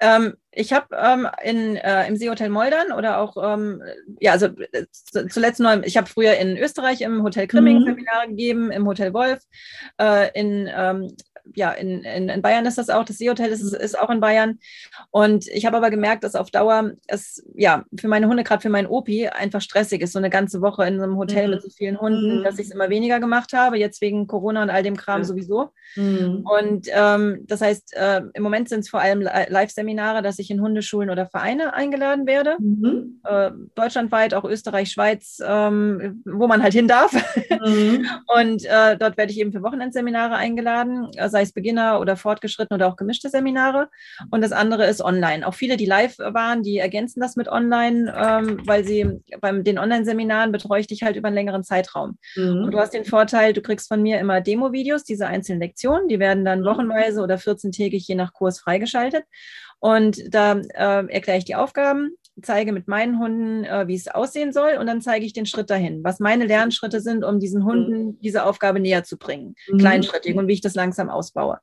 Ähm, 0.00 0.34
ich 0.52 0.72
habe 0.72 0.96
ähm, 0.96 1.28
äh, 1.76 2.08
im 2.08 2.16
Seehotel 2.16 2.48
Moldern 2.50 2.92
oder 2.92 3.18
auch, 3.18 3.36
ähm, 3.42 3.82
ja, 4.20 4.32
also 4.32 4.46
äh, 4.46 4.86
zuletzt 4.92 5.60
neu, 5.60 5.80
ich 5.84 5.96
habe 5.96 6.08
früher 6.08 6.34
in 6.36 6.56
Österreich 6.56 7.00
im 7.00 7.22
Hotel 7.22 7.46
Krimming 7.46 7.80
mhm. 7.80 7.86
Seminare 7.86 8.28
gegeben, 8.28 8.70
im 8.70 8.86
Hotel 8.86 9.12
Wolf, 9.12 9.40
äh, 10.00 10.30
in 10.38 10.68
ähm, 10.72 11.16
ja, 11.54 11.72
in, 11.72 12.02
in, 12.02 12.28
in, 12.28 12.42
Bayern 12.42 12.66
ist 12.66 12.78
das 12.78 12.90
auch, 12.90 13.04
das 13.04 13.18
Seehotel 13.18 13.50
ist, 13.50 13.62
ist 13.62 13.98
auch 13.98 14.10
in 14.10 14.20
Bayern. 14.20 14.58
Und 15.10 15.46
ich 15.48 15.66
habe 15.66 15.76
aber 15.76 15.90
gemerkt, 15.90 16.24
dass 16.24 16.34
auf 16.34 16.50
Dauer 16.50 16.92
es 17.06 17.44
ja 17.54 17.84
für 17.98 18.08
meine 18.08 18.28
Hunde, 18.28 18.44
gerade 18.44 18.62
für 18.62 18.68
meinen 18.68 18.86
Opi, 18.86 19.28
einfach 19.28 19.60
stressig 19.60 20.02
ist, 20.02 20.12
so 20.12 20.18
eine 20.18 20.30
ganze 20.30 20.60
Woche 20.60 20.84
in 20.86 20.98
so 20.98 21.04
einem 21.04 21.16
Hotel 21.16 21.46
mhm. 21.46 21.54
mit 21.54 21.62
so 21.62 21.70
vielen 21.70 22.00
Hunden, 22.00 22.40
mhm. 22.40 22.44
dass 22.44 22.58
ich 22.58 22.66
es 22.66 22.72
immer 22.72 22.90
weniger 22.90 23.20
gemacht 23.20 23.52
habe, 23.52 23.78
jetzt 23.78 24.00
wegen 24.00 24.26
Corona 24.26 24.62
und 24.62 24.70
all 24.70 24.82
dem 24.82 24.96
Kram 24.96 25.20
ja. 25.20 25.24
sowieso. 25.24 25.70
Mhm. 25.96 26.44
Und 26.44 26.88
ähm, 26.92 27.44
das 27.46 27.60
heißt, 27.60 27.94
äh, 27.94 28.22
im 28.34 28.42
Moment 28.42 28.68
sind 28.68 28.80
es 28.80 28.90
vor 28.90 29.00
allem 29.00 29.20
Live-Seminare, 29.20 30.22
dass 30.22 30.38
ich 30.38 30.50
in 30.50 30.60
Hundeschulen 30.60 31.10
oder 31.10 31.26
Vereine 31.26 31.74
eingeladen 31.74 32.26
werde. 32.26 32.56
Mhm. 32.58 33.20
Äh, 33.24 33.50
deutschlandweit, 33.74 34.34
auch 34.34 34.44
Österreich, 34.44 34.90
Schweiz, 34.90 35.38
ähm, 35.44 36.22
wo 36.24 36.46
man 36.46 36.62
halt 36.62 36.74
hin 36.74 36.88
darf. 36.88 37.12
Mhm. 37.64 38.06
und 38.26 38.64
äh, 38.64 38.96
dort 38.96 39.16
werde 39.16 39.32
ich 39.32 39.38
eben 39.38 39.52
für 39.52 39.62
Wochenendseminare 39.62 40.34
eingeladen. 40.34 41.08
Also 41.18 41.37
sei 41.38 41.42
es 41.42 41.52
Beginner 41.52 42.00
oder 42.00 42.16
fortgeschritten 42.16 42.74
oder 42.74 42.88
auch 42.88 42.96
gemischte 42.96 43.28
Seminare. 43.28 43.88
Und 44.30 44.42
das 44.42 44.52
andere 44.52 44.86
ist 44.86 45.00
online. 45.00 45.46
Auch 45.46 45.54
viele, 45.54 45.76
die 45.76 45.86
live 45.86 46.18
waren, 46.18 46.62
die 46.62 46.78
ergänzen 46.78 47.20
das 47.20 47.36
mit 47.36 47.48
online, 47.48 48.12
ähm, 48.16 48.60
weil 48.64 48.84
sie 48.84 49.20
beim 49.40 49.62
den 49.62 49.78
Online-Seminaren 49.78 50.50
betreue 50.50 50.80
ich 50.80 50.88
dich 50.88 51.02
halt 51.02 51.16
über 51.16 51.28
einen 51.28 51.36
längeren 51.36 51.62
Zeitraum. 51.62 52.18
Mhm. 52.34 52.64
Und 52.64 52.70
du 52.72 52.78
hast 52.78 52.92
den 52.92 53.04
Vorteil, 53.04 53.52
du 53.52 53.62
kriegst 53.62 53.88
von 53.88 54.02
mir 54.02 54.18
immer 54.18 54.40
Demo-Videos, 54.40 55.04
diese 55.04 55.26
einzelnen 55.28 55.60
Lektionen, 55.60 56.08
die 56.08 56.18
werden 56.18 56.44
dann 56.44 56.60
mhm. 56.60 56.66
wochenweise 56.66 57.22
oder 57.22 57.36
14-tägig 57.36 58.04
je 58.06 58.14
nach 58.16 58.32
Kurs 58.32 58.58
freigeschaltet. 58.58 59.24
Und 59.80 60.34
da 60.34 60.58
äh, 60.58 61.06
erkläre 61.06 61.38
ich 61.38 61.44
die 61.44 61.54
Aufgaben 61.54 62.16
zeige 62.42 62.72
mit 62.72 62.88
meinen 62.88 63.18
Hunden, 63.18 63.64
äh, 63.64 63.86
wie 63.86 63.94
es 63.94 64.08
aussehen 64.08 64.52
soll 64.52 64.76
und 64.78 64.86
dann 64.86 65.00
zeige 65.00 65.24
ich 65.24 65.32
den 65.32 65.46
Schritt 65.46 65.70
dahin, 65.70 66.02
was 66.04 66.20
meine 66.20 66.46
Lernschritte 66.46 67.00
sind, 67.00 67.24
um 67.24 67.40
diesen 67.40 67.64
Hunden 67.64 68.06
mhm. 68.06 68.20
diese 68.20 68.44
Aufgabe 68.44 68.80
näher 68.80 69.04
zu 69.04 69.16
bringen, 69.16 69.54
mhm. 69.68 69.78
kleinschrittig 69.78 70.36
und 70.36 70.48
wie 70.48 70.54
ich 70.54 70.60
das 70.60 70.74
langsam 70.74 71.10
ausbaue 71.10 71.58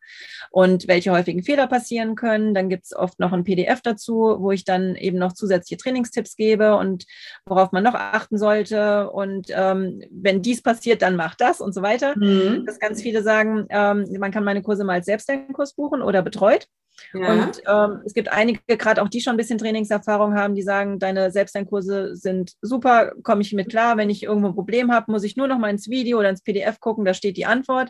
und 0.52 0.88
welche 0.88 1.12
häufigen 1.12 1.44
Fehler 1.44 1.68
passieren 1.68 2.16
können. 2.16 2.54
Dann 2.54 2.70
gibt 2.70 2.86
es 2.86 2.96
oft 2.96 3.20
noch 3.20 3.34
ein 3.34 3.44
PDF 3.44 3.82
dazu, 3.82 4.36
wo 4.40 4.52
ich 4.52 4.66
dann 4.66 4.96
eben 4.96 5.18
noch 5.18 5.34
zusätzliche 5.34 5.78
Trainingstipps 5.78 6.36
gebe 6.36 6.76
und 6.76 7.06
worauf 7.46 7.72
man 7.72 7.84
noch 7.84 7.96
achten 7.96 8.38
sollte 8.38 9.10
und 9.12 9.48
ähm, 9.50 10.02
wenn 10.12 10.42
dies 10.42 10.62
passiert, 10.62 11.02
dann 11.02 11.16
mach 11.16 11.36
das 11.36 11.62
und 11.62 11.74
so 11.74 11.82
weiter. 11.82 12.18
Mhm. 12.18 12.66
Dass 12.66 12.80
ganz 12.80 13.02
viele 13.02 13.24
sagen, 13.24 13.66
ähm, 13.70 14.06
man 14.20 14.32
kann 14.32 14.44
meine 14.44 14.62
Kurse 14.62 14.84
mal 14.84 14.94
als 14.94 15.06
Selbstlernkurs 15.06 15.74
buchen 15.74 16.02
oder 16.02 16.22
betreut. 16.22 16.68
Ja. 17.14 17.32
Und 17.32 17.62
ähm, 17.68 18.02
es 18.06 18.14
gibt 18.14 18.30
einige, 18.30 18.60
gerade 18.78 19.02
auch 19.02 19.10
die 19.10 19.22
schon 19.22 19.34
ein 19.34 19.38
bisschen 19.38 19.58
Trainingserfahrung 19.58 20.36
haben, 20.36 20.56
die 20.56 20.62
sagen, 20.62 21.00
deine 21.00 21.32
Selbstlernkurse 21.32 22.16
sind 22.16 22.54
super, 22.62 23.14
komme 23.24 23.42
ich 23.42 23.54
mit 23.54 23.70
klar. 23.70 23.98
Wenn 23.98 24.10
ich 24.10 24.24
irgendwo 24.24 24.48
ein 24.48 24.56
Problem 24.56 24.92
habe, 24.92 25.12
muss 25.12 25.24
ich 25.24 25.38
nur 25.38 25.48
noch 25.48 25.58
mal 25.58 25.70
ins 25.70 25.90
Video 25.90 26.20
oder 26.20 26.30
ins 26.30 26.44
PDF 26.44 26.80
gucken, 26.80 27.06
da 27.06 27.14
steht 27.14 27.38
die 27.38 27.46
Antwort. 27.46 27.90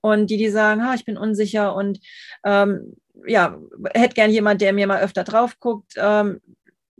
Und 0.00 0.30
die, 0.30 0.36
die 0.36 0.50
sagen, 0.50 0.84
ha, 0.84 0.94
ich 0.94 1.04
bin 1.04 1.16
unsicher 1.16 1.74
und 1.74 2.00
ähm, 2.44 2.94
ja, 3.26 3.58
hätte 3.94 4.14
gern 4.14 4.30
jemand, 4.30 4.60
der 4.60 4.72
mir 4.72 4.86
mal 4.86 5.02
öfter 5.02 5.24
drauf 5.24 5.58
guckt, 5.58 5.94
ähm, 5.96 6.40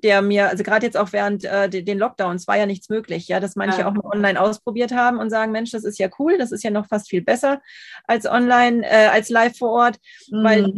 der 0.03 0.23
mir, 0.23 0.49
also 0.49 0.63
gerade 0.63 0.87
jetzt 0.87 0.97
auch 0.97 1.13
während 1.13 1.45
äh, 1.45 1.69
den 1.69 1.99
Lockdowns 1.99 2.47
war 2.47 2.57
ja 2.57 2.67
nichts 2.67 2.89
möglich, 2.89 3.29
ja, 3.29 3.41
dass 3.41 3.57
manche 3.57 3.81
ja. 3.81 3.89
auch 3.89 3.95
mal 3.95 4.05
online 4.05 4.41
ausprobiert 4.41 4.93
haben 4.93 5.19
und 5.19 5.31
sagen, 5.31 5.53
Mensch, 5.53 5.71
das 5.71 5.85
ist 5.85 5.99
ja 5.99 6.09
cool, 6.19 6.39
das 6.39 6.53
ist 6.53 6.63
ja 6.63 6.71
noch 6.71 6.87
fast 6.87 7.09
viel 7.09 7.23
besser 7.23 7.61
als 8.05 8.27
online, 8.27 8.87
äh, 8.87 9.09
als 9.09 9.29
live 9.29 9.57
vor 9.57 9.71
Ort, 9.71 9.99
mhm. 10.31 10.45
weil 10.45 10.73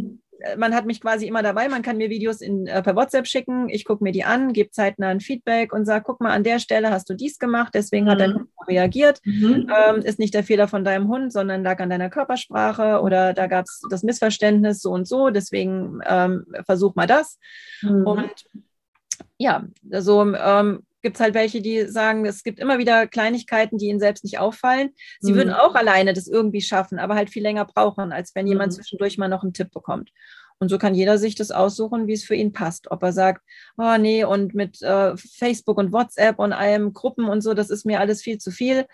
man 0.57 0.73
hat 0.73 0.85
mich 0.85 1.01
quasi 1.01 1.27
immer 1.27 1.43
dabei, 1.43 1.67
man 1.69 1.81
kann 1.81 1.97
mir 1.97 2.09
Videos 2.09 2.41
in, 2.41 2.67
äh, 2.67 2.81
per 2.81 2.95
WhatsApp 2.95 3.27
schicken, 3.27 3.69
ich 3.69 3.85
gucke 3.85 4.03
mir 4.03 4.11
die 4.11 4.23
an, 4.23 4.53
gebe 4.53 4.71
zeitnah 4.71 5.09
ein 5.09 5.19
Feedback 5.19 5.73
und 5.73 5.85
sage, 5.85 6.03
guck 6.05 6.21
mal, 6.21 6.31
an 6.31 6.43
der 6.43 6.59
Stelle 6.59 6.91
hast 6.91 7.09
du 7.09 7.13
dies 7.13 7.39
gemacht, 7.39 7.73
deswegen 7.73 8.05
mhm. 8.05 8.09
hat 8.09 8.19
dein 8.19 8.29
mhm. 8.31 8.35
Hund 8.35 8.49
reagiert. 8.67 9.19
Mhm. 9.23 9.71
Ähm, 9.75 10.01
ist 10.01 10.19
nicht 10.19 10.33
der 10.33 10.43
Fehler 10.43 10.67
von 10.67 10.83
deinem 10.83 11.07
Hund, 11.07 11.31
sondern 11.31 11.63
lag 11.63 11.79
an 11.79 11.89
deiner 11.89 12.09
Körpersprache 12.09 13.01
oder 13.01 13.33
da 13.33 13.47
gab 13.47 13.65
es 13.65 13.81
das 13.89 14.03
Missverständnis 14.03 14.81
so 14.81 14.91
und 14.91 15.07
so, 15.07 15.29
deswegen 15.29 15.99
ähm, 16.07 16.45
versuch 16.65 16.95
mal 16.95 17.07
das. 17.07 17.39
Mhm. 17.81 18.05
Und 18.05 18.45
ja, 19.37 19.65
also 19.91 20.33
ähm, 20.35 20.83
gibt 21.01 21.17
es 21.17 21.21
halt 21.21 21.33
welche, 21.33 21.61
die 21.61 21.87
sagen, 21.87 22.25
es 22.25 22.43
gibt 22.43 22.59
immer 22.59 22.77
wieder 22.77 23.07
Kleinigkeiten, 23.07 23.77
die 23.77 23.87
ihnen 23.87 23.99
selbst 23.99 24.23
nicht 24.23 24.39
auffallen. 24.39 24.91
Sie 25.19 25.33
mhm. 25.33 25.37
würden 25.37 25.53
auch 25.53 25.75
alleine 25.75 26.13
das 26.13 26.27
irgendwie 26.27 26.61
schaffen, 26.61 26.99
aber 26.99 27.15
halt 27.15 27.29
viel 27.29 27.43
länger 27.43 27.65
brauchen, 27.65 28.11
als 28.11 28.35
wenn 28.35 28.47
jemand 28.47 28.73
mhm. 28.73 28.75
zwischendurch 28.75 29.17
mal 29.17 29.27
noch 29.27 29.43
einen 29.43 29.53
Tipp 29.53 29.71
bekommt. 29.71 30.11
Und 30.61 30.69
so 30.69 30.77
kann 30.77 30.93
jeder 30.93 31.17
sich 31.17 31.33
das 31.33 31.49
aussuchen, 31.49 32.05
wie 32.05 32.13
es 32.13 32.23
für 32.23 32.35
ihn 32.35 32.53
passt. 32.53 32.91
Ob 32.91 33.01
er 33.01 33.13
sagt, 33.13 33.41
oh 33.79 33.97
nee, 33.97 34.23
und 34.23 34.53
mit 34.53 34.79
äh, 34.83 35.17
Facebook 35.17 35.79
und 35.79 35.91
WhatsApp 35.91 36.37
und 36.37 36.53
allem 36.53 36.93
Gruppen 36.93 37.25
und 37.25 37.41
so, 37.41 37.55
das 37.55 37.71
ist 37.71 37.83
mir 37.83 37.99
alles 37.99 38.21
viel 38.21 38.37
zu 38.37 38.51
viel. 38.51 38.85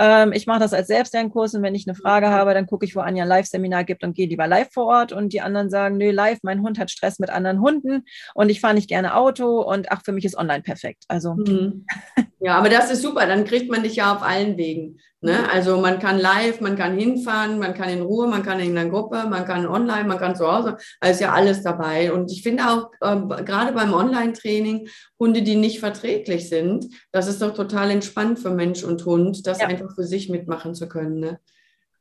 Ähm, 0.00 0.32
ich 0.32 0.48
mache 0.48 0.58
das 0.58 0.74
als 0.74 0.88
Selbstlernkurs 0.88 1.54
und 1.54 1.62
wenn 1.62 1.76
ich 1.76 1.86
eine 1.86 1.94
Frage 1.94 2.30
habe, 2.30 2.54
dann 2.54 2.66
gucke 2.66 2.84
ich, 2.84 2.96
wo 2.96 3.00
Anja 3.00 3.22
ein 3.22 3.28
Live-Seminar 3.28 3.84
gibt 3.84 4.02
und 4.02 4.16
gehe 4.16 4.26
lieber 4.26 4.48
live 4.48 4.72
vor 4.72 4.86
Ort. 4.86 5.12
Und 5.12 5.32
die 5.32 5.40
anderen 5.40 5.70
sagen, 5.70 5.96
nö, 5.96 6.10
live, 6.10 6.40
mein 6.42 6.60
Hund 6.60 6.80
hat 6.80 6.90
Stress 6.90 7.20
mit 7.20 7.30
anderen 7.30 7.60
Hunden 7.60 8.02
und 8.34 8.48
ich 8.48 8.60
fahre 8.60 8.74
nicht 8.74 8.88
gerne 8.88 9.14
Auto 9.14 9.60
und 9.60 9.92
ach, 9.92 10.02
für 10.04 10.10
mich 10.10 10.24
ist 10.24 10.36
online 10.36 10.62
perfekt. 10.62 11.04
Also. 11.06 11.34
Mhm. 11.34 11.86
Ja, 12.44 12.58
aber 12.58 12.68
das 12.68 12.90
ist 12.90 13.02
super, 13.02 13.24
dann 13.26 13.44
kriegt 13.44 13.70
man 13.70 13.84
dich 13.84 13.94
ja 13.94 14.12
auf 14.12 14.20
allen 14.20 14.56
Wegen. 14.56 14.98
Ne? 15.20 15.48
Also 15.52 15.80
man 15.80 16.00
kann 16.00 16.18
live, 16.18 16.60
man 16.60 16.74
kann 16.74 16.98
hinfahren, 16.98 17.60
man 17.60 17.72
kann 17.72 17.88
in 17.88 18.02
Ruhe, 18.02 18.26
man 18.26 18.42
kann 18.42 18.58
in 18.58 18.76
einer 18.76 18.90
Gruppe, 18.90 19.28
man 19.30 19.44
kann 19.44 19.64
online, 19.64 20.08
man 20.08 20.18
kann 20.18 20.34
zu 20.34 20.50
Hause. 20.50 20.76
Da 21.00 21.08
ist 21.08 21.20
ja 21.20 21.30
alles 21.30 21.62
dabei. 21.62 22.12
Und 22.12 22.32
ich 22.32 22.42
finde 22.42 22.64
auch 22.64 22.90
äh, 23.00 23.44
gerade 23.44 23.72
beim 23.72 23.94
Online-Training 23.94 24.88
Hunde, 25.20 25.42
die 25.42 25.54
nicht 25.54 25.78
verträglich 25.78 26.48
sind, 26.48 26.86
das 27.12 27.28
ist 27.28 27.40
doch 27.40 27.54
total 27.54 27.92
entspannt 27.92 28.40
für 28.40 28.50
Mensch 28.50 28.82
und 28.82 29.06
Hund, 29.06 29.46
das 29.46 29.60
ja. 29.60 29.68
einfach 29.68 29.94
für 29.94 30.02
sich 30.02 30.28
mitmachen 30.28 30.74
zu 30.74 30.88
können. 30.88 31.20
Ne? 31.20 31.38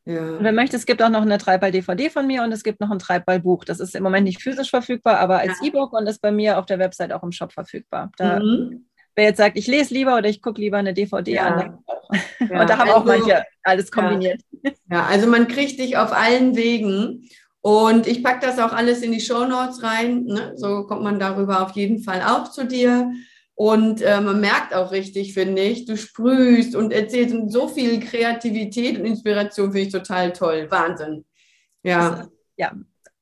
Ja. 0.05 0.41
Wer 0.41 0.53
möchte, 0.53 0.75
es 0.75 0.87
gibt 0.87 1.03
auch 1.03 1.09
noch 1.09 1.21
eine 1.21 1.37
Treibball-DVD 1.37 2.09
von 2.09 2.25
mir 2.25 2.41
und 2.41 2.51
es 2.51 2.63
gibt 2.63 2.81
noch 2.81 2.89
ein 2.89 2.97
Treibball-Buch. 2.97 3.63
Das 3.63 3.79
ist 3.79 3.95
im 3.95 4.01
Moment 4.01 4.23
nicht 4.23 4.41
physisch 4.41 4.71
verfügbar, 4.71 5.19
aber 5.19 5.37
als 5.37 5.59
ja. 5.61 5.67
E-Book 5.67 5.93
und 5.93 6.07
ist 6.07 6.19
bei 6.19 6.31
mir 6.31 6.57
auf 6.57 6.65
der 6.65 6.79
Website 6.79 7.13
auch 7.13 7.21
im 7.21 7.31
Shop 7.31 7.53
verfügbar. 7.53 8.11
Da 8.17 8.39
mhm 8.39 8.85
wer 9.15 9.25
jetzt 9.25 9.37
sagt, 9.37 9.57
ich 9.57 9.67
lese 9.67 9.93
lieber 9.93 10.17
oder 10.17 10.29
ich 10.29 10.41
gucke 10.41 10.61
lieber 10.61 10.77
eine 10.77 10.93
DVD 10.93 11.33
ja. 11.33 11.47
an. 11.47 11.79
Ja, 12.39 12.61
und 12.61 12.69
da 12.69 12.77
haben 12.77 12.89
also, 12.89 12.93
auch 12.93 13.05
manche 13.05 13.43
alles 13.63 13.91
kombiniert. 13.91 14.41
Ja. 14.63 14.71
ja, 14.91 15.05
also 15.05 15.27
man 15.27 15.47
kriegt 15.47 15.79
dich 15.79 15.97
auf 15.97 16.11
allen 16.11 16.55
Wegen. 16.55 17.29
Und 17.61 18.07
ich 18.07 18.23
packe 18.23 18.45
das 18.45 18.57
auch 18.57 18.73
alles 18.73 19.03
in 19.03 19.11
die 19.11 19.21
Show 19.21 19.45
Notes 19.45 19.83
rein. 19.83 20.23
Ne? 20.23 20.53
So 20.55 20.87
kommt 20.87 21.03
man 21.03 21.19
darüber 21.19 21.61
auf 21.61 21.71
jeden 21.71 21.99
Fall 21.99 22.21
auch 22.21 22.49
zu 22.49 22.65
dir. 22.65 23.11
Und 23.53 24.01
äh, 24.01 24.19
man 24.19 24.41
merkt 24.41 24.73
auch 24.73 24.91
richtig, 24.91 25.35
finde 25.35 25.61
ich, 25.61 25.85
du 25.85 25.95
sprühst 25.95 26.75
und 26.75 26.91
erzählst 26.91 27.35
und 27.35 27.49
so 27.49 27.67
viel 27.67 27.99
Kreativität 27.99 28.97
und 28.97 29.05
Inspiration 29.05 29.71
finde 29.71 29.87
ich 29.87 29.93
total 29.93 30.33
toll. 30.33 30.65
Wahnsinn. 30.71 31.25
Ja. 31.83 32.09
Also, 32.09 32.31
ja, 32.57 32.73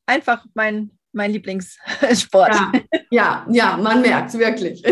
einfach 0.06 0.46
mein, 0.54 0.92
mein 1.12 1.32
Lieblingssport. 1.32 2.54
Ja, 2.54 2.72
ja, 3.12 3.48
ja 3.50 3.78
man 3.78 4.02
merkt 4.02 4.30
es 4.30 4.40
wirklich. 4.40 4.84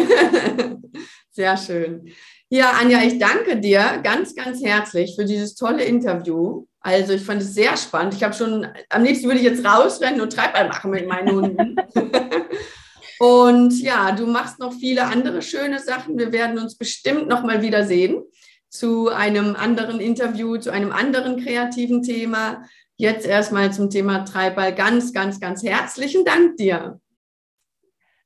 Sehr 1.32 1.58
schön. 1.58 2.12
Ja, 2.50 2.72
Anja, 2.80 3.04
ich 3.04 3.20
danke 3.20 3.60
dir 3.60 4.00
ganz, 4.04 4.34
ganz 4.34 4.64
herzlich 4.64 5.16
für 5.16 5.26
dieses 5.26 5.56
tolle 5.56 5.84
Interview. 5.84 6.66
Also 6.80 7.12
ich 7.12 7.22
fand 7.22 7.42
es 7.42 7.54
sehr 7.54 7.76
spannend. 7.76 8.14
Ich 8.14 8.24
habe 8.24 8.34
schon, 8.34 8.66
am 8.90 9.04
liebsten 9.04 9.28
würde 9.28 9.40
ich 9.40 9.46
jetzt 9.46 9.66
rausrennen 9.66 10.22
und 10.22 10.32
Treibball 10.32 10.70
machen 10.70 10.92
mit 10.92 11.06
meinen 11.08 11.30
Hunden. 11.30 11.76
und 13.20 13.82
ja, 13.82 14.14
du 14.14 14.26
machst 14.28 14.60
noch 14.60 14.72
viele 14.74 15.04
andere 15.04 15.42
schöne 15.42 15.80
Sachen. 15.80 16.18
Wir 16.18 16.32
werden 16.32 16.58
uns 16.58 16.78
bestimmt 16.78 17.28
noch 17.28 17.44
mal 17.44 17.62
wiedersehen 17.62 18.24
zu 18.70 19.10
einem 19.10 19.58
anderen 19.58 20.00
Interview, 20.00 20.56
zu 20.56 20.72
einem 20.72 20.94
anderen 20.94 21.44
kreativen 21.44 22.02
Thema. 22.02 22.64
Jetzt 22.98 23.28
erstmal 23.28 23.72
zum 23.72 23.92
Thema 23.92 24.26
Treibball. 24.26 24.74
Ganz, 24.74 25.14
ganz, 25.14 25.40
ganz 25.40 25.64
herzlichen 25.64 26.26
Dank 26.26 26.58
dir. 26.58 27.00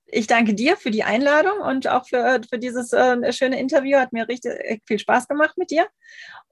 Ich 0.06 0.28
danke 0.28 0.54
dir 0.54 0.78
für 0.78 0.92
die 0.92 1.04
Einladung 1.04 1.60
und 1.60 1.88
auch 1.88 2.08
für, 2.08 2.42
für 2.50 2.58
dieses 2.58 2.94
äh, 2.94 3.32
schöne 3.34 3.60
Interview. 3.60 3.98
Hat 3.98 4.14
mir 4.14 4.28
richtig 4.28 4.82
viel 4.86 5.00
Spaß 5.00 5.28
gemacht 5.28 5.58
mit 5.58 5.72
dir. 5.72 5.88